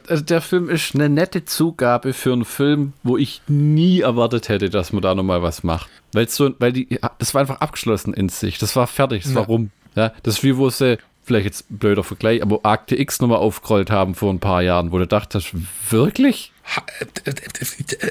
Also 0.08 0.24
der 0.24 0.42
Film 0.42 0.70
ist 0.70 0.96
eine 0.96 1.10
nette 1.10 1.46
Zugabe 1.46 2.14
für 2.14 2.34
einen 2.34 2.46
Film, 2.46 2.94
wo 3.04 3.18
ich 3.18 3.42
nie 3.48 4.00
erwartet 4.02 4.50
hätte, 4.50 4.70
dass 4.70 4.94
man 4.94 5.02
da 5.04 5.14
nochmal 5.14 5.44
was 5.44 5.64
macht. 5.64 5.90
Weil 6.14 6.28
so, 6.30 6.52
weil 6.60 6.72
die, 6.74 7.00
das 7.20 7.34
war 7.34 7.42
einfach 7.42 7.60
abgeschlossen 7.62 8.14
in 8.14 8.30
sich. 8.30 8.58
Das 8.58 8.76
war 8.76 8.88
fertig, 8.88 9.24
das 9.24 9.36
war 9.36 9.44
Ja. 9.44 9.48
rum. 9.48 9.72
Ja, 9.96 10.12
das 10.24 10.38
ist 10.38 10.44
wie 10.44 10.58
wo 10.58 10.70
sie, 10.72 10.98
vielleicht 11.24 11.46
jetzt 11.46 11.72
ein 11.72 11.78
blöder 11.78 12.04
Vergleich, 12.04 12.42
aber 12.42 12.60
Akte 12.64 13.00
X 13.00 13.22
nochmal 13.22 13.40
aufgerollt 13.40 13.90
haben 13.90 14.16
vor 14.16 14.32
ein 14.32 14.40
paar 14.40 14.62
Jahren, 14.62 14.92
wo 14.92 14.98
du 14.98 15.08
dachtest, 15.08 15.54
wirklich? 15.90 16.52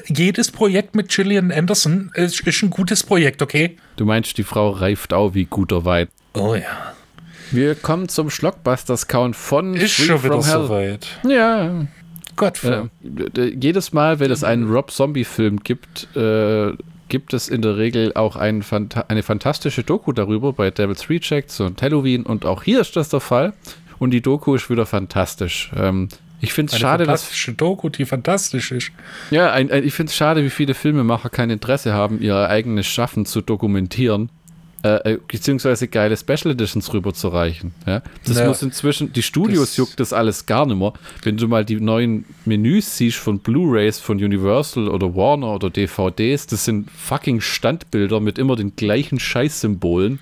jedes 0.07 0.51
Projekt 0.51 0.95
mit 0.95 1.09
Gillian 1.09 1.51
Anderson 1.51 2.11
ist, 2.13 2.41
ist 2.41 2.61
ein 2.63 2.69
gutes 2.69 3.03
Projekt, 3.03 3.41
okay? 3.41 3.77
Du 3.95 4.05
meinst, 4.05 4.37
die 4.37 4.43
Frau 4.43 4.69
reift 4.69 5.13
auch 5.13 5.33
wie 5.33 5.45
guter 5.45 5.85
Wein. 5.85 6.07
Oh 6.33 6.55
ja. 6.55 6.93
Wir 7.51 7.75
kommen 7.75 8.09
zum 8.09 8.29
Schlockbusters-Count 8.29 9.35
von 9.35 9.75
Ist 9.75 9.95
Free 9.95 10.05
schon 10.05 10.23
wieder 10.23 10.41
soweit. 10.41 11.07
Ja, 11.27 11.85
Gott, 12.35 12.63
Äh, 12.63 12.89
jedes 13.59 13.93
Mal, 13.93 14.19
wenn 14.19 14.31
es 14.31 14.43
einen 14.43 14.67
Rob 14.71 14.89
Zombie-Film 14.91 15.59
gibt, 15.59 16.07
äh, 16.15 16.71
gibt 17.13 17.35
es 17.35 17.47
in 17.47 17.61
der 17.61 17.77
Regel 17.77 18.11
auch 18.15 18.35
ein 18.35 18.65
eine 19.07 19.21
fantastische 19.21 19.83
Doku 19.83 20.13
darüber 20.13 20.51
bei 20.51 20.71
Devil's 20.71 21.11
Rejects 21.11 21.59
und 21.59 21.79
Halloween 21.79 22.23
und 22.23 22.43
auch 22.43 22.63
hier 22.63 22.81
ist 22.81 22.95
das 22.95 23.09
der 23.09 23.19
Fall. 23.19 23.53
Und 23.99 24.09
die 24.09 24.21
Doku 24.21 24.55
ist 24.55 24.67
wieder 24.71 24.87
fantastisch. 24.87 25.71
Ähm, 25.77 26.09
ich 26.41 26.53
finde 26.53 26.73
es 26.73 26.79
schade, 26.79 27.03
dass 27.03 27.21
fantastische 27.21 27.53
Doku, 27.53 27.89
die 27.89 28.05
fantastisch 28.05 28.71
ist. 28.71 28.91
ja, 29.29 29.51
ein, 29.51 29.69
ein, 29.69 29.83
ich 29.83 29.93
finde 29.93 30.09
es 30.09 30.15
schade, 30.15 30.43
wie 30.43 30.49
viele 30.49 30.73
Filmemacher 30.73 31.29
kein 31.29 31.51
Interesse 31.51 31.93
haben, 31.93 32.19
ihr 32.19 32.49
eigenes 32.49 32.87
Schaffen 32.87 33.27
zu 33.27 33.41
dokumentieren. 33.41 34.31
Äh, 34.83 35.13
äh, 35.13 35.17
beziehungsweise 35.31 35.87
geile 35.87 36.17
Special 36.17 36.51
Editions 36.51 36.93
rüberzureichen. 36.93 37.73
Ja? 37.87 38.01
Das 38.27 38.37
Ja. 38.37 38.47
muss 38.47 38.61
inzwischen, 38.61 39.13
die 39.13 39.23
Studios 39.23 39.77
juckt 39.77 39.97
das 39.97 40.11
alles 40.11 40.45
gar 40.45 40.65
nicht 40.65 40.77
mehr. 40.77 40.91
Wenn 41.21 41.37
du 41.37 41.47
mal 41.47 41.63
die 41.63 41.79
neuen 41.79 42.25
Menüs 42.43 42.97
siehst 42.97 43.15
von 43.17 43.39
Blu-Rays 43.39 43.99
von 43.99 44.17
Universal 44.17 44.89
oder 44.89 45.15
Warner 45.15 45.53
oder 45.53 45.69
DVDs, 45.69 46.47
das 46.47 46.65
sind 46.65 46.91
fucking 46.91 47.39
Standbilder 47.39 48.19
mit 48.19 48.37
immer 48.37 48.57
den 48.57 48.75
gleichen 48.75 49.21
Scheißsymbolen. 49.21 50.19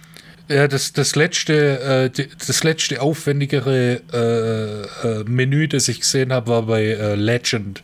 Ja, 0.47 0.67
das, 0.67 0.93
das 0.93 1.15
letzte, 1.15 1.79
äh, 1.79 2.09
die, 2.11 2.27
das 2.45 2.63
letzte 2.63 3.01
aufwendigere 3.01 4.01
äh, 4.13 5.07
äh, 5.07 5.23
Menü, 5.25 5.67
das 5.69 5.87
ich 5.87 6.01
gesehen 6.01 6.31
habe, 6.33 6.47
war 6.51 6.61
bei 6.63 6.83
äh, 6.83 7.15
Legend. 7.15 7.81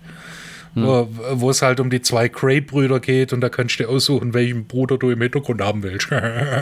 Wo, 0.86 1.08
wo 1.34 1.50
es 1.50 1.62
halt 1.62 1.80
um 1.80 1.90
die 1.90 2.02
zwei 2.02 2.30
Cray-Brüder 2.30 3.00
geht 3.00 3.34
und 3.34 3.42
da 3.42 3.50
kannst 3.50 3.80
du 3.80 3.88
aussuchen, 3.88 4.34
welchen 4.34 4.66
Bruder 4.68 4.98
du 4.98 5.10
im 5.10 5.22
Hintergrund 5.22 5.62
haben 5.62 5.84
willst. 5.84 6.10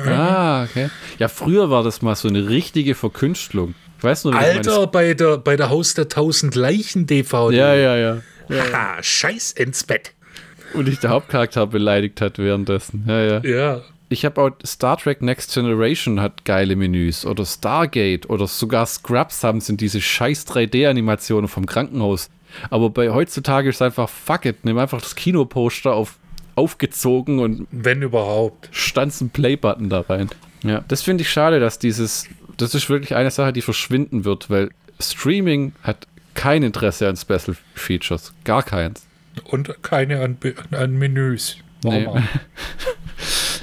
Ah, 0.07 0.63
okay. 0.63 0.89
Ja, 1.19 1.27
früher 1.27 1.69
war 1.69 1.83
das 1.83 2.01
mal 2.01 2.15
so 2.15 2.27
eine 2.27 2.47
richtige 2.49 2.95
Verkünstlung. 2.95 3.75
Ich 3.97 4.03
weiß 4.03 4.25
nur, 4.25 4.35
Alter, 4.35 4.87
bei 4.87 5.13
der, 5.13 5.37
bei 5.37 5.55
der 5.55 5.69
Haus 5.69 5.93
der 5.93 6.07
tausend 6.09 6.55
Leichen 6.55 7.07
DVD. 7.07 7.55
Ja, 7.55 7.73
ja, 7.75 7.97
ja. 7.97 8.21
Haha, 8.49 9.01
scheiß 9.01 9.51
ins 9.53 9.83
Bett. 9.83 10.13
Und 10.73 10.87
dich 10.87 10.99
der 10.99 11.11
Hauptcharakter 11.11 11.67
beleidigt 11.67 12.21
hat 12.21 12.37
währenddessen. 12.37 13.05
Ja, 13.07 13.21
ja. 13.21 13.39
Ja. 13.43 13.81
Ich 14.09 14.23
habe 14.23 14.41
auch 14.41 14.51
Star 14.65 14.97
Trek 14.97 15.21
Next 15.21 15.53
Generation 15.53 16.21
hat 16.21 16.45
geile 16.45 16.75
Menüs 16.75 17.25
oder 17.25 17.45
Stargate 17.45 18.29
oder 18.29 18.45
sogar 18.45 18.85
Scrubs 18.85 19.43
haben 19.43 19.61
sind 19.61 19.81
diese 19.81 19.99
scheiß 19.99 20.45
3D-Animationen 20.47 21.47
vom 21.47 21.65
Krankenhaus. 21.65 22.29
Aber 22.69 22.89
bei 22.89 23.09
heutzutage 23.09 23.69
ist 23.69 23.75
es 23.75 23.81
einfach 23.81 24.09
fuck 24.09 24.45
it, 24.45 24.63
nimm 24.63 24.77
einfach 24.77 25.01
das 25.01 25.15
Kinoposter 25.15 25.93
auf, 25.93 26.17
aufgezogen 26.55 27.39
und 27.39 27.67
Wenn 27.71 28.01
überhaupt. 28.01 28.69
stanzt 28.71 29.21
einen 29.21 29.29
Play-Button 29.29 29.89
da 29.89 30.01
rein. 30.01 30.29
Ja, 30.63 30.83
das 30.87 31.01
finde 31.01 31.21
ich 31.23 31.29
schade, 31.29 31.59
dass 31.59 31.79
dieses, 31.79 32.27
das 32.57 32.73
ist 32.73 32.89
wirklich 32.89 33.15
eine 33.15 33.31
Sache, 33.31 33.53
die 33.53 33.61
verschwinden 33.61 34.25
wird, 34.25 34.49
weil 34.49 34.71
Streaming 34.99 35.73
hat 35.83 36.07
kein 36.33 36.63
Interesse 36.63 37.07
an 37.07 37.15
Special 37.17 37.55
Features, 37.75 38.33
gar 38.43 38.63
keins. 38.63 39.05
Und 39.45 39.83
keine 39.83 40.21
an, 40.21 40.37
an 40.71 40.93
Menüs. 40.97 41.57
Nee. 41.83 42.07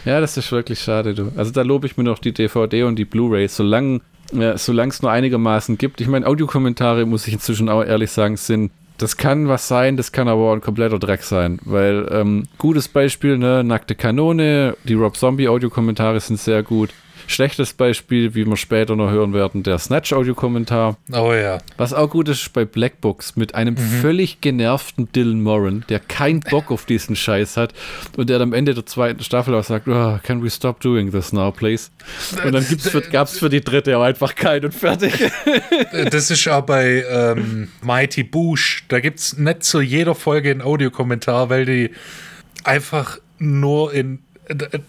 Ja, 0.04 0.20
das 0.20 0.36
ist 0.36 0.50
wirklich 0.50 0.80
schade, 0.80 1.14
du. 1.14 1.30
Also 1.36 1.52
da 1.52 1.62
lobe 1.62 1.86
ich 1.86 1.96
mir 1.96 2.02
noch 2.02 2.18
die 2.18 2.32
DVD 2.32 2.82
und 2.82 2.96
die 2.96 3.04
Blu-ray, 3.04 3.46
solange 3.46 4.00
ja, 4.32 4.56
solange 4.56 4.90
es 4.90 5.02
nur 5.02 5.10
einigermaßen 5.10 5.78
gibt. 5.78 6.00
Ich 6.00 6.08
meine, 6.08 6.26
Audiokommentare, 6.26 7.06
muss 7.06 7.26
ich 7.26 7.34
inzwischen 7.34 7.68
auch 7.68 7.84
ehrlich 7.84 8.10
sagen, 8.10 8.36
sind, 8.36 8.72
das 9.02 9.16
kann 9.16 9.48
was 9.48 9.68
sein, 9.68 9.96
das 9.96 10.12
kann 10.12 10.28
aber 10.28 10.42
auch 10.42 10.52
ein 10.52 10.60
kompletter 10.60 10.98
Dreck 10.98 11.22
sein. 11.22 11.58
Weil, 11.64 12.08
ähm, 12.12 12.44
gutes 12.58 12.88
Beispiel, 12.88 13.36
ne, 13.36 13.64
Nackte 13.64 13.94
Kanone, 13.94 14.76
die 14.84 14.94
Rob 14.94 15.16
Zombie 15.16 15.48
Audiokommentare 15.48 16.20
sind 16.20 16.38
sehr 16.38 16.62
gut. 16.62 16.90
Schlechtes 17.26 17.72
Beispiel, 17.72 18.34
wie 18.34 18.46
wir 18.46 18.56
später 18.56 18.96
noch 18.96 19.10
hören 19.10 19.32
werden, 19.32 19.62
der 19.62 19.78
Snatch-Audiokommentar. 19.78 20.96
Oh 21.12 21.32
ja. 21.32 21.58
Was 21.76 21.92
auch 21.92 22.10
gut 22.10 22.28
ist 22.28 22.52
bei 22.52 22.64
Black 22.64 23.00
Books 23.00 23.36
mit 23.36 23.54
einem 23.54 23.76
völlig 23.76 24.40
genervten 24.40 25.10
Dylan 25.12 25.42
Moran, 25.42 25.84
der 25.88 26.00
keinen 26.00 26.40
Bock 26.40 26.70
auf 26.70 26.84
diesen 26.84 27.16
Scheiß 27.16 27.56
hat 27.56 27.72
und 28.16 28.28
der 28.28 28.40
am 28.40 28.52
Ende 28.52 28.74
der 28.74 28.86
zweiten 28.86 29.22
Staffel 29.22 29.54
auch 29.54 29.64
sagt, 29.64 29.88
oh, 29.88 30.18
can 30.22 30.42
we 30.42 30.50
stop 30.50 30.80
doing 30.80 31.10
this 31.10 31.32
now, 31.32 31.50
please? 31.50 31.90
Und 32.44 32.52
dann 32.52 32.66
gibt's 32.66 32.88
für, 32.88 33.00
gab's 33.00 33.38
für 33.38 33.48
die 33.48 33.60
dritte 33.60 33.96
auch 33.96 34.02
einfach 34.02 34.34
keinen 34.34 34.66
und 34.66 34.74
fertig. 34.74 35.12
Das 36.10 36.30
ist 36.30 36.48
auch 36.48 36.62
bei 36.62 37.04
ähm, 37.08 37.68
Mighty 37.82 38.24
Boosh. 38.24 38.84
Da 38.88 39.00
gibt 39.00 39.18
es 39.20 39.38
nicht 39.38 39.62
zu 39.62 39.80
jeder 39.80 40.14
Folge 40.14 40.50
einen 40.50 40.62
Audiokommentar, 40.62 41.50
weil 41.50 41.64
die 41.64 41.90
einfach 42.64 43.18
nur 43.38 43.92
in. 43.92 44.20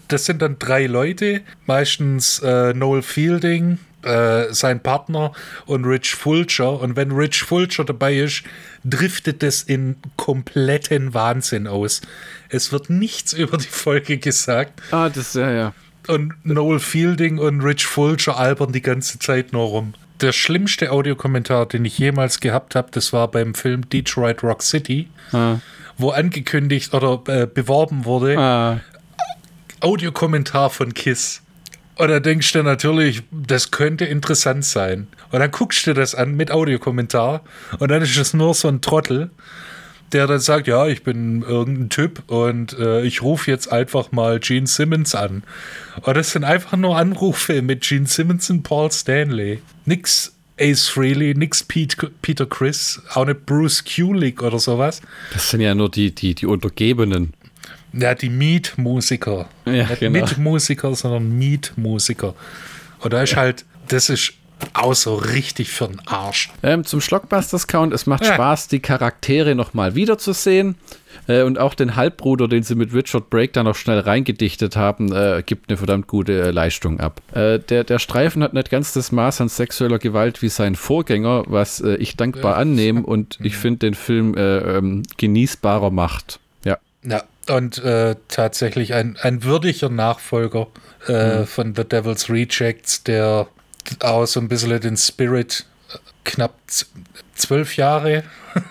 Das 0.08 0.24
sind 0.24 0.42
dann 0.42 0.58
drei 0.58 0.86
Leute, 0.86 1.42
meistens 1.66 2.40
äh, 2.40 2.74
Noel 2.74 3.02
Fielding, 3.02 3.78
äh, 4.02 4.52
sein 4.52 4.80
Partner 4.80 5.32
und 5.66 5.84
Rich 5.84 6.14
Fulcher. 6.14 6.80
Und 6.80 6.96
wenn 6.96 7.12
Rich 7.12 7.42
Fulcher 7.42 7.84
dabei 7.84 8.16
ist, 8.16 8.42
driftet 8.84 9.42
das 9.42 9.62
in 9.62 9.96
kompletten 10.16 11.14
Wahnsinn 11.14 11.66
aus. 11.66 12.02
Es 12.48 12.72
wird 12.72 12.90
nichts 12.90 13.32
über 13.32 13.56
die 13.56 13.66
Folge 13.68 14.18
gesagt. 14.18 14.82
ah, 14.90 15.08
das, 15.08 15.34
ja, 15.34 15.50
ja. 15.50 15.72
Und 16.06 16.34
Noel 16.44 16.80
Fielding 16.80 17.38
und 17.38 17.62
Rich 17.62 17.86
Fulcher 17.86 18.36
albern 18.36 18.72
die 18.72 18.82
ganze 18.82 19.18
Zeit 19.18 19.52
nur 19.54 19.64
rum. 19.68 19.94
Der 20.20 20.32
schlimmste 20.32 20.92
Audiokommentar, 20.92 21.66
den 21.66 21.84
ich 21.84 21.98
jemals 21.98 22.40
gehabt 22.40 22.74
habe, 22.74 22.88
das 22.90 23.12
war 23.12 23.28
beim 23.30 23.54
Film 23.54 23.88
Detroit 23.88 24.42
Rock 24.42 24.62
City, 24.62 25.08
Ah, 25.32 25.56
wo 25.96 26.10
angekündigt 26.10 26.92
oder 26.92 27.22
äh, 27.28 27.46
beworben 27.46 28.04
wurde, 28.04 28.36
ah, 28.38 28.80
Audiokommentar 29.84 30.70
von 30.70 30.94
Kiss. 30.94 31.42
Und 31.96 32.08
da 32.08 32.18
denkst 32.18 32.52
du 32.52 32.62
natürlich, 32.62 33.22
das 33.30 33.70
könnte 33.70 34.04
interessant 34.04 34.64
sein. 34.64 35.06
Und 35.30 35.40
dann 35.40 35.50
guckst 35.50 35.86
du 35.86 35.92
das 35.92 36.14
an 36.14 36.34
mit 36.34 36.50
Audiokommentar 36.50 37.42
und 37.78 37.90
dann 37.90 38.02
ist 38.02 38.16
es 38.16 38.34
nur 38.34 38.54
so 38.54 38.68
ein 38.68 38.80
Trottel, 38.80 39.30
der 40.12 40.26
dann 40.26 40.40
sagt, 40.40 40.66
ja, 40.66 40.86
ich 40.86 41.02
bin 41.02 41.42
irgendein 41.42 41.90
Typ 41.90 42.22
und 42.28 42.78
äh, 42.78 43.02
ich 43.02 43.22
rufe 43.22 43.50
jetzt 43.50 43.70
einfach 43.70 44.10
mal 44.10 44.40
Gene 44.40 44.66
Simmons 44.66 45.14
an. 45.14 45.42
Und 46.02 46.16
das 46.16 46.32
sind 46.32 46.44
einfach 46.44 46.76
nur 46.76 46.96
Anrufe 46.96 47.62
mit 47.62 47.82
Gene 47.82 48.06
Simmons 48.06 48.50
und 48.50 48.62
Paul 48.62 48.90
Stanley. 48.90 49.60
Nix 49.84 50.34
Ace 50.58 50.88
Frehley, 50.88 51.34
nix 51.34 51.64
Pete, 51.64 52.10
Peter 52.22 52.46
Chris, 52.46 53.02
auch 53.14 53.26
nicht 53.26 53.44
Bruce 53.44 53.84
Kulick 53.84 54.42
oder 54.42 54.58
sowas. 54.58 55.00
das 55.32 55.50
sind 55.50 55.60
ja 55.60 55.74
nur 55.74 55.90
die, 55.90 56.14
die, 56.14 56.34
die 56.34 56.46
Untergebenen. 56.46 57.34
Ja, 57.96 58.14
die 58.14 58.28
Mietmusiker. 58.28 59.48
Ja, 59.66 59.72
Nicht 59.72 60.00
genau. 60.00 60.20
Mitmusiker, 60.20 60.94
sondern 60.94 61.36
Mietmusiker. 61.38 62.34
Und 63.00 63.12
da 63.12 63.22
ist 63.22 63.36
halt, 63.36 63.64
das 63.88 64.08
ist 64.10 64.32
auch 64.72 64.94
so 64.94 65.14
richtig 65.16 65.68
für 65.70 65.88
den 65.88 66.00
Arsch. 66.06 66.50
Ähm, 66.62 66.84
zum 66.84 67.00
Schlockbusters-Count, 67.00 67.92
es 67.92 68.06
macht 68.06 68.24
Ja. 68.24 68.34
Spaß, 68.34 68.68
die 68.68 68.80
Charaktere 68.80 69.54
nochmal 69.54 69.94
wiederzusehen. 69.94 70.76
Äh, 71.28 71.42
und 71.42 71.58
auch 71.58 71.74
den 71.74 71.96
Halbbruder, 71.96 72.48
den 72.48 72.62
sie 72.62 72.74
mit 72.74 72.92
Richard 72.94 73.30
Brake 73.30 73.52
da 73.52 73.62
noch 73.62 73.76
schnell 73.76 73.98
reingedichtet 74.00 74.76
haben, 74.76 75.12
äh, 75.12 75.42
gibt 75.44 75.68
eine 75.68 75.76
verdammt 75.76 76.06
gute 76.06 76.40
äh, 76.42 76.50
Leistung 76.50 76.98
ab. 77.00 77.20
Äh, 77.32 77.58
der, 77.60 77.84
der 77.84 77.98
Streifen 77.98 78.42
hat 78.42 78.54
nicht 78.54 78.70
ganz 78.70 78.92
das 78.92 79.12
Maß 79.12 79.40
an 79.40 79.48
sexueller 79.48 79.98
Gewalt 79.98 80.42
wie 80.42 80.48
sein 80.48 80.74
Vorgänger, 80.74 81.44
was 81.46 81.80
äh, 81.80 81.96
ich 81.96 82.16
dankbar 82.16 82.56
annehme 82.56 83.02
und 83.02 83.38
ich 83.42 83.56
finde 83.56 83.80
den 83.80 83.94
Film 83.94 84.34
äh, 84.36 84.58
ähm, 84.78 85.02
genießbarer 85.16 85.90
macht. 85.90 86.40
Ja. 86.64 86.78
Ja, 87.04 87.22
und 87.50 87.78
äh, 87.84 88.16
tatsächlich 88.28 88.94
ein, 88.94 89.16
ein 89.20 89.44
würdiger 89.44 89.88
Nachfolger 89.88 90.66
äh, 91.06 91.44
von 91.44 91.74
The 91.74 91.84
Devil's 91.84 92.28
Rejects, 92.30 93.02
der 93.04 93.46
auch 94.00 94.26
so 94.26 94.40
ein 94.40 94.48
bisschen 94.48 94.80
den 94.80 94.96
Spirit 94.96 95.66
äh, 95.92 95.98
knapp 96.24 96.54
zwölf 97.34 97.76
Jahre 97.76 98.24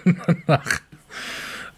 nach 0.48 0.82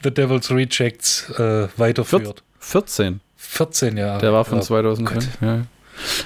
The 0.03 0.11
Devil's 0.13 0.51
Rejects 0.51 1.29
äh, 1.37 1.67
weiterführt. 1.77 2.43
14. 2.59 3.19
14 3.37 3.97
Jahre. 3.97 4.19
Der 4.21 4.33
war 4.33 4.45
von 4.45 4.59
Ja. 4.59 4.63
2005. 4.63 5.27
Ja. 5.41 5.61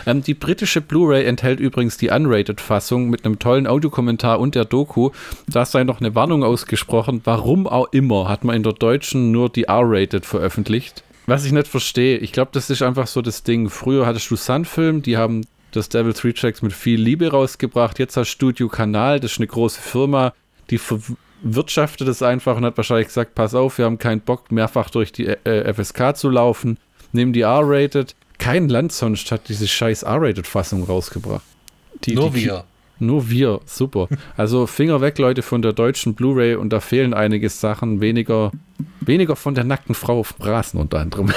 Ähm, 0.06 0.24
die 0.24 0.34
britische 0.34 0.82
Blu-ray 0.82 1.26
enthält 1.26 1.60
übrigens 1.60 1.98
die 1.98 2.10
Unrated-Fassung 2.10 3.10
mit 3.10 3.26
einem 3.26 3.40
tollen 3.40 3.68
Audiokommentar 3.68 4.40
und 4.40 4.56
der 4.56 4.66
Doku. 4.66 5.12
Da 5.48 5.66
sei 5.66 5.84
noch 5.84 6.00
eine 6.00 6.16
Warnung 6.16 6.44
ausgesprochen. 6.44 7.22
Warum 7.24 7.68
auch 7.68 7.88
immer 7.92 8.28
hat 8.28 8.44
man 8.44 8.56
in 8.56 8.64
der 8.64 8.74
deutschen 8.74 9.32
nur 9.32 9.50
die 9.50 9.64
R-Rated 9.64 10.26
veröffentlicht. 10.26 11.04
Was 11.26 11.46
ich 11.46 11.52
nicht 11.52 11.68
verstehe. 11.68 12.18
Ich 12.18 12.32
glaube, 12.32 12.52
das 12.54 12.70
ist 12.70 12.82
einfach 12.82 13.08
so 13.08 13.22
das 13.22 13.44
Ding. 13.44 13.70
Früher 13.70 14.06
hattest 14.06 14.32
du 14.32 14.36
Sun-Film, 14.36 15.04
die 15.04 15.18
haben 15.18 15.46
das 15.72 15.90
Devil's 15.90 16.24
Rejects 16.24 16.62
mit 16.62 16.74
viel 16.74 17.00
Liebe 17.00 17.30
rausgebracht. 17.30 18.00
Jetzt 18.00 18.18
hast 18.18 18.30
Studio 18.30 18.68
Kanal, 18.68 19.20
das 19.20 19.34
ist 19.34 19.38
eine 19.38 19.48
große 19.48 19.80
Firma, 19.80 20.34
die 20.70 20.80
verwirtschaftet 20.80 22.08
es 22.08 22.22
einfach 22.22 22.58
und 22.58 22.66
hat 22.66 22.78
wahrscheinlich 22.78 23.08
gesagt, 23.08 23.36
pass 23.36 23.54
auf, 23.54 23.78
wir 23.78 23.86
haben 23.86 24.00
keinen 24.00 24.22
Bock, 24.22 24.52
mehrfach 24.52 24.90
durch 24.90 25.12
die 25.12 25.28
äh, 25.28 25.72
FSK 25.74 26.16
zu 26.16 26.30
laufen. 26.30 26.78
Nehmen 27.12 27.34
die 27.34 27.42
R-Rated. 27.42 28.16
Kein 28.40 28.70
Land 28.70 28.92
sonst 28.92 29.32
hat 29.32 29.50
diese 29.50 29.68
scheiß 29.68 30.04
R-Rated-Fassung 30.04 30.84
rausgebracht. 30.84 31.44
Die, 32.06 32.16
Nur 32.16 32.32
die, 32.32 32.46
wir. 32.46 32.64
Nur 33.00 33.30
wir, 33.30 33.62
super. 33.66 34.10
Also 34.36 34.68
Finger 34.68 35.00
weg, 35.02 35.18
Leute, 35.20 35.42
von 35.42 35.62
der 35.62 35.74
deutschen 35.74 36.16
Blu-ray 36.16 36.56
und 36.56 36.72
da 36.72 36.80
fehlen 36.80 37.14
einige 37.14 37.50
Sachen. 37.50 38.02
Weniger, 38.02 38.52
weniger 39.00 39.36
von 39.36 39.56
der 39.56 39.64
nackten 39.64 39.96
Frau 39.96 40.20
auf 40.20 40.34
dem 40.34 40.46
Rasen 40.46 40.80
unter 40.80 41.00
anderem. 41.00 41.32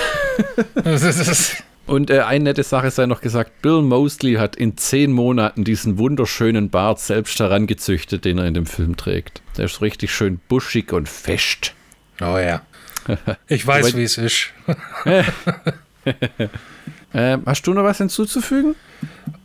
und 1.86 2.10
äh, 2.10 2.20
eine 2.20 2.44
nette 2.44 2.64
Sache 2.64 2.90
sei 2.90 3.06
noch 3.06 3.20
gesagt, 3.20 3.62
Bill 3.62 3.82
Mosley 3.82 4.34
hat 4.34 4.56
in 4.56 4.76
zehn 4.76 5.12
Monaten 5.12 5.62
diesen 5.62 5.98
wunderschönen 5.98 6.70
Bart 6.70 6.98
selbst 6.98 7.38
herangezüchtet, 7.38 8.24
den 8.24 8.38
er 8.38 8.46
in 8.46 8.54
dem 8.54 8.66
Film 8.66 8.96
trägt. 8.96 9.40
Der 9.56 9.66
ist 9.66 9.82
richtig 9.82 10.12
schön 10.12 10.40
buschig 10.48 10.92
und 10.92 11.08
fest. 11.08 11.74
Oh 12.20 12.38
ja. 12.38 12.62
Ich 13.48 13.66
weiß, 13.66 13.96
wie 13.96 14.04
es 14.04 14.16
ist. 14.16 14.50
äh, 17.12 17.38
hast 17.46 17.66
du 17.66 17.74
noch 17.74 17.84
was 17.84 17.98
hinzuzufügen? 17.98 18.74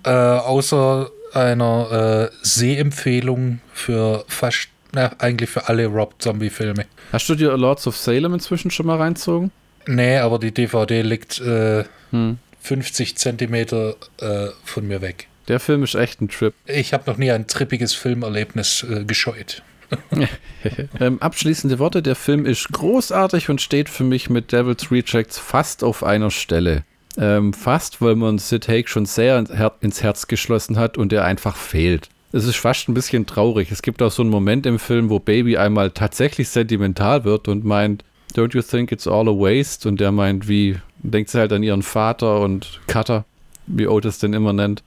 Äh, 0.04 0.10
außer 0.10 1.10
einer 1.34 2.30
äh, 2.32 2.36
Sehempfehlung 2.42 3.60
für 3.74 4.24
fast, 4.28 4.70
na, 4.94 5.12
eigentlich 5.20 5.50
für 5.50 5.68
alle 5.68 5.88
Rob 5.88 6.16
Zombie-Filme. 6.20 6.86
Hast 7.12 7.30
du 7.30 7.36
dir 7.36 7.56
Lords 7.58 7.88
of 7.88 7.98
Salem 7.98 8.34
inzwischen 8.34 8.72
schon 8.72 8.86
mal 8.86 8.98
reinzogen? 8.98 9.52
Nee, 9.86 10.18
aber 10.18 10.40
die 10.40 10.54
DVD 10.54 11.02
liegt 11.02 11.40
äh, 11.40 11.86
hm. 12.12 12.38
50 12.62 13.18
Zentimeter 13.18 13.96
äh, 14.20 14.48
von 14.64 14.88
mir 14.88 15.02
weg. 15.02 15.28
Der 15.48 15.60
Film 15.60 15.84
ist 15.84 15.96
echt 15.96 16.22
ein 16.22 16.28
Trip. 16.28 16.54
Ich 16.66 16.94
habe 16.94 17.10
noch 17.10 17.18
nie 17.18 17.32
ein 17.32 17.48
trippiges 17.48 17.94
Filmerlebnis 17.94 18.86
äh, 18.90 19.06
gescheut. 19.06 19.64
ähm, 21.00 21.22
abschließende 21.22 21.80
Worte: 21.80 22.02
Der 22.02 22.16
Film 22.16 22.46
ist 22.46 22.70
großartig 22.74 23.50
und 23.50 23.62
steht 23.62 23.88
für 23.88 24.04
mich 24.04 24.30
mit 24.30 24.52
Devil's 24.52 24.92
Rejects 24.92 25.40
fast 25.40 25.84
auf 25.86 26.04
einer 26.04 26.30
Stelle. 26.32 26.84
Ähm, 27.18 27.54
fast, 27.54 28.02
weil 28.02 28.16
man 28.16 28.38
Sid 28.38 28.68
Haig 28.68 28.90
schon 28.90 29.06
sehr 29.06 29.44
ins 29.82 30.04
Herz 30.04 30.28
geschlossen 30.28 30.78
hat 30.78 30.98
und 30.98 31.12
er 31.12 31.26
einfach 31.26 31.56
fehlt. 31.56 32.10
Es 32.32 32.46
ist 32.46 32.58
fast 32.58 32.90
ein 32.90 32.94
bisschen 32.94 33.26
traurig. 33.26 33.72
Es 33.72 33.82
gibt 33.82 34.02
auch 34.02 34.12
so 34.12 34.22
einen 34.22 34.30
Moment 34.30 34.66
im 34.66 34.80
Film, 34.80 35.10
wo 35.10 35.20
Baby 35.20 35.58
einmal 35.58 35.92
tatsächlich 35.92 36.50
sentimental 36.50 37.24
wird 37.24 37.48
und 37.48 37.64
meint, 37.64 38.04
Don't 38.36 38.54
you 38.54 38.62
think 38.62 38.92
it's 38.92 39.08
all 39.08 39.28
a 39.28 39.32
waste? 39.32 39.88
Und 39.88 40.00
der 40.00 40.12
meint, 40.12 40.48
wie, 40.48 40.78
denkt 41.00 41.30
sie 41.30 41.40
halt 41.40 41.54
an 41.54 41.64
ihren 41.64 41.82
Vater 41.82 42.42
und 42.42 42.82
Cutter, 42.88 43.26
wie 43.66 43.88
Otis 43.88 44.20
den 44.20 44.34
immer 44.34 44.54
nennt. 44.54 44.84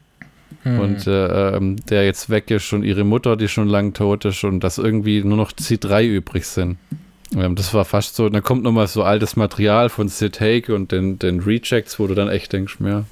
Hm. 0.62 0.81
Und 0.81 1.07
äh, 1.07 1.57
ähm, 1.57 1.76
der 1.87 2.05
jetzt 2.05 2.28
weg 2.28 2.51
ist 2.51 2.72
und 2.72 2.83
ihre 2.83 3.05
Mutter, 3.05 3.37
die 3.37 3.49
schon 3.49 3.68
lang 3.68 3.95
tot 3.95 4.24
ist 4.24 4.45
und 4.45 4.61
dass 4.61 4.78
irgendwie 4.78 5.22
nur 5.24 5.37
noch 5.37 5.53
sie 5.59 5.78
drei 5.78 6.07
übrig 6.07 6.45
sind. 6.45 6.76
Ähm, 7.37 7.55
das 7.55 7.72
war 7.74 7.85
fast 7.85 8.16
so, 8.16 8.28
dann 8.28 8.43
kommt 8.43 8.62
nochmal 8.62 8.87
so 8.87 9.03
altes 9.03 9.37
Material 9.37 9.89
von 9.89 10.09
Sid 10.09 10.41
Haig 10.41 10.68
und 10.68 10.93
den, 10.93 11.18
den 11.18 11.41
Rejects, 11.41 11.99
wo 11.99 12.07
du 12.07 12.14
dann 12.14 12.28
echt 12.28 12.53
denkst, 12.53 12.78
ja, 12.81 13.05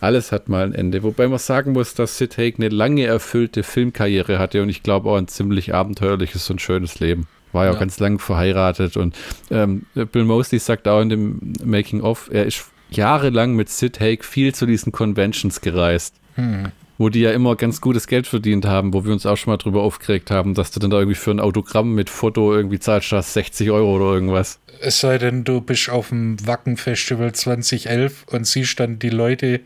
alles 0.00 0.32
hat 0.32 0.48
mal 0.48 0.64
ein 0.64 0.74
Ende. 0.74 1.02
Wobei 1.02 1.26
man 1.26 1.38
sagen 1.38 1.72
muss, 1.72 1.94
dass 1.94 2.18
Sid 2.18 2.38
Haig 2.38 2.56
eine 2.58 2.68
lange 2.68 3.04
erfüllte 3.04 3.62
Filmkarriere 3.62 4.38
hatte 4.38 4.62
und 4.62 4.68
ich 4.68 4.82
glaube 4.82 5.10
auch 5.10 5.16
ein 5.16 5.28
ziemlich 5.28 5.74
abenteuerliches 5.74 6.48
und 6.50 6.60
schönes 6.60 7.00
Leben. 7.00 7.26
War 7.52 7.64
ja, 7.64 7.72
auch 7.72 7.78
ganz 7.78 7.98
lang 7.98 8.18
verheiratet 8.18 8.96
und 8.96 9.16
ähm, 9.50 9.86
Bill 9.94 10.24
Mosley 10.24 10.58
sagt 10.58 10.86
auch 10.86 11.00
in 11.00 11.08
dem 11.08 11.54
Making 11.64 12.02
of, 12.02 12.28
er 12.30 12.44
ist 12.44 12.66
jahrelang 12.90 13.54
mit 13.54 13.70
Sid 13.70 14.00
Haig 14.00 14.24
viel 14.24 14.54
zu 14.54 14.66
diesen 14.66 14.92
Conventions 14.92 15.60
gereist. 15.60 16.14
Hm 16.34 16.70
wo 16.98 17.08
die 17.08 17.20
ja 17.20 17.30
immer 17.30 17.54
ganz 17.56 17.80
gutes 17.80 18.08
Geld 18.08 18.26
verdient 18.26 18.66
haben, 18.66 18.92
wo 18.92 19.04
wir 19.04 19.12
uns 19.12 19.24
auch 19.24 19.36
schon 19.36 19.52
mal 19.52 19.56
drüber 19.56 19.82
aufgeregt 19.82 20.30
haben, 20.30 20.54
dass 20.54 20.72
du 20.72 20.80
dann 20.80 20.90
da 20.90 20.98
irgendwie 20.98 21.14
für 21.14 21.30
ein 21.30 21.40
Autogramm 21.40 21.94
mit 21.94 22.10
Foto 22.10 22.52
irgendwie 22.52 22.80
zahlst, 22.80 23.12
hast 23.12 23.32
60 23.34 23.70
Euro 23.70 23.96
oder 23.96 24.12
irgendwas. 24.12 24.58
Es 24.80 25.00
sei 25.00 25.18
denn, 25.18 25.44
du 25.44 25.60
bist 25.60 25.88
auf 25.88 26.08
dem 26.08 26.44
Wacken-Festival 26.44 27.32
2011 27.32 28.24
und 28.26 28.46
siehst 28.46 28.78
dann 28.80 28.98
die 28.98 29.10
Leute, 29.10 29.60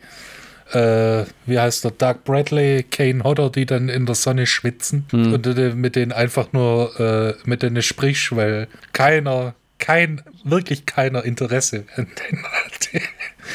äh, 0.73 1.25
wie 1.47 1.59
heißt 1.59 1.85
der, 1.85 1.91
Doug 1.93 2.25
Bradley, 2.25 2.85
Kane 2.85 3.25
Hodder, 3.25 3.51
die 3.51 3.67
dann 3.67 3.89
in 3.89 4.05
der 4.05 4.15
Sonne 4.15 4.47
schwitzen 4.47 5.07
hm. 5.11 5.33
und 5.33 5.47
du 5.47 5.75
mit 5.75 5.97
denen 5.97 6.13
einfach 6.13 6.53
nur 6.53 6.99
äh, 7.01 7.35
mit 7.45 7.63
denen 7.63 7.83
sprichst, 7.83 8.37
weil 8.37 8.69
keiner, 8.93 9.55
kein, 9.79 10.23
wirklich 10.45 10.85
keiner 10.85 11.25
Interesse 11.25 11.85
an 11.97 12.07
denen 12.07 12.45
hat. 12.45 12.82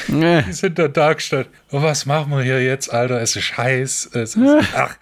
Nee. 0.08 0.42
Die 0.42 0.52
sind 0.52 0.78
da 0.78 0.88
dargestellt. 0.88 1.48
Oh, 1.70 1.82
was 1.82 2.06
machen 2.06 2.30
wir 2.32 2.42
hier 2.42 2.62
jetzt, 2.62 2.92
Alter? 2.92 3.20
Es 3.20 3.36
ist 3.36 3.56
heiß. 3.56 4.10
Es 4.14 4.34
ist, 4.34 4.74
ach. 4.74 4.96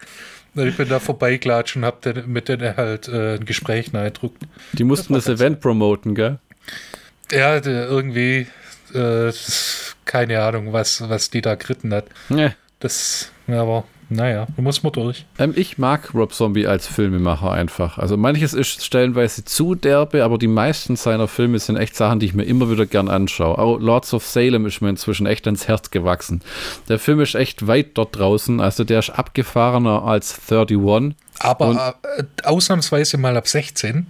Ich 0.55 0.75
bin 0.75 0.89
da 0.89 0.99
vorbeiklatscht 0.99 1.75
und 1.75 1.85
hab 1.85 2.01
den, 2.01 2.31
mit 2.31 2.49
denen 2.49 2.75
halt 2.75 3.07
äh, 3.07 3.35
ein 3.35 3.45
Gespräch 3.45 3.93
neidruckt. 3.93 4.41
Die 4.73 4.83
mussten 4.83 5.13
das, 5.13 5.25
das 5.25 5.35
Event 5.39 5.59
promoten, 5.59 6.15
gell? 6.15 6.39
Ja, 7.31 7.63
irgendwie, 7.63 8.47
äh, 8.93 9.31
keine 10.05 10.41
Ahnung, 10.41 10.73
was, 10.73 11.07
was 11.07 11.29
die 11.29 11.41
da 11.41 11.55
geritten 11.55 11.93
hat. 11.93 12.05
Nee. 12.29 12.51
Das, 12.79 13.31
aber 13.47 13.85
naja, 14.09 14.47
du 14.55 14.61
musst 14.61 14.83
mal 14.83 14.89
durch. 14.89 15.25
Ähm, 15.37 15.53
ich 15.55 15.77
mag 15.77 16.13
Rob 16.13 16.33
Zombie 16.33 16.65
als 16.65 16.87
Filmemacher 16.87 17.51
einfach. 17.51 17.97
Also 17.97 18.15
manches 18.15 18.53
ist 18.53 18.83
stellenweise 18.83 19.43
zu 19.43 19.75
derbe, 19.75 20.23
aber 20.23 20.37
die 20.37 20.47
meisten 20.47 20.95
seiner 20.95 21.27
Filme 21.27 21.59
sind 21.59 21.75
echt 21.75 21.95
Sachen, 21.95 22.19
die 22.19 22.27
ich 22.27 22.33
mir 22.33 22.43
immer 22.43 22.71
wieder 22.71 22.85
gern 22.85 23.09
anschaue. 23.09 23.57
Auch 23.57 23.79
Lords 23.79 24.13
of 24.13 24.25
Salem 24.25 24.65
ist 24.65 24.81
mir 24.81 24.89
inzwischen 24.89 25.27
echt 25.27 25.45
ins 25.47 25.67
Herz 25.67 25.91
gewachsen. 25.91 26.41
Der 26.87 26.99
Film 26.99 27.19
ist 27.19 27.35
echt 27.35 27.67
weit 27.67 27.97
dort 27.97 28.17
draußen, 28.17 28.61
also 28.61 28.83
der 28.83 28.99
ist 28.99 29.09
abgefahrener 29.09 30.03
als 30.03 30.39
31. 30.49 31.15
Aber 31.39 31.67
Und, 31.67 31.77
äh, 31.77 32.23
ausnahmsweise 32.43 33.17
mal 33.17 33.35
ab 33.35 33.47
16. 33.47 34.07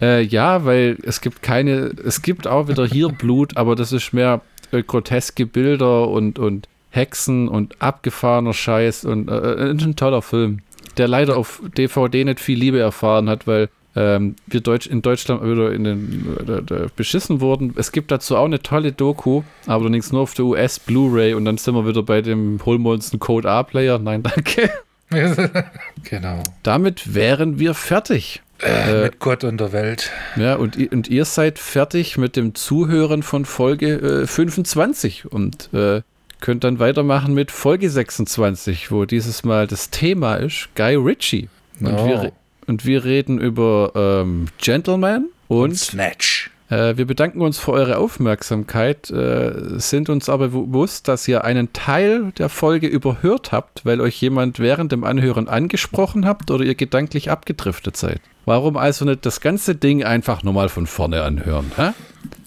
Äh, 0.00 0.22
ja, 0.22 0.64
weil 0.64 0.96
es 1.02 1.20
gibt 1.20 1.42
keine, 1.42 1.92
es 2.04 2.22
gibt 2.22 2.46
auch 2.46 2.68
wieder 2.68 2.86
hier 2.86 3.08
Blut, 3.18 3.56
aber 3.56 3.76
das 3.76 3.92
ist 3.92 4.12
mehr 4.12 4.40
äh, 4.72 4.82
groteske 4.82 5.46
Bilder 5.46 6.08
und, 6.08 6.38
und 6.38 6.68
Hexen 6.96 7.48
und 7.48 7.80
abgefahrener 7.80 8.54
Scheiß 8.54 9.04
und 9.04 9.28
äh, 9.28 9.34
äh, 9.34 9.70
ein 9.70 9.96
toller 9.96 10.22
Film, 10.22 10.60
der 10.96 11.08
leider 11.08 11.36
auf 11.36 11.62
DVD 11.76 12.24
nicht 12.24 12.40
viel 12.40 12.58
Liebe 12.58 12.80
erfahren 12.80 13.28
hat, 13.28 13.46
weil 13.46 13.68
ähm, 13.94 14.36
wir 14.46 14.60
Deutsch, 14.60 14.86
in 14.86 15.00
Deutschland 15.02 15.42
wieder 15.42 15.72
in 15.72 15.84
den, 15.84 16.36
äh, 16.46 16.88
beschissen 16.94 17.40
wurden. 17.40 17.74
Es 17.76 17.92
gibt 17.92 18.10
dazu 18.10 18.36
auch 18.36 18.44
eine 18.44 18.60
tolle 18.60 18.92
Doku, 18.92 19.42
aber 19.66 19.84
allerdings 19.84 20.12
nur 20.12 20.22
auf 20.22 20.34
der 20.34 20.44
US 20.44 20.78
Blu-ray 20.78 21.34
und 21.34 21.44
dann 21.44 21.56
sind 21.56 21.74
wir 21.74 21.86
wieder 21.86 22.02
bei 22.02 22.20
dem 22.20 22.60
holen 22.64 22.82
wir 22.82 22.90
uns 22.90 23.12
einen 23.12 23.20
Code 23.20 23.48
A-Player. 23.48 23.98
Nein, 23.98 24.22
danke. 24.22 24.70
genau. 26.02 26.42
Damit 26.62 27.14
wären 27.14 27.58
wir 27.58 27.74
fertig. 27.74 28.42
Äh, 28.62 29.02
mit 29.04 29.18
Gott 29.18 29.44
und 29.44 29.58
der 29.60 29.72
Welt. 29.72 30.10
Ja, 30.36 30.56
und, 30.56 30.76
und 30.92 31.08
ihr 31.08 31.24
seid 31.24 31.58
fertig 31.58 32.16
mit 32.16 32.36
dem 32.36 32.54
Zuhören 32.54 33.22
von 33.22 33.44
Folge 33.44 34.22
äh, 34.22 34.26
25. 34.26 35.30
Und 35.30 35.72
äh, 35.74 36.02
könnt 36.40 36.64
dann 36.64 36.78
weitermachen 36.78 37.34
mit 37.34 37.50
Folge 37.50 37.90
26, 37.90 38.90
wo 38.90 39.04
dieses 39.04 39.44
Mal 39.44 39.66
das 39.66 39.90
Thema 39.90 40.36
ist 40.36 40.68
Guy 40.74 40.94
Ritchie. 40.94 41.48
Und, 41.80 41.94
oh. 41.94 42.06
wir, 42.06 42.32
und 42.66 42.84
wir 42.84 43.04
reden 43.04 43.38
über 43.38 43.92
ähm, 43.94 44.46
Gentleman 44.58 45.26
und, 45.48 45.58
und 45.58 45.76
Snatch. 45.76 46.50
Äh, 46.68 46.96
wir 46.96 47.06
bedanken 47.06 47.42
uns 47.42 47.58
für 47.58 47.72
eure 47.72 47.98
Aufmerksamkeit, 47.98 49.10
äh, 49.10 49.78
sind 49.78 50.08
uns 50.08 50.28
aber 50.28 50.48
bewusst, 50.48 51.08
dass 51.08 51.28
ihr 51.28 51.44
einen 51.44 51.72
Teil 51.72 52.32
der 52.38 52.48
Folge 52.48 52.86
überhört 52.88 53.52
habt, 53.52 53.84
weil 53.84 54.00
euch 54.00 54.20
jemand 54.20 54.58
während 54.58 54.92
dem 54.92 55.04
Anhören 55.04 55.48
angesprochen 55.48 56.26
habt 56.26 56.50
oder 56.50 56.64
ihr 56.64 56.74
gedanklich 56.74 57.30
abgedriftet 57.30 57.96
seid. 57.96 58.20
Warum 58.44 58.76
also 58.76 59.04
nicht 59.04 59.26
das 59.26 59.40
ganze 59.40 59.74
Ding 59.74 60.04
einfach 60.04 60.42
nochmal 60.42 60.68
von 60.68 60.86
vorne 60.86 61.22
anhören? 61.22 61.72
Hä? 61.76 61.90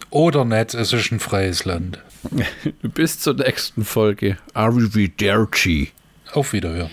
Oder 0.09 0.43
nicht, 0.43 0.73
es 0.73 0.91
ist 0.91 1.11
ein 1.11 1.19
freies 1.19 1.65
Land. 1.65 1.99
Bis 2.93 3.19
zur 3.19 3.35
nächsten 3.35 3.85
Folge. 3.85 4.37
Arrivederci. 4.53 5.91
Auf 6.33 6.53
Wiederhören. 6.53 6.91